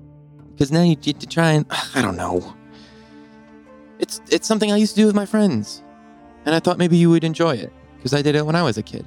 [0.62, 2.54] Because now you get to try and I don't know.
[3.98, 5.82] It's it's something I used to do with my friends,
[6.46, 8.78] and I thought maybe you would enjoy it because I did it when I was
[8.78, 9.04] a kid.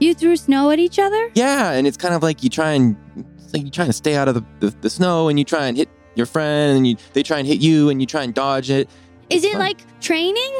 [0.00, 1.30] You threw snow at each other?
[1.34, 2.96] Yeah, and it's kind of like you try and
[3.36, 5.66] it's like you trying to stay out of the, the, the snow, and you try
[5.66, 8.32] and hit your friend, and you they try and hit you, and you try and
[8.32, 8.88] dodge it.
[9.28, 9.60] Is It's it fun.
[9.60, 10.52] like training?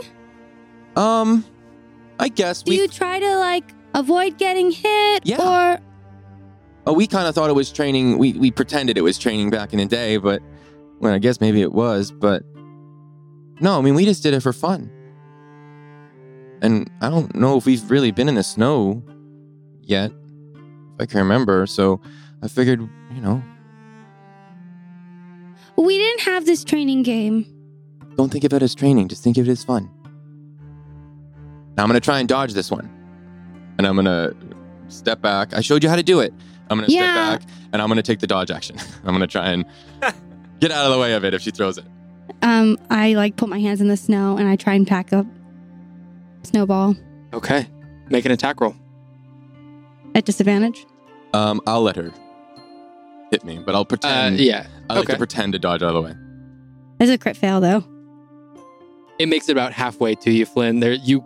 [0.97, 1.47] Um,
[2.21, 5.25] I guess Do we you try to like avoid getting hit?
[5.25, 5.41] Yeah.
[5.41, 5.81] Or
[6.87, 8.19] oh, we kind of thought it was training.
[8.19, 10.43] We we pretended it was training back in the day, but
[11.01, 12.43] well, I guess maybe it was, but
[13.61, 14.91] no, I mean we just did it for fun.
[16.63, 19.03] And I don't know if we've really been in the snow
[19.83, 20.11] yet,
[20.95, 21.67] if I can remember.
[21.67, 22.01] So
[22.43, 22.81] I figured,
[23.15, 23.43] you know,
[25.77, 27.45] we didn't have this training game.
[28.17, 29.09] don't think of it as training.
[29.09, 29.91] Just think of it as fun.
[31.77, 32.89] Now I'm gonna try and dodge this one,
[33.77, 34.33] and I'm gonna
[34.89, 35.53] step back.
[35.53, 36.33] I showed you how to do it.
[36.71, 37.37] I'm gonna Yeah.
[37.37, 38.77] step back, and I'm gonna take the dodge action.
[39.05, 39.65] I'm gonna try and
[40.61, 41.85] get out of the way of it if she throws it.
[42.43, 45.27] Um, I like put my hands in the snow and I try and pack up
[46.43, 46.95] snowball
[47.33, 47.67] Okay.
[48.09, 48.75] Make an attack roll.
[50.15, 50.87] at disadvantage.
[51.35, 52.13] Um, I'll let her
[53.31, 54.39] hit me, but I'll Uh, pretend.
[54.41, 54.67] yeah.
[54.89, 55.13] I like okay.
[55.15, 56.15] to pretend to dodge out of the way.
[56.99, 57.85] There's a crit fail though.
[59.19, 60.81] It makes it about halfway to you, Flynn.
[60.81, 61.25] There, you,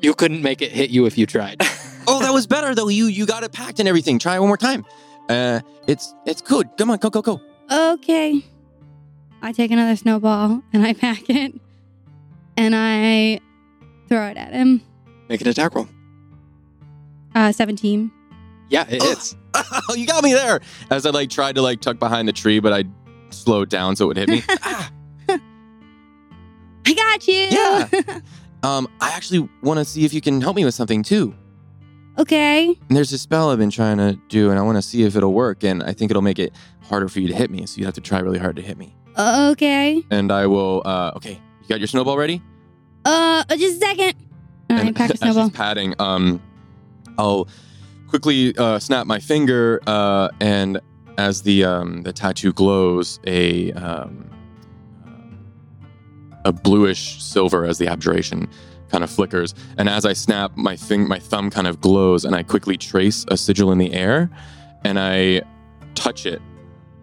[0.00, 1.60] you couldn't make it hit you if you tried.
[2.06, 2.88] oh, that was better though.
[2.88, 4.18] You you got it packed and everything.
[4.18, 4.84] Try it one more time.
[5.28, 6.68] Uh, it's it's good.
[6.78, 7.40] Come on, go go go.
[7.70, 8.44] Okay.
[9.42, 11.52] I take another snowball and I pack it
[12.56, 13.40] and I
[14.08, 14.80] throw it at him.
[15.28, 15.88] Make an attack roll.
[17.34, 18.10] Uh, 17.
[18.68, 19.08] Yeah, it Oh.
[19.08, 19.36] hits.
[19.54, 20.60] Oh, you got me there.
[20.90, 22.84] As I like tried to like tuck behind the tree, but I
[23.30, 24.42] slowed down so it would hit me.
[24.62, 24.90] Ah.
[26.86, 27.34] I got you.
[27.34, 28.20] Yeah.
[28.64, 31.34] Um, I actually want to see if you can help me with something too.
[32.18, 32.66] Okay.
[32.88, 35.16] And there's a spell I've been trying to do, and I want to see if
[35.16, 35.64] it'll work.
[35.64, 36.52] And I think it'll make it
[36.82, 38.78] harder for you to hit me, so you have to try really hard to hit
[38.78, 38.94] me.
[39.18, 40.02] Okay.
[40.10, 40.82] And I will.
[40.84, 42.42] Uh, okay, You got your snowball ready?
[43.04, 44.14] Uh, just a second.
[44.68, 45.48] And pack a as snowball.
[45.48, 46.40] she's patting, um,
[47.18, 47.46] I'll
[48.08, 50.80] quickly uh, snap my finger, uh, and
[51.18, 54.30] as the um, the tattoo glows, a um,
[56.44, 58.48] a bluish silver as the abjuration
[58.92, 62.36] kind of flickers, and as I snap, my thing, my thumb kind of glows, and
[62.36, 64.30] I quickly trace a sigil in the air,
[64.84, 65.42] and I
[65.94, 66.40] touch it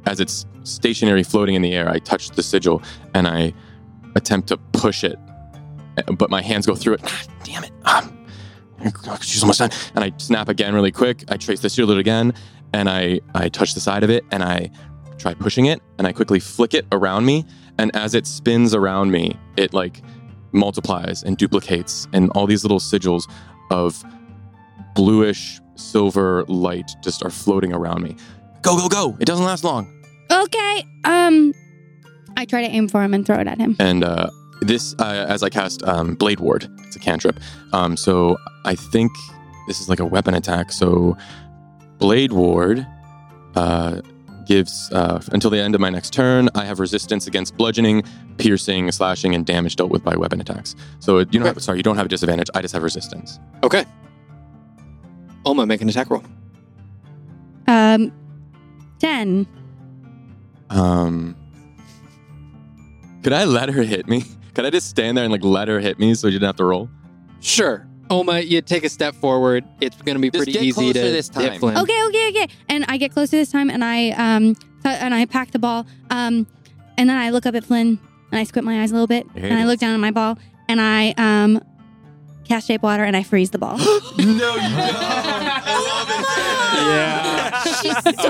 [0.05, 1.89] as it's stationary, floating in the air.
[1.89, 2.81] I touch the sigil,
[3.13, 3.53] and I
[4.15, 5.19] attempt to push it,
[6.17, 7.01] but my hands go through it.
[7.03, 7.71] Ah, damn it!
[7.83, 8.25] Um,
[9.21, 9.71] she's almost done.
[9.95, 11.25] And I snap again really quick.
[11.27, 12.33] I trace the sigil again,
[12.71, 14.69] and I I touch the side of it, and I
[15.17, 17.45] try pushing it, and I quickly flick it around me.
[17.77, 20.01] And as it spins around me, it like
[20.51, 23.29] multiplies and duplicates, and all these little sigils
[23.71, 24.03] of
[24.95, 28.15] bluish silver light just are floating around me.
[28.61, 29.17] Go go go!
[29.19, 29.87] It doesn't last long.
[30.31, 30.85] Okay.
[31.05, 31.53] Um,
[32.37, 33.75] I try to aim for him and throw it at him.
[33.79, 34.29] And uh,
[34.61, 37.39] this, uh, as I cast um, Blade Ward, it's a cantrip.
[37.73, 39.11] Um, so I think
[39.67, 40.71] this is like a weapon attack.
[40.71, 41.17] So
[41.97, 42.85] Blade Ward
[43.55, 44.01] uh,
[44.49, 46.49] gives uh, until the end of my next turn.
[46.55, 48.03] I have resistance against bludgeoning,
[48.39, 50.75] piercing, slashing, and damage dealt with by weapon attacks.
[50.97, 52.49] So it, you don't have sorry, you don't have a disadvantage.
[52.55, 53.39] I just have resistance.
[53.63, 53.85] Okay.
[55.45, 56.23] Oma, make an attack roll.
[57.67, 58.11] Um,
[58.97, 59.47] ten.
[60.71, 61.35] Um,
[63.21, 64.23] could I let her hit me?
[64.55, 66.55] Could I just stand there and like let her hit me so you didn't have
[66.57, 66.89] to roll?
[67.39, 67.87] Sure.
[68.09, 69.63] Oma, you take a step forward.
[69.81, 71.59] It's going to be Just pretty get easy to closer this hit time.
[71.59, 71.77] Flynn.
[71.77, 72.47] Okay, okay, okay.
[72.67, 75.85] And I get closer this time, and I um, th- and I pack the ball.
[76.09, 76.47] Um,
[76.97, 77.99] and then I look up at Flynn,
[78.31, 79.99] and I squint my eyes a little bit, There and it I look down at
[79.99, 80.37] my ball,
[80.67, 81.61] and I um,
[82.45, 83.77] cast shape water, and I freeze the ball.
[83.77, 84.35] no, you don't.
[84.41, 86.25] I love it.
[86.89, 87.63] Yeah.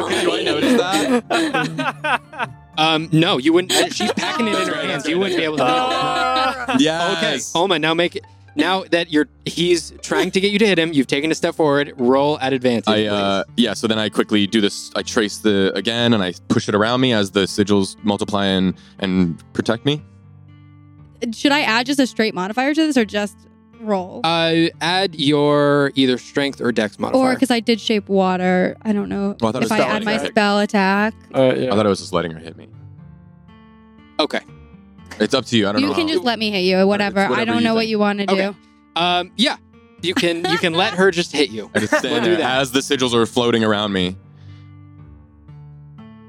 [0.04, 2.52] Okay, do I notice that?
[2.80, 3.74] Um, no, you wouldn't.
[3.94, 5.06] She's packing it in her hands.
[5.06, 5.64] You wouldn't be able to.
[5.66, 7.18] Uh, Yeah.
[7.18, 8.24] Okay, Oma, now make it.
[8.56, 10.92] Now that you're, he's trying to get you to hit him.
[10.94, 11.94] You've taken a step forward.
[11.98, 12.88] Roll at advantage.
[12.88, 16.34] I uh yeah, so then I quickly do this I trace the again and I
[16.50, 20.02] push it around me as the sigils multiply and and protect me.
[21.34, 23.36] Should I add just a straight modifier to this or just
[23.82, 24.22] roll?
[24.24, 27.22] Uh, add your either strength or dex modifier.
[27.22, 30.14] or because I did shape water, I don't know Oh, I if I add my
[30.14, 30.28] attack.
[30.32, 31.14] spell attack.
[31.36, 31.72] uh, yeah.
[31.74, 32.68] I thought it was just letting her hit me.
[34.20, 34.40] okay.
[35.20, 35.68] It's up to you.
[35.68, 35.92] I don't You know.
[35.92, 37.16] You can how- just let me hit you, whatever.
[37.22, 38.56] whatever I don't you know what you want to do.
[38.96, 39.58] Um, yeah,
[40.02, 41.70] you can you can let her just hit you.
[41.76, 44.16] I just stand We'll there as the sigils are floating around me.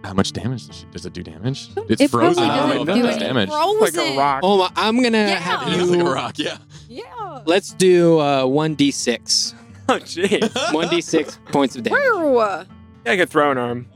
[0.03, 1.69] How much damage does, she, does it do damage?
[1.89, 2.43] It's It frozen.
[2.45, 3.51] I don't know if it do does any- damage.
[3.51, 4.41] like a rock.
[4.43, 5.35] Oma, I'm gonna Yeah.
[5.39, 6.11] have It looks like a you.
[6.13, 6.57] rock, yeah.
[6.89, 7.41] Yeah.
[7.45, 9.55] Let's do uh, one d six.
[9.89, 10.73] Oh, jeez.
[10.73, 12.39] One d six points of damage, Woo.
[12.41, 12.65] I
[13.05, 13.87] could throw an arm.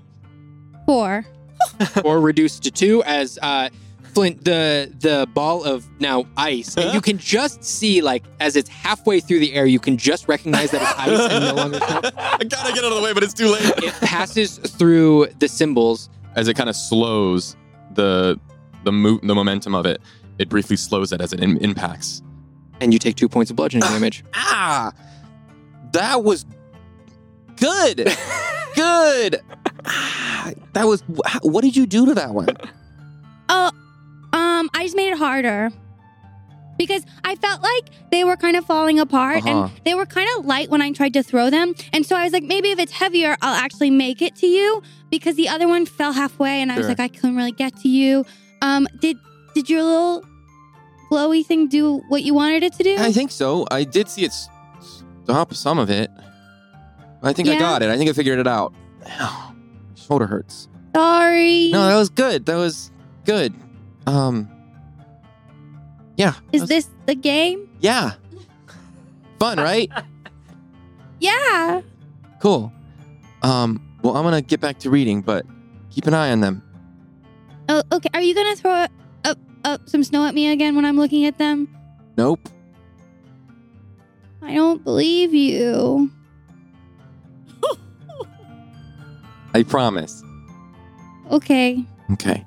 [0.87, 1.25] Four.
[2.05, 3.69] or reduced to two as uh,
[4.15, 8.69] Flynn the the ball of now ice, and you can just see like as it's
[8.71, 12.01] halfway through the air, you can just recognize that it's ice and no longer snow.
[12.17, 13.65] I gotta get out of the way, but it's too late.
[13.83, 16.09] It passes through the symbols.
[16.37, 17.57] As it kind of slows
[17.95, 18.39] the
[18.85, 20.01] the mo- the momentum of it,
[20.39, 22.23] it briefly slows it as it im- impacts.
[22.81, 24.25] and you take two points of bludgeoning damage.
[24.35, 24.93] Ah,
[25.93, 26.45] that was
[27.57, 27.97] good.
[28.77, 29.41] good.
[29.85, 31.03] Ah, that was.
[31.43, 32.49] What did you do to that one?
[33.49, 33.71] Oh,
[34.55, 35.71] um, I just made it harder
[36.79, 39.65] because I felt like they were kind of falling apart Uh-huh.
[39.69, 41.75] and they were kind of light when I tried to throw them.
[41.93, 44.83] And so I was like, maybe if it's heavier, I'll actually make it to you
[45.11, 46.89] because the other one fell halfway, and I was Sure.
[46.91, 48.25] like, I couldn't really get to you.
[48.63, 49.17] Um, did
[49.55, 50.25] did your little
[51.11, 52.97] glowy thing do what you wanted it to do?
[52.99, 53.67] I think so.
[53.71, 54.33] I did see it
[55.23, 56.11] stop some of it.
[57.23, 57.89] I think I got it.
[57.89, 58.75] I think I figured it out.
[59.95, 60.69] Shoulder hurts.
[60.95, 61.71] Sorry.
[61.71, 62.47] No, that was good.
[62.47, 62.91] That was
[63.25, 63.55] good.
[64.07, 64.49] Um.
[66.17, 66.35] Yeah.
[66.53, 67.69] Is was- this the game?
[67.81, 68.13] Yeah.
[69.39, 69.91] Fun, right?
[71.21, 71.81] Yeah.
[72.41, 72.71] cool.
[73.43, 73.81] Um.
[74.03, 75.47] Well, I'm gonna get back to reading, but
[75.91, 76.63] keep an eye on them.
[77.69, 78.11] Oh, okay.
[78.13, 78.73] Are you gonna throw
[79.25, 81.75] up up some snow at me again when I'm looking at them?
[82.19, 82.47] Nope.
[84.43, 86.11] I don't believe you.
[89.55, 90.23] I promise.
[91.31, 91.83] Okay.
[92.13, 92.45] Okay.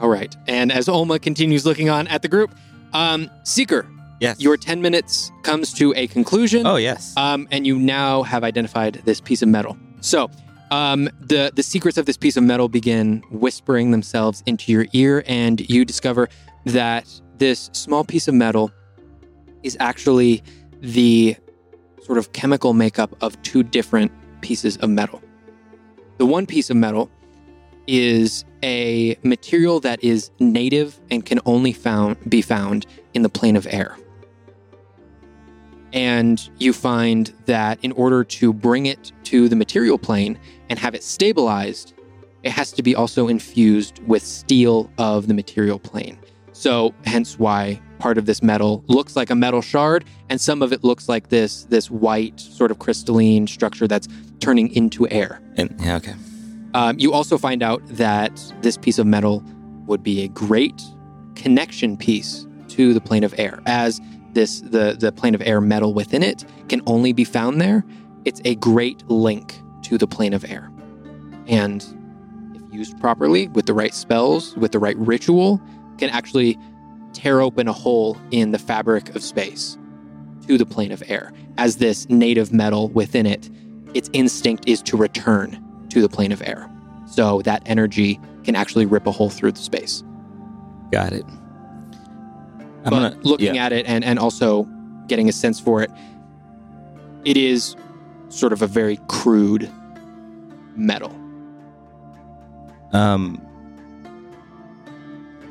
[0.00, 0.34] All right.
[0.46, 2.54] And as Olma continues looking on at the group,
[2.92, 3.86] um, Seeker,
[4.20, 4.40] Yes.
[4.40, 6.66] your 10 minutes comes to a conclusion.
[6.66, 7.14] Oh yes.
[7.16, 9.76] Um, and you now have identified this piece of metal.
[10.00, 10.30] So,
[10.70, 15.24] um, the the secrets of this piece of metal begin whispering themselves into your ear,
[15.26, 16.28] and you discover
[16.66, 17.08] that
[17.38, 18.70] this small piece of metal
[19.62, 20.42] is actually
[20.82, 21.36] the
[22.02, 24.12] sort of chemical makeup of two different
[24.42, 25.22] pieces of metal.
[26.18, 27.10] The one piece of metal
[27.86, 33.56] is a material that is native and can only found be found in the plane
[33.56, 33.96] of air.
[35.92, 40.94] And you find that in order to bring it to the material plane and have
[40.94, 41.94] it stabilized,
[42.42, 46.18] it has to be also infused with steel of the material plane.
[46.52, 50.72] So hence why part of this metal looks like a metal shard and some of
[50.72, 54.08] it looks like this this white sort of crystalline structure that's
[54.40, 55.40] turning into air.
[55.56, 56.14] And yeah, okay.
[56.78, 59.42] Um, you also find out that this piece of metal
[59.86, 60.80] would be a great
[61.34, 64.00] connection piece to the plane of air, as
[64.34, 67.84] this the the plane of air metal within it can only be found there.
[68.24, 70.70] It's a great link to the plane of air,
[71.48, 71.84] and
[72.54, 75.60] if used properly with the right spells, with the right ritual,
[75.98, 76.56] can actually
[77.12, 79.76] tear open a hole in the fabric of space
[80.46, 81.32] to the plane of air.
[81.56, 83.50] As this native metal within it,
[83.94, 86.70] its instinct is to return to the plane of air.
[87.06, 90.02] So that energy can actually rip a hole through the space.
[90.92, 91.24] Got it.
[92.84, 93.66] I'm but gonna looking yeah.
[93.66, 94.64] at it and, and also
[95.06, 95.90] getting a sense for it,
[97.24, 97.76] it is
[98.28, 99.70] sort of a very crude
[100.76, 101.14] metal.
[102.92, 103.36] Um,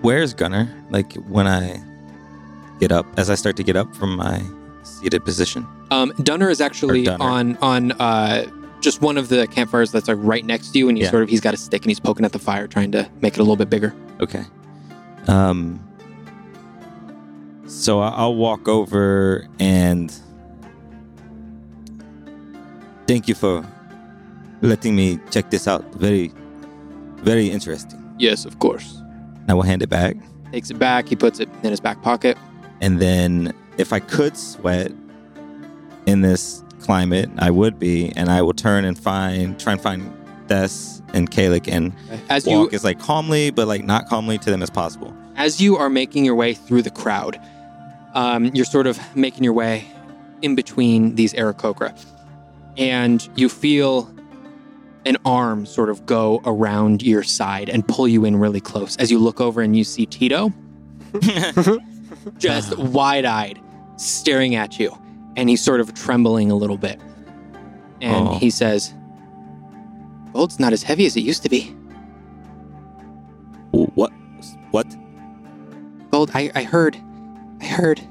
[0.02, 0.74] where's Gunner?
[0.90, 1.82] Like when I
[2.80, 4.42] get up, as I start to get up from my
[4.84, 5.68] seated position.
[5.92, 7.24] Um, Dunner is actually Dunner.
[7.24, 8.46] on on uh,
[8.82, 11.12] just one of the campfires that's like right next to you, and he's Yeah.
[11.12, 13.34] sort of he's got a stick and he's poking at the fire, trying to make
[13.34, 13.94] it a little bit bigger.
[14.22, 14.44] Okay.
[15.28, 15.80] Um.
[17.68, 20.14] So I'll walk over and
[23.08, 23.66] thank you for
[24.62, 25.84] letting me check this out.
[25.96, 26.32] Very,
[27.18, 28.02] very interesting.
[28.18, 29.02] Yes, of course.
[29.48, 30.18] I will hand it back,
[30.52, 31.08] Takes it back.
[31.10, 32.38] He puts it in his back pocket.
[32.82, 34.92] and then if I could sweat
[36.06, 40.10] in this climate, I would be, and I will turn and find, try and find
[40.48, 40.70] Des
[41.14, 41.94] and Kellic and
[42.30, 45.14] As walk you as like calmly, but like not calmly to them as possible.
[45.36, 47.38] as you are making your way through the crowd,
[48.14, 49.84] um, you're sort of making your way
[50.42, 51.92] in between these Aarakocra,
[52.78, 54.10] and you feel
[55.06, 58.96] an arm sort of go around your side and pull you in really close.
[58.96, 60.54] As you look over and you see Tito,
[62.38, 63.60] just wide-eyed,
[63.98, 64.98] staring at you,
[65.38, 67.00] and he's sort of trembling a little bit,
[68.02, 68.38] and Oh.
[68.40, 68.94] he says,
[70.34, 71.74] "Gold's not as heavy as it used to be."
[73.96, 74.12] what?
[74.72, 74.88] What?
[76.12, 76.98] gold I, I heard
[77.62, 78.02] i heard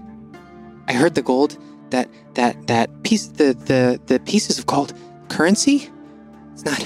[0.86, 1.56] i heard the gold
[1.90, 4.92] that that that piece the the the pieces of gold
[5.28, 5.90] currency
[6.52, 6.78] it's not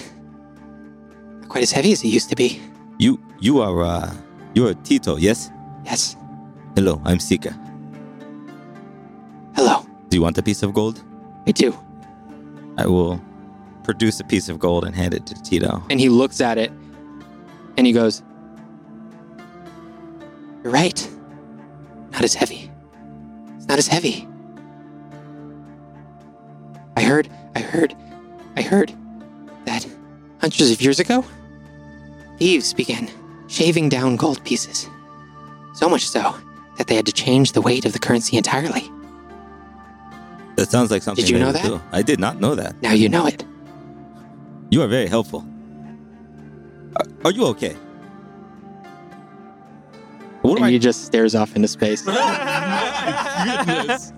[1.41, 2.61] not quite as heavy as it used to be
[2.99, 4.15] You you are uh
[4.55, 5.51] you're Tito, yes?
[5.85, 6.17] yes
[6.77, 7.55] Hello, I'm Seeker.
[9.57, 11.03] hello Do you want a piece of gold?
[11.47, 11.75] i do.
[12.77, 13.21] I will
[13.85, 15.83] produce a piece of gold and hand it to Tito.
[15.89, 16.71] and he looks at it
[17.77, 18.23] and he goes
[20.63, 21.09] you're right.
[22.13, 22.71] Not as heavy.
[23.57, 24.29] It's not as heavy.
[26.97, 27.97] I heard i heard
[28.57, 28.93] i heard
[29.65, 29.87] that
[30.41, 31.25] hundreds of years ago
[32.39, 33.09] thieves began
[33.49, 34.89] shaving down gold pieces.
[35.75, 36.35] So much so
[36.77, 38.91] that they had to change the weight of the currency entirely
[40.61, 41.65] That sounds like something Did you know that?
[41.65, 41.81] do.
[41.91, 42.83] I did not know that.
[42.83, 43.43] now you know it
[44.69, 45.43] You are very helpful.
[46.97, 47.75] Are, are you okay?
[50.43, 54.13] What do and I, he just stares off into space Goodness.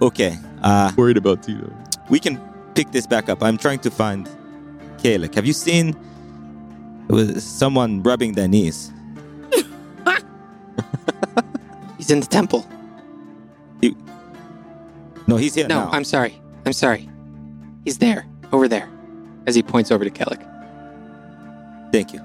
[0.00, 1.72] okay, uh, Worried about Tito.
[2.08, 2.40] we can
[2.76, 3.42] pick this back up.
[3.42, 4.28] I'm trying to find
[4.98, 5.34] Kellic.
[5.34, 5.96] Have you seen
[7.40, 8.92] someone rubbing their knees?
[11.98, 12.64] he's in the temple
[15.30, 15.90] No, he's here No, now.
[15.92, 16.34] I'm sorry.
[16.66, 17.08] I'm sorry.
[17.84, 18.88] He's there, over there,
[19.46, 20.42] as he points over to Kellic.
[21.92, 22.20] Thank you.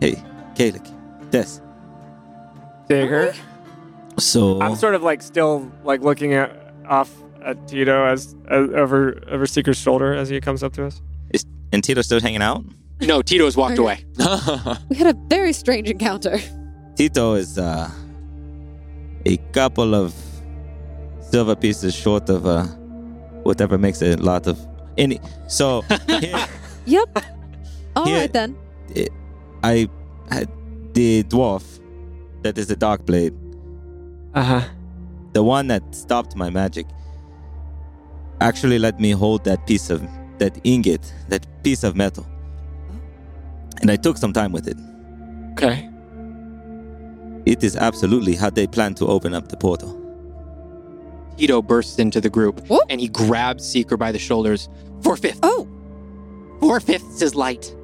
[0.00, 0.14] Hey,
[0.54, 0.86] Kellic.
[1.30, 1.60] Des.
[2.88, 3.34] Take her.
[4.18, 7.10] So I'm sort of like still like looking at off
[7.44, 11.00] at Tito as, as over over Seeker's shoulder as he comes up to us.
[11.30, 12.64] Is and Tito's still hanging out?
[13.00, 14.04] No, Tito has walked away.
[14.88, 16.38] We had a very strange encounter.
[16.96, 17.90] Tito is uh,
[19.26, 20.14] a couple of
[21.32, 22.64] silver pieces short of uh,
[23.42, 24.58] whatever makes a lot of
[24.98, 25.18] any.
[25.48, 25.82] So
[26.20, 26.46] here,
[26.86, 27.24] Yep.
[27.96, 28.56] All right Here- then.
[29.64, 29.88] I
[30.30, 30.48] had
[30.92, 31.62] the dwarf
[32.42, 33.32] that is the dark blade,
[34.34, 34.60] Uh huh.
[35.32, 36.86] the one that stopped my magic,
[38.40, 40.02] actually let me hold that piece of
[40.38, 42.26] that ingot, that piece of metal,
[43.80, 44.76] and I took some time with it.
[45.52, 45.88] Okay.
[47.46, 49.96] It is absolutely how they plan to open up the portal.
[51.36, 52.82] Tito bursts into the group Whoop.
[52.88, 54.68] and he grabs Seeker by the shoulders.
[55.02, 55.40] Four fifths.
[55.42, 55.66] Oh,
[56.60, 57.74] Four fifths is light.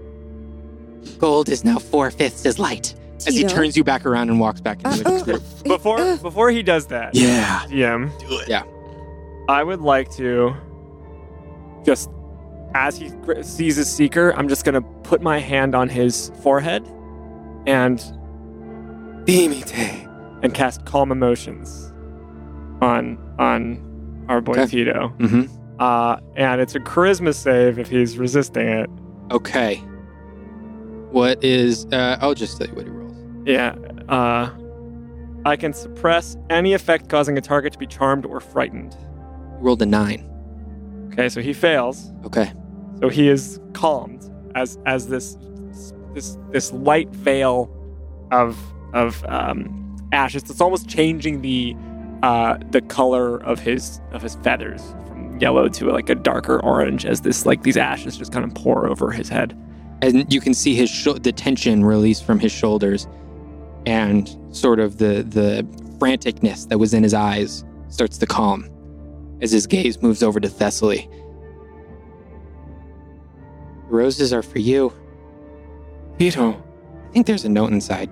[1.19, 2.95] Gold is now four fifths as light.
[3.27, 3.49] As he Tito?
[3.55, 5.43] turns you back around and walks back into the Uh, uh, group.
[5.65, 7.63] Before uh, before he does that, Yeah.
[7.69, 8.17] DM.
[8.21, 8.49] Do it.
[8.49, 8.63] Yeah.
[9.49, 10.55] I would like to
[11.85, 12.09] just
[12.75, 16.87] as he gr- sees his seeker, I'm just gonna put my hand on his forehead
[17.67, 17.99] and
[19.25, 20.07] Dimite
[20.43, 21.93] and cast calm emotions
[22.81, 24.67] on on our boy Okay.
[24.67, 25.13] Tito.
[25.19, 25.55] Mm-hmm.
[25.81, 28.91] Uh, and it's a charisma save if he's resisting it.
[29.31, 29.77] Okay.
[31.11, 31.87] What is?
[31.87, 33.17] Uh, I'll just tell you what he rolls.
[33.47, 33.75] Yeah.
[34.09, 34.51] Uh,
[35.45, 38.95] I can suppress any effect causing a target to be charmed or frightened.
[38.95, 40.25] He rolled a nine.
[41.13, 42.13] Okay, so he fails.
[42.25, 42.53] Okay.
[43.01, 45.37] So he is calmed as as this
[46.15, 47.71] this this light veil
[48.33, 48.59] of
[48.93, 50.43] of um, ashes.
[50.51, 51.77] It's almost changing the
[52.23, 57.07] uh, the color of his of his feathers from yellow to like a darker orange
[57.07, 59.57] as this like these ashes just kind of pour over his head.
[60.03, 63.07] and you can see his sho- the tension release from his shoulders
[63.87, 65.63] and sort of the the
[65.99, 68.69] franticness that was in his eyes starts to calm
[69.41, 71.09] as his gaze moves over to Thessaly.
[73.89, 74.93] The roses are for you.
[76.19, 78.11] Tito, I think there's a note inside.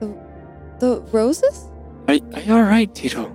[0.00, 0.06] The,
[0.78, 1.64] The roses?
[2.08, 3.34] Are, are you all right, Tito?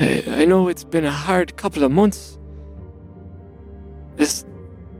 [0.00, 2.38] I, I know it's been a hard couple of months.
[4.18, 4.44] Is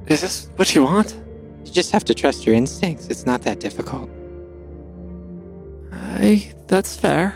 [0.06, 1.16] is this what you want?
[1.64, 3.08] You just have to trust your instincts.
[3.08, 4.10] It's not that difficult.
[5.92, 7.34] Aye, that's fair.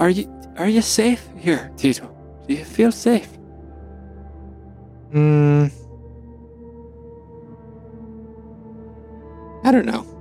[0.00, 2.14] Are you are you safe here, Tito?
[2.46, 3.28] Do you feel safe?
[5.12, 5.66] Hmm.
[9.64, 10.17] I don't know.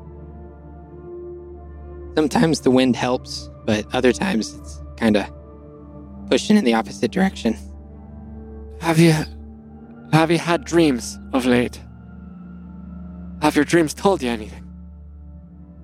[2.18, 5.32] Sometimes the wind helps, but other times it's kind of
[6.32, 7.56] pushing in the opposite direction.
[8.82, 9.14] Have you
[10.12, 11.80] have you had dreams of late?
[13.44, 14.68] Have your dreams told you anything?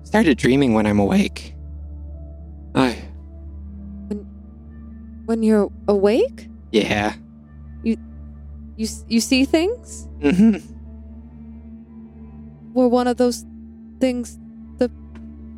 [0.02, 1.54] Started dreaming when I'm awake.
[2.74, 2.98] I
[4.08, 4.26] When
[5.26, 6.48] when you're awake?
[6.72, 7.14] Yeah.
[7.84, 7.96] You
[8.74, 10.08] you you see things?
[10.18, 10.56] Mm-hmm.
[12.72, 13.46] Were one of those
[14.00, 14.43] things the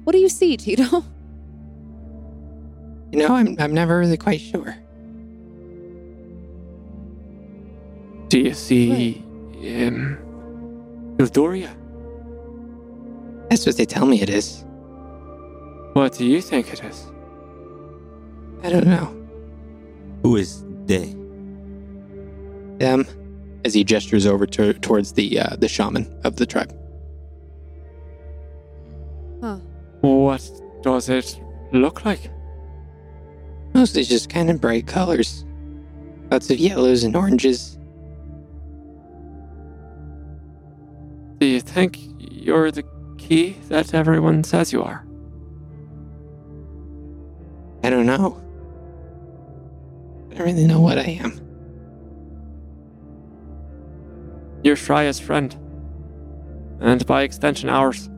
[0.07, 1.05] What do you see, Tito?
[3.13, 4.77] You know, I'm I'm never really quite sure.
[8.29, 9.23] Do you see
[9.63, 10.19] um
[11.17, 11.71] Ildoria?
[13.49, 14.65] That's what they tell me it is.
[15.93, 17.07] What do you think it is?
[18.65, 19.07] I don't know.
[20.25, 21.15] Who is they?
[22.79, 23.07] Them,
[23.65, 26.77] as he gestures over to, towards the uh, the shaman of the tribe.
[30.07, 30.49] What
[30.83, 31.41] does it
[31.73, 32.31] look like?
[33.75, 35.45] Mostly just kind of bright colors.
[36.31, 37.77] Lots of yellows and oranges.
[41.39, 42.85] Do you think you're the
[43.19, 45.05] key that everyone says you are?
[47.83, 48.41] I don't know.
[50.31, 51.41] I don't really know what I am.
[54.63, 55.55] You're Shreya's friend.
[56.81, 58.09] And by extension, ours.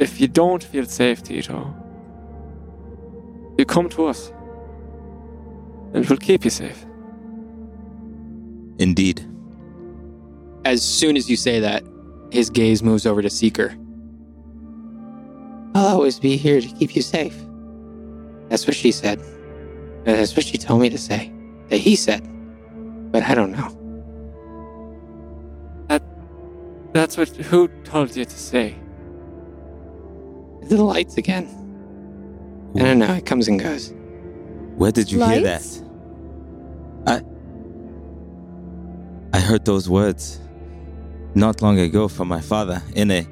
[0.00, 1.74] If you don't feel safe, Tito,
[3.58, 4.32] you come to us.
[5.92, 6.86] And we'll keep you safe.
[8.78, 9.26] Indeed.
[10.64, 11.84] As soon as you say that,
[12.32, 13.76] his gaze moves over to Seeker.
[15.74, 17.36] I'll always be here to keep you safe.
[18.48, 19.20] That's what she said.
[19.20, 21.30] Uh, That's what she told me to say.
[21.68, 22.26] That he said.
[23.12, 23.76] But I don't know.
[25.88, 26.02] That,
[26.94, 28.79] that's what who told you to say?
[30.62, 31.46] The lights again.
[32.76, 33.14] I don't know.
[33.14, 33.92] It comes and goes.
[34.76, 35.82] Where did you hear that?
[37.06, 37.22] I
[39.32, 40.40] I heard those words
[41.34, 43.26] not long ago from my father in a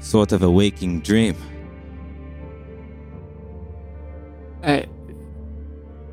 [0.00, 1.36] sort of a waking dream.
[4.62, 4.82] Uh,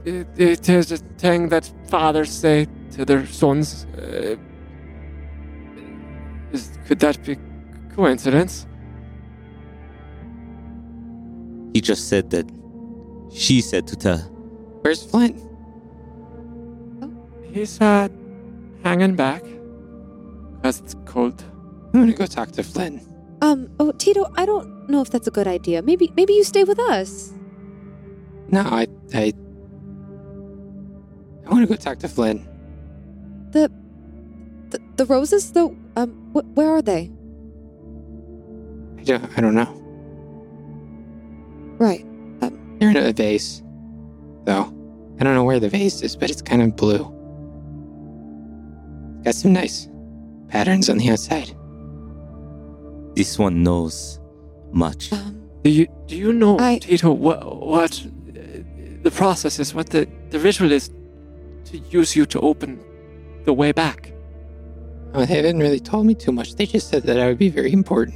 [0.06, 3.86] it, it is a thing that fathers say to their sons.
[3.98, 4.36] Uh,
[6.52, 7.38] is, could that be
[7.96, 8.66] coincidence?
[11.74, 12.50] He just said that
[13.32, 14.20] she said to tell.
[14.82, 15.46] Where's Flynn?
[17.52, 18.08] He's uh,
[18.84, 19.44] hanging back
[20.56, 21.44] because it's cold.
[21.94, 23.02] I'm gonna go talk to Flynn.
[23.42, 25.82] Um, oh Tito, I don't know if that's a good idea.
[25.82, 27.34] Maybe maybe you stay with us.
[28.50, 29.34] No, I, I,
[31.46, 32.48] I want to go talk to Flynn.
[33.52, 33.72] The
[34.70, 37.12] the, the roses though, um wh- where are they?
[39.00, 39.79] I don't, I don't know.
[41.80, 42.06] Right.
[42.80, 43.62] They're in a vase,
[44.46, 44.74] though.
[45.20, 47.04] I don't know where the vase is, but it's kind of blue.
[49.24, 49.90] Got some nice,
[50.48, 51.54] patterns on the outside.
[53.16, 54.20] This one knows
[54.72, 55.12] much.
[55.12, 58.42] Um, Do you do you know, I- Tito, what what uh,
[59.04, 59.74] the process is?
[59.76, 60.90] What the the ritual is
[61.66, 62.80] to use you to open
[63.44, 64.14] the way back?
[65.14, 66.56] Oh, they haven't really told me too much.
[66.56, 68.16] They just said that I would be very important.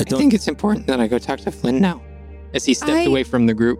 [0.00, 2.00] I I think it's important that I go talk to Flynn now.
[2.54, 3.78] As he steps I- away from the group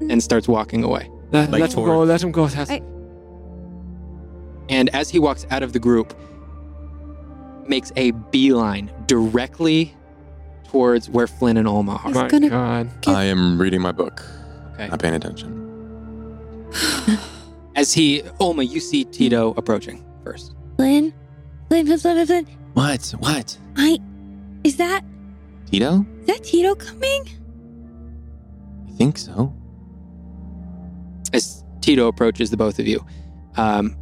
[0.00, 0.10] mm.
[0.12, 1.10] and starts walking away.
[1.32, 2.02] Let, Like let him go.
[2.02, 2.44] Let him go.
[2.46, 2.82] I-
[4.68, 6.14] And as he walks out of the group,
[7.66, 9.94] makes a beeline directly
[10.68, 12.14] towards where Flynn and Olma oh are.
[12.14, 12.90] my gonna- God.
[13.06, 14.22] I am reading my book.
[14.74, 14.88] Okay.
[14.88, 16.68] Not paying attention.
[17.76, 20.54] As he, Olma, you see Tito approaching first.
[20.76, 21.12] Flynn,
[21.68, 22.46] Flynn, Flynn, Flynn, Flynn.
[22.74, 23.14] What?
[23.18, 23.58] What?
[23.76, 23.98] I,
[24.64, 25.04] is that
[25.70, 26.04] Tito?
[26.20, 27.24] is that Tito coming?
[29.02, 29.52] I think so.
[31.32, 33.04] As Tito approaches the both of you,
[33.56, 33.96] um,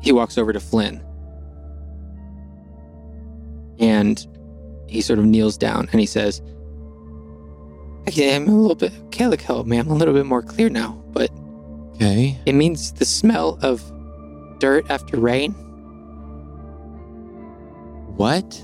[0.00, 1.02] he walks over to Flynn.
[3.78, 4.26] And
[4.88, 6.40] he sort of kneels down and he says,
[8.08, 11.30] Okay, I'm a little bit, Calico, man, I'm a little bit more clear now, but
[11.96, 12.38] Okay.
[12.46, 13.82] it means the smell of
[14.58, 15.52] dirt after rain.
[18.16, 18.54] What?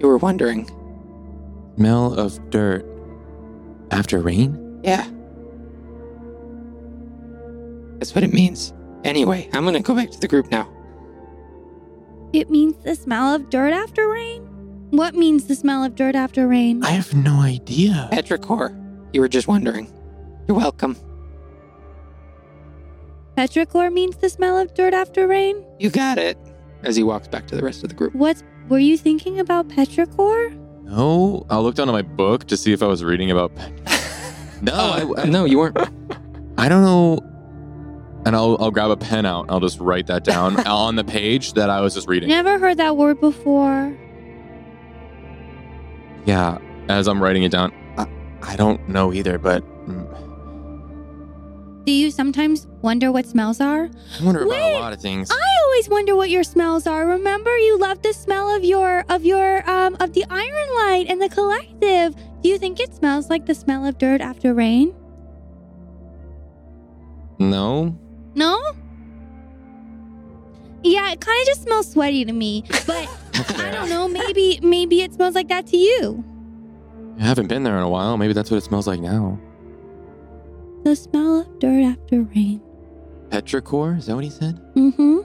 [0.00, 0.66] You were wondering.
[1.76, 2.86] Smell of dirt
[3.92, 4.80] after rain?
[4.82, 5.06] Yeah.
[7.98, 8.72] That's what it means.
[9.04, 10.68] Anyway, I'm gonna go back to the group now.
[12.32, 14.42] It means the smell of dirt after rain.
[14.90, 16.82] What means the smell of dirt after rain?
[16.84, 18.08] I have no idea.
[18.12, 18.76] Petrichor,
[19.12, 19.92] you were just wondering.
[20.48, 20.96] You're welcome.
[23.36, 25.64] Petrichor means the smell of dirt after rain.
[25.78, 26.36] You got it.
[26.82, 28.14] As he walks back to the rest of the group.
[28.14, 30.58] What were you thinking about petrichor?
[30.84, 33.52] No, I'll look down at my book to see if I was reading about.
[34.62, 35.76] no, Oh, I, I, no, you weren't.
[36.58, 37.18] I don't know.
[38.24, 39.46] And I'll I'll grab a pen out.
[39.48, 42.28] I'll just write that down on the page that I was just reading.
[42.28, 43.96] Never heard that word before.
[46.24, 48.06] Yeah, as I'm writing it down, I,
[48.42, 49.64] I don't know either, but
[51.84, 53.90] Do you sometimes wonder what smells are?
[54.20, 55.30] I wonder about a lot of things.
[55.32, 57.06] I always wonder what your smells are.
[57.06, 61.20] Remember, you love the smell of your of your um of the iron light and
[61.20, 62.14] the collective.
[62.42, 64.94] Do you think it smells like the smell of dirt after rain?
[67.38, 67.96] No,
[68.34, 68.60] No.
[70.84, 72.64] Yeah, it kind of just smells sweaty to me.
[72.86, 73.08] But
[73.58, 74.08] I don't know.
[74.08, 76.24] Maybe maybe it smells like that to you.
[77.20, 78.16] I haven't been there in a while.
[78.16, 79.38] Maybe that's what it smells like now.
[80.84, 82.60] The smell of dirt after rain.
[83.28, 83.98] Petrichor?
[83.98, 84.60] Is that what he said?
[84.74, 85.20] Mm-hmm.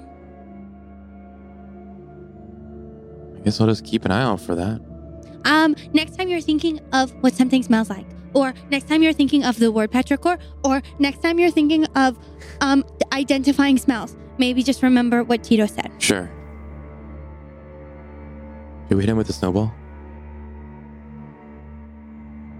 [3.37, 4.81] I guess I'll just keep an eye out for that.
[5.45, 9.43] Um, next time you're thinking of what something smells like, or next time you're thinking
[9.43, 12.17] of the word petrichor, or next time you're thinking of
[12.61, 15.91] um identifying smells, maybe just remember what Tito said.
[15.99, 16.29] Sure.
[18.89, 19.73] Did we hit him with a snowball?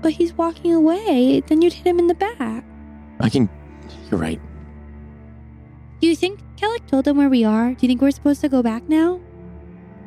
[0.02, 1.41] But he's walking away.
[1.48, 2.64] Then you'd hit him in the back.
[3.19, 3.49] I can.
[4.11, 4.39] You're right.
[5.99, 7.69] Do you think Kellic told them where we are?
[7.73, 9.19] Do you think we're supposed to go back now?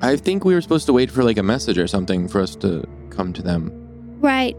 [0.02, 2.54] I think we were supposed to wait for like a message or something for us
[2.56, 3.70] to come to them.
[4.20, 4.56] Right.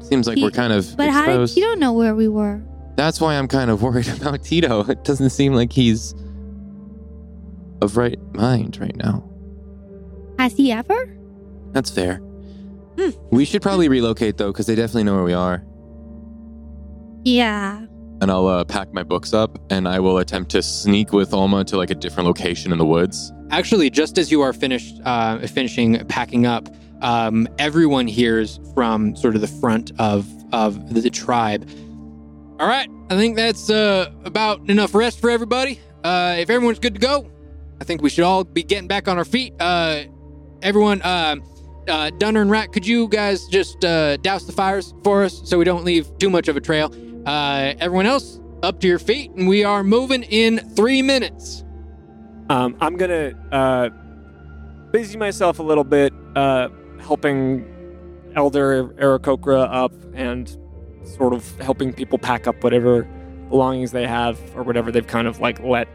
[0.00, 1.54] Seems like He- we're kind of But how did exposed.
[1.56, 2.62] Tito know where we were?
[2.96, 4.84] That's why I'm kind of worried about Tito.
[4.88, 6.14] It doesn't seem like he's
[7.80, 9.28] of right mind right now.
[10.38, 11.16] Has he ever?
[11.72, 12.16] That's fair.
[12.98, 13.10] Hmm.
[13.30, 15.64] We should probably relocate though, because they definitely know where we are.
[17.24, 17.86] Yeah.
[18.20, 21.64] And I'll uh, pack my books up, and I will attempt to sneak with Alma
[21.64, 23.32] to like a different location in the woods.
[23.50, 26.68] Actually, just as you are finished uh, finishing packing up,
[27.00, 31.68] um, everyone hears from sort of the front of of the, the tribe.
[32.60, 35.80] All right, I think that's uh, about enough rest for everybody.
[36.04, 37.28] Uh, if everyone's good to go,
[37.80, 39.52] I think we should all be getting back on our feet.
[39.58, 40.04] Uh,
[40.62, 41.36] everyone, uh,
[41.88, 45.58] uh, Dunner and Rat, could you guys just uh, douse the fires for us so
[45.58, 46.94] we don't leave too much of a trail?
[47.26, 51.64] Uh, everyone else, up to your feet, and we are moving in three minutes.
[52.48, 53.90] Um, I'm gonna uh,
[54.90, 56.68] busy myself a little bit, uh,
[57.00, 57.64] helping
[58.34, 60.56] Elder Aarakocra up and
[61.04, 63.04] sort of helping people pack up whatever
[63.48, 65.86] belongings they have or whatever they've kind of like let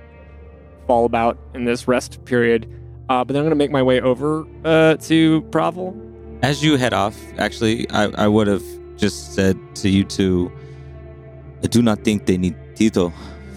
[0.86, 2.72] fall about in this rest period.
[3.10, 5.96] Uh, but then I'm gonna make my way over uh, to Provel.
[6.42, 8.64] As you head off, actually, I, I would have
[8.98, 10.52] just said to you two,
[11.64, 13.12] I do not think they need Tito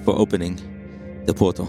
[0.04, 0.56] for opening
[1.26, 1.68] the portal.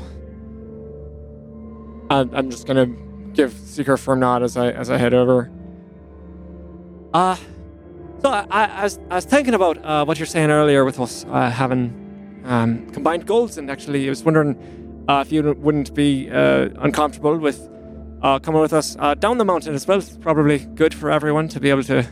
[2.10, 2.88] I'm just gonna
[3.34, 5.49] give Seeker a firm nod as I as I head over.
[7.14, 7.38] Uh
[8.22, 10.99] so I, I, I was I was thinking about uh, what you're saying earlier with
[10.99, 14.56] us uh, having um, combined goals, and actually I was wondering
[15.08, 17.68] uh, if you wouldn't be uh, uncomfortable with
[18.22, 19.98] uh, coming with us uh, down the mountain as well.
[19.98, 22.06] It's probably good for everyone to be able to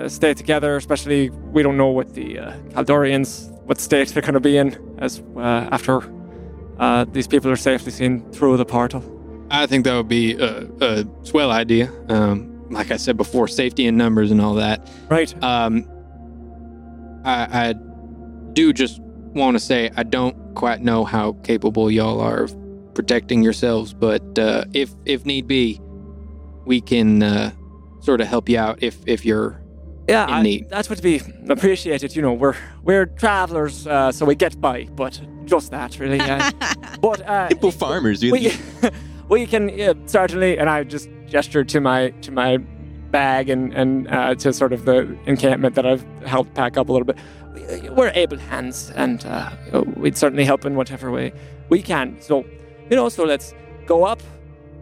[0.00, 4.34] uh, stay together, especially we don't know what the uh, Caldorians, what state they're going
[4.34, 6.02] to be in as uh, after
[6.78, 9.02] uh, these people are safely seen through the portal.
[9.50, 11.90] I think that would be a, a swell idea.
[12.08, 14.88] Um, like I said before, safety in numbers and all that.
[15.08, 15.30] Right.
[15.42, 15.88] Um,
[17.24, 17.74] I, I
[18.52, 22.56] do just want to say I don't quite know how capable y'all are of
[22.94, 25.80] protecting yourselves, but uh, if if need be,
[26.64, 27.50] we can uh,
[28.00, 29.60] sort of help you out if if you're
[30.10, 30.68] Yeah, I- need.
[30.68, 32.14] that's what we appreciated.
[32.16, 36.20] You know, we're we're travelers, uh, so we get by, but just that really.
[36.20, 36.50] Uh,
[37.00, 38.22] but uh, Simple farmers.
[38.22, 38.52] You, we
[39.28, 42.58] we can yeah, certainly, and I just gestured to my to my
[43.10, 46.92] bag and and uh, to sort of the encampment that I've helped pack up a
[46.92, 47.16] little bit.
[47.54, 49.50] We- We're able hands, and uh,
[49.96, 51.32] we'd certainly help in whatever way
[51.68, 52.16] we can.
[52.20, 52.44] So,
[52.90, 53.54] you know, so let's
[53.86, 54.20] go up,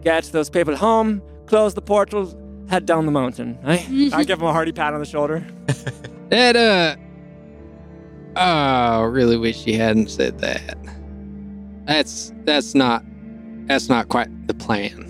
[0.03, 2.25] get those people home, close the portal,
[2.69, 3.57] head down the mountain.
[3.65, 4.09] Eh?
[4.13, 5.45] I give him a hearty pat on the shoulder.
[6.29, 6.55] that.
[6.55, 6.95] Uh,
[8.35, 10.77] oh, I really wish you hadn't said that.
[11.85, 13.03] That's that's not
[13.65, 15.09] that's not quite the plan.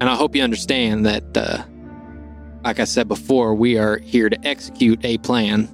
[0.00, 1.64] And I hope you understand that, uh,
[2.64, 5.68] like I said before, we are here to execute a plan.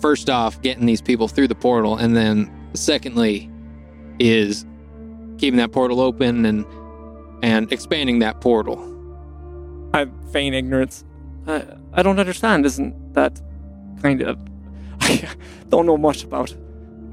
[0.00, 3.50] First off, getting these people through the portal, and then secondly,
[4.20, 4.64] is
[5.38, 6.64] keeping that portal open and
[7.42, 8.93] and expanding that portal.
[10.00, 11.04] I feign ignorance.
[11.46, 12.66] I, I don't understand.
[12.66, 13.40] Isn't that
[14.02, 14.38] kind of?
[15.00, 15.28] I
[15.68, 16.54] don't know much about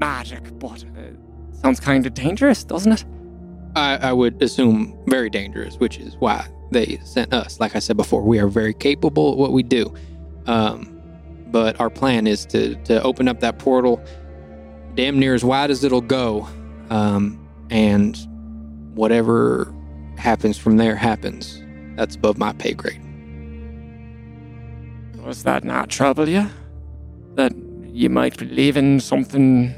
[0.00, 1.16] magic, but it
[1.52, 3.04] sounds kind of dangerous, doesn't it?
[3.76, 7.60] I, I would assume very dangerous, which is why they sent us.
[7.60, 9.94] Like I said before, we are very capable at what we do.
[10.46, 11.00] Um,
[11.46, 14.02] but our plan is to to open up that portal,
[14.94, 16.48] damn near as wide as it'll go,
[16.90, 17.38] um,
[17.70, 18.16] and
[18.94, 19.72] whatever
[20.18, 21.61] happens from there happens.
[21.96, 23.00] That's above my pay grade.
[25.24, 26.48] Does that not trouble you?
[27.34, 27.52] That
[27.84, 29.74] you might be leaving something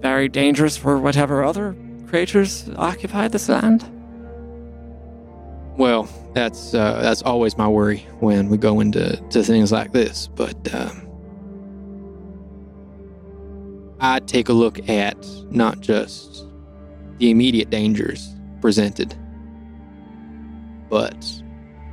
[0.00, 1.76] very dangerous for whatever other
[2.08, 3.88] creatures occupy this land?
[5.78, 10.28] Well, that's uh, that's always my worry when we go into to things like this.
[10.28, 11.08] But um,
[13.98, 15.16] I take a look at
[15.50, 16.44] not just
[17.18, 18.28] the immediate dangers
[18.60, 19.16] presented,
[20.92, 21.42] but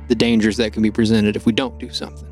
[0.08, 2.28] the dangers that can be presented if we don't do something.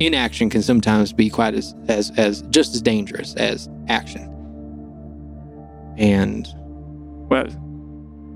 [0.00, 4.22] Inaction can sometimes be quite as as, as just as dangerous as action.
[5.96, 6.48] And
[7.30, 7.46] Well,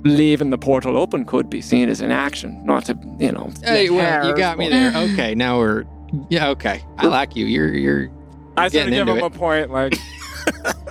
[0.04, 3.50] leaving the portal open could be seen as an action, not to, you know.
[3.64, 4.92] Hey, well, you got me there.
[4.94, 5.84] Okay, now we're
[6.30, 6.50] yeah.
[6.50, 7.46] Okay, I like you.
[7.46, 8.08] You're you're.
[8.56, 9.94] I sort of give him a point, like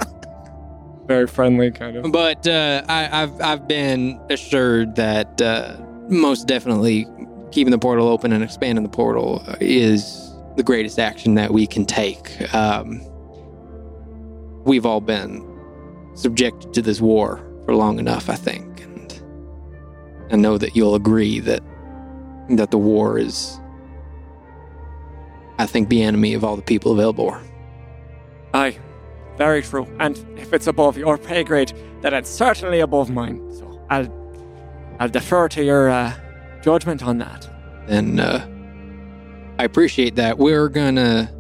[1.08, 2.12] very friendly, kind of.
[2.12, 5.78] But uh, I, I've I've been assured that uh,
[6.10, 7.06] most definitely
[7.52, 11.86] keeping the portal open and expanding the portal is the greatest action that we can
[11.86, 12.54] take.
[12.54, 13.02] Um,
[14.66, 15.46] we've all been
[16.16, 19.22] subjected to this war for long enough, I think, and
[20.32, 21.62] I know that you'll agree that
[22.50, 23.60] that the war is,
[25.60, 27.42] I think, the enemy of all the people of Elbor.
[28.54, 28.80] Aye,
[29.36, 29.86] very true.
[30.00, 33.54] And if it's above your pay grade, then it's certainly above mine.
[33.54, 34.08] So I'll,
[35.00, 36.14] I'll defer to your uh,
[36.62, 37.48] judgment on that.
[37.88, 38.46] then uh,
[39.60, 40.38] I appreciate that.
[40.38, 41.32] We're gonna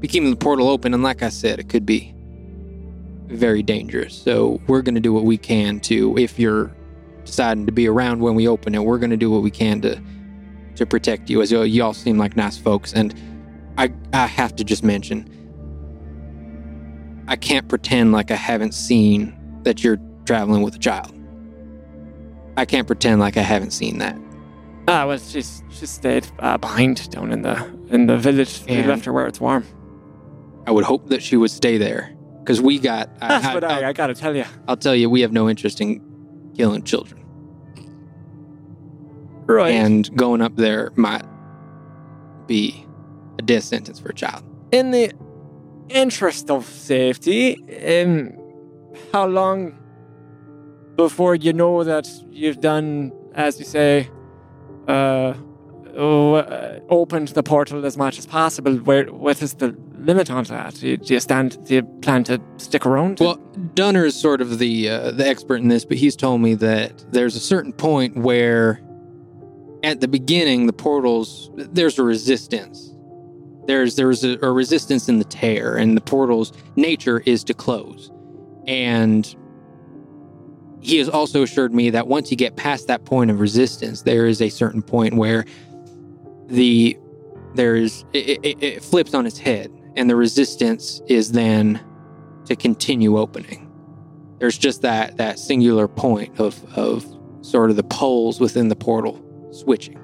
[0.00, 2.14] be keeping the portal open, and like I said, it could be
[3.28, 4.14] very dangerous.
[4.14, 6.74] So we're gonna do what we can to, if you're
[7.24, 10.00] deciding to be around when we open it, we're gonna do what we can to
[10.76, 11.42] to protect you.
[11.42, 13.14] As y'all, y'all seem like nice folks, and
[13.78, 15.28] I I have to just mention,
[17.28, 21.14] I can't pretend like I haven't seen that you're traveling with a child.
[22.56, 24.18] I can't pretend like I haven't seen that.
[24.88, 27.56] Ah, well, she's she stayed uh, behind down in the
[27.90, 28.62] in the village.
[28.68, 29.64] We left her where it's warm.
[30.66, 33.08] I would hope that she would stay there because we got.
[33.20, 34.44] I, That's I, what I, I'll, I gotta tell you.
[34.68, 36.00] I'll tell you, we have no interest in
[36.56, 37.20] killing children,
[39.46, 39.70] Right.
[39.74, 41.24] and going up there might
[42.46, 42.86] be
[43.38, 44.42] a death sentence for a child.
[44.72, 45.12] in the
[45.88, 47.56] interest of safety,
[48.02, 48.32] um,
[49.12, 49.76] how long
[50.96, 54.10] before you know that you've done, as you say,
[54.88, 55.34] uh,
[55.96, 58.76] uh, opened the portal as much as possible?
[58.76, 60.74] Where what is the limit on that?
[60.74, 61.64] Do you, do you stand?
[61.66, 63.20] Do you plan to stick around?
[63.20, 63.36] Well,
[63.74, 67.04] Dunner is sort of the uh, the expert in this, but he's told me that
[67.12, 68.80] there's a certain point where,
[69.82, 72.94] at the beginning, the portals there's a resistance.
[73.66, 78.10] There's there's a, a resistance in the tear, and the portal's nature is to close.
[78.66, 79.34] And
[80.82, 84.26] he has also assured me that once you get past that point of resistance, there
[84.26, 85.44] is a certain point where
[86.48, 86.98] the
[87.54, 91.80] there's it, it, it flips on its head, and the resistance is then
[92.46, 93.70] to continue opening.
[94.38, 97.06] There's just that that singular point of of
[97.42, 99.22] sort of the poles within the portal
[99.52, 99.98] switching.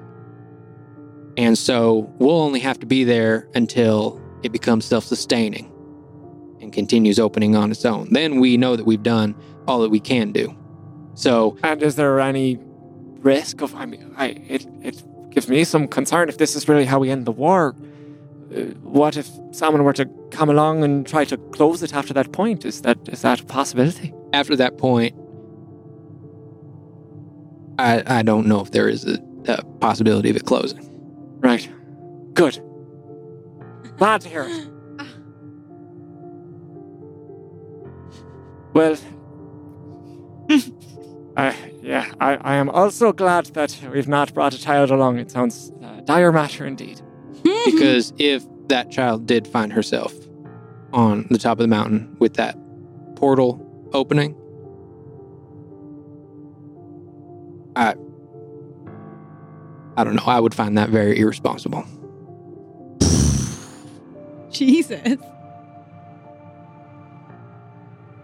[1.37, 5.71] And so we'll only have to be there until it becomes self sustaining
[6.61, 8.07] and continues opening on its own.
[8.11, 9.35] Then we know that we've done
[9.67, 10.55] all that we can do.
[11.19, 12.57] So, And is there any
[13.21, 13.75] risk of?
[13.75, 17.09] I mean, I it it gives me some concern if this is really how we
[17.11, 17.75] end the war.
[18.55, 18.61] Uh,
[18.99, 22.63] what if someone were to come along and try to close it after that point?
[22.63, 24.13] Is that is that a possibility?
[24.31, 25.13] after that point,
[27.79, 29.17] I, I don't know if there is a,
[29.47, 30.79] a possibility of it closing.
[31.41, 31.69] Right.
[32.33, 32.61] Good.
[33.97, 34.67] Glad to hear it.
[38.71, 38.95] Well,
[41.39, 45.19] I yeah, I, I am also glad that we've not brought a child along.
[45.19, 47.01] It sounds uh, dire matter indeed.
[47.65, 50.13] Because if that child did find herself
[50.91, 52.57] on the top of the mountain with that
[53.15, 54.35] portal opening,
[57.75, 57.95] I
[59.95, 60.23] I don't know.
[60.25, 61.85] I would find that very irresponsible.
[64.51, 65.17] Jesus.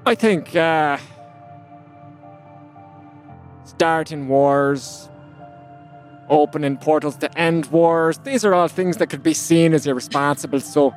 [0.06, 0.98] I think uh,
[3.76, 5.10] starting wars,
[6.30, 10.60] opening portals to end wars, these are all things that could be seen as irresponsible.
[10.60, 10.94] So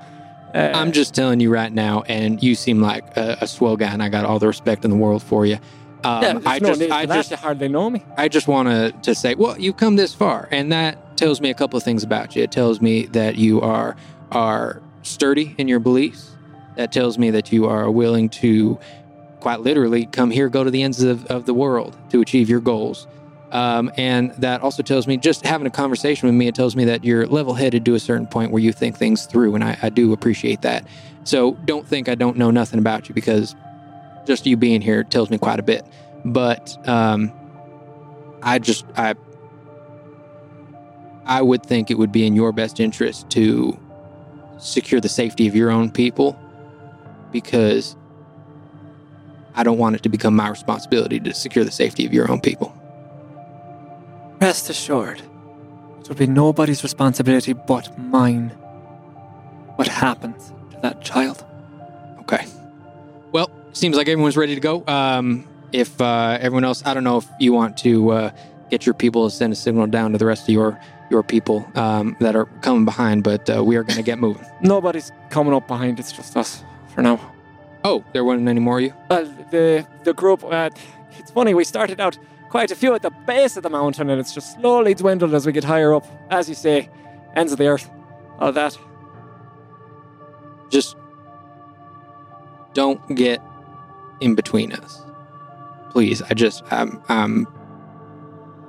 [0.55, 3.93] uh, I'm just telling you right now, and you seem like a, a swell guy,
[3.93, 5.59] and I got all the respect in the world for you.
[6.05, 7.15] Um, yeah, I no just, I that.
[7.17, 8.05] just, You hardly know me.
[8.17, 11.51] I just want to to say, well, you've come this far, and that tells me
[11.51, 12.45] a couple of things about you.
[12.45, 13.97] It tells me that you are
[14.31, 16.37] are sturdy in your beliefs.
[16.77, 18.79] That tells me that you are willing to,
[19.41, 22.61] quite literally, come here, go to the ends of, of the world to achieve your
[22.61, 23.07] goals.
[23.51, 26.85] Um, and that also tells me, just having a conversation with me, it tells me
[26.85, 29.79] that you're level headed to a certain point where you think things through, and I,
[29.81, 30.87] I do appreciate that.
[31.25, 33.55] So don't think I don't know nothing about you because
[34.27, 35.87] just you being here tells me quite a bit.
[36.25, 37.33] But um,
[38.43, 39.15] I just I
[41.25, 43.79] I would think it would be in your best interest to
[44.59, 46.39] secure the safety of your own people
[47.31, 47.97] because
[49.59, 52.41] I don't want it to become my responsibility to secure the safety of your own
[52.41, 52.73] people.
[54.41, 55.21] Rest assured,
[55.99, 58.51] it will be nobody's responsibility but mine.
[59.75, 61.45] What happens to that child?
[62.21, 62.47] Okay.
[63.33, 64.85] Well, seems like everyone's ready to go.
[64.87, 68.31] Um, if uh, everyone else, I don't know if you want to uh,
[68.71, 70.81] get your people to send a signal down to the rest of your
[71.11, 74.47] your people um, that are coming behind, but uh, we are going to get moving.
[74.61, 75.99] Nobody's coming up behind.
[75.99, 76.63] It's just us
[76.95, 77.19] for now.
[77.85, 78.95] Oh, there weren't any more of you.
[79.11, 80.45] Well, the the group.
[80.45, 80.71] Uh,
[81.19, 81.55] it's funny.
[81.55, 82.19] We started out
[82.49, 85.47] quite a few at the base of the mountain, and it's just slowly dwindled as
[85.47, 86.07] we get higher up.
[86.31, 86.89] As you say,
[87.37, 87.89] ends of the earth,
[88.41, 88.77] all that.
[90.71, 90.97] Just
[92.75, 93.41] don't get
[94.21, 95.03] in between us,
[95.91, 96.23] please.
[96.23, 97.47] I just um um.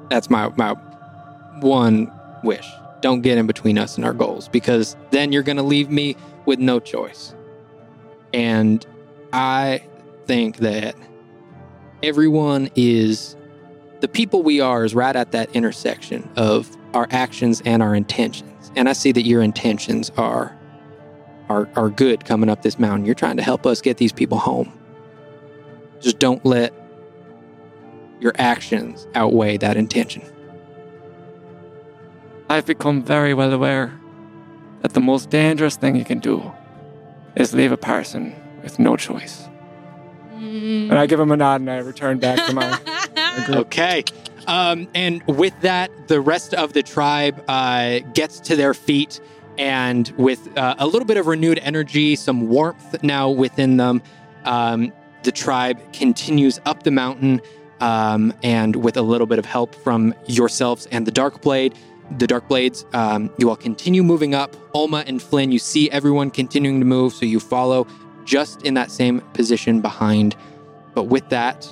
[0.09, 0.73] That's my my
[1.61, 2.11] one
[2.43, 2.67] wish.
[3.01, 6.15] Don't get in between us and our goals because then you're going to leave me
[6.45, 7.33] with no choice.
[8.33, 8.85] And
[9.31, 9.83] I
[10.25, 10.95] think that
[12.01, 13.35] everyone is
[13.99, 18.71] the people we are is right at that intersection of our actions and our intentions.
[18.75, 20.55] And I see that your intentions are
[21.49, 23.05] are are good coming up this mountain.
[23.05, 24.71] You're trying to help us get these people home.
[25.99, 26.73] Just don't let
[28.19, 30.23] your actions outweigh that intention.
[32.49, 33.99] I've become very well aware
[34.81, 36.51] that the most dangerous thing you can do
[37.35, 39.47] is leave a person with no choice.
[40.35, 40.89] Mm.
[40.89, 42.79] And I give him a nod and I return back to my.
[43.45, 43.67] group.
[43.67, 44.03] Okay.
[44.47, 49.19] Um, and with that, the rest of the tribe uh, gets to their feet,
[49.57, 54.01] and with uh, a little bit of renewed energy, some warmth now within them,
[54.45, 54.91] um,
[55.23, 57.41] the tribe continues up the mountain.
[57.81, 61.75] Um, and with a little bit of help from yourselves and the Dark Blade,
[62.17, 64.53] the Dark Blades, um, you all continue moving up.
[64.75, 67.87] Ulma and Flynn, you see everyone continuing to move, so you follow
[68.29, 70.35] just in that same position behind.
[70.93, 71.67] But with that,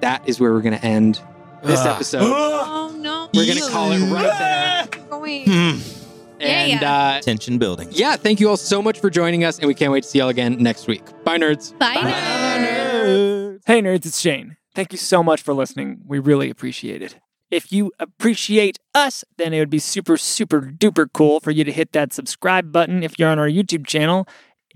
[0.00, 1.22] that is where we're going to end
[1.62, 2.22] this episode.
[2.76, 3.28] Oh no.
[3.34, 5.06] We're going to call it right there.
[5.08, 5.44] Going.
[5.46, 5.78] Hmm.
[6.40, 7.88] And uh, Tension building.
[7.92, 10.18] yeah, thank you all so much for joining us, and we can't wait to see
[10.18, 11.02] y'all again next week.
[11.24, 11.76] Bye, nerds.
[11.78, 11.94] Bye.
[11.94, 13.60] nerds.
[13.66, 14.56] Hey, nerds, it's Shane.
[14.74, 16.00] Thank you so much for listening.
[16.06, 17.18] We really appreciate it.
[17.50, 21.72] If you appreciate us, then it would be super, super duper cool for you to
[21.72, 24.26] hit that subscribe button if you're on our YouTube channel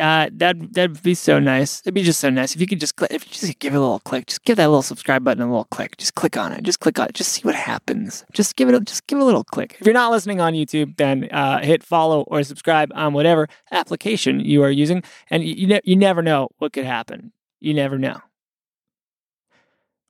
[0.01, 1.81] uh, that that'd be so nice.
[1.81, 3.77] It'd be just so nice if you could just click, if you just give it
[3.77, 5.97] a little click, just give that little subscribe button a little click.
[5.97, 6.63] Just click on it.
[6.63, 7.15] Just click on it.
[7.15, 8.25] Just see what happens.
[8.33, 9.77] Just give it a, just give it a little click.
[9.81, 14.41] If you're not listening on YouTube, then uh, hit follow or subscribe on whatever application
[14.41, 17.33] you are using, and you you, ne- you never know what could happen.
[17.61, 18.21] You never know.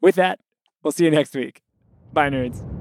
[0.01, 0.39] With that,
[0.83, 1.63] we'll see you next week.
[2.13, 2.78] Bye, nerds.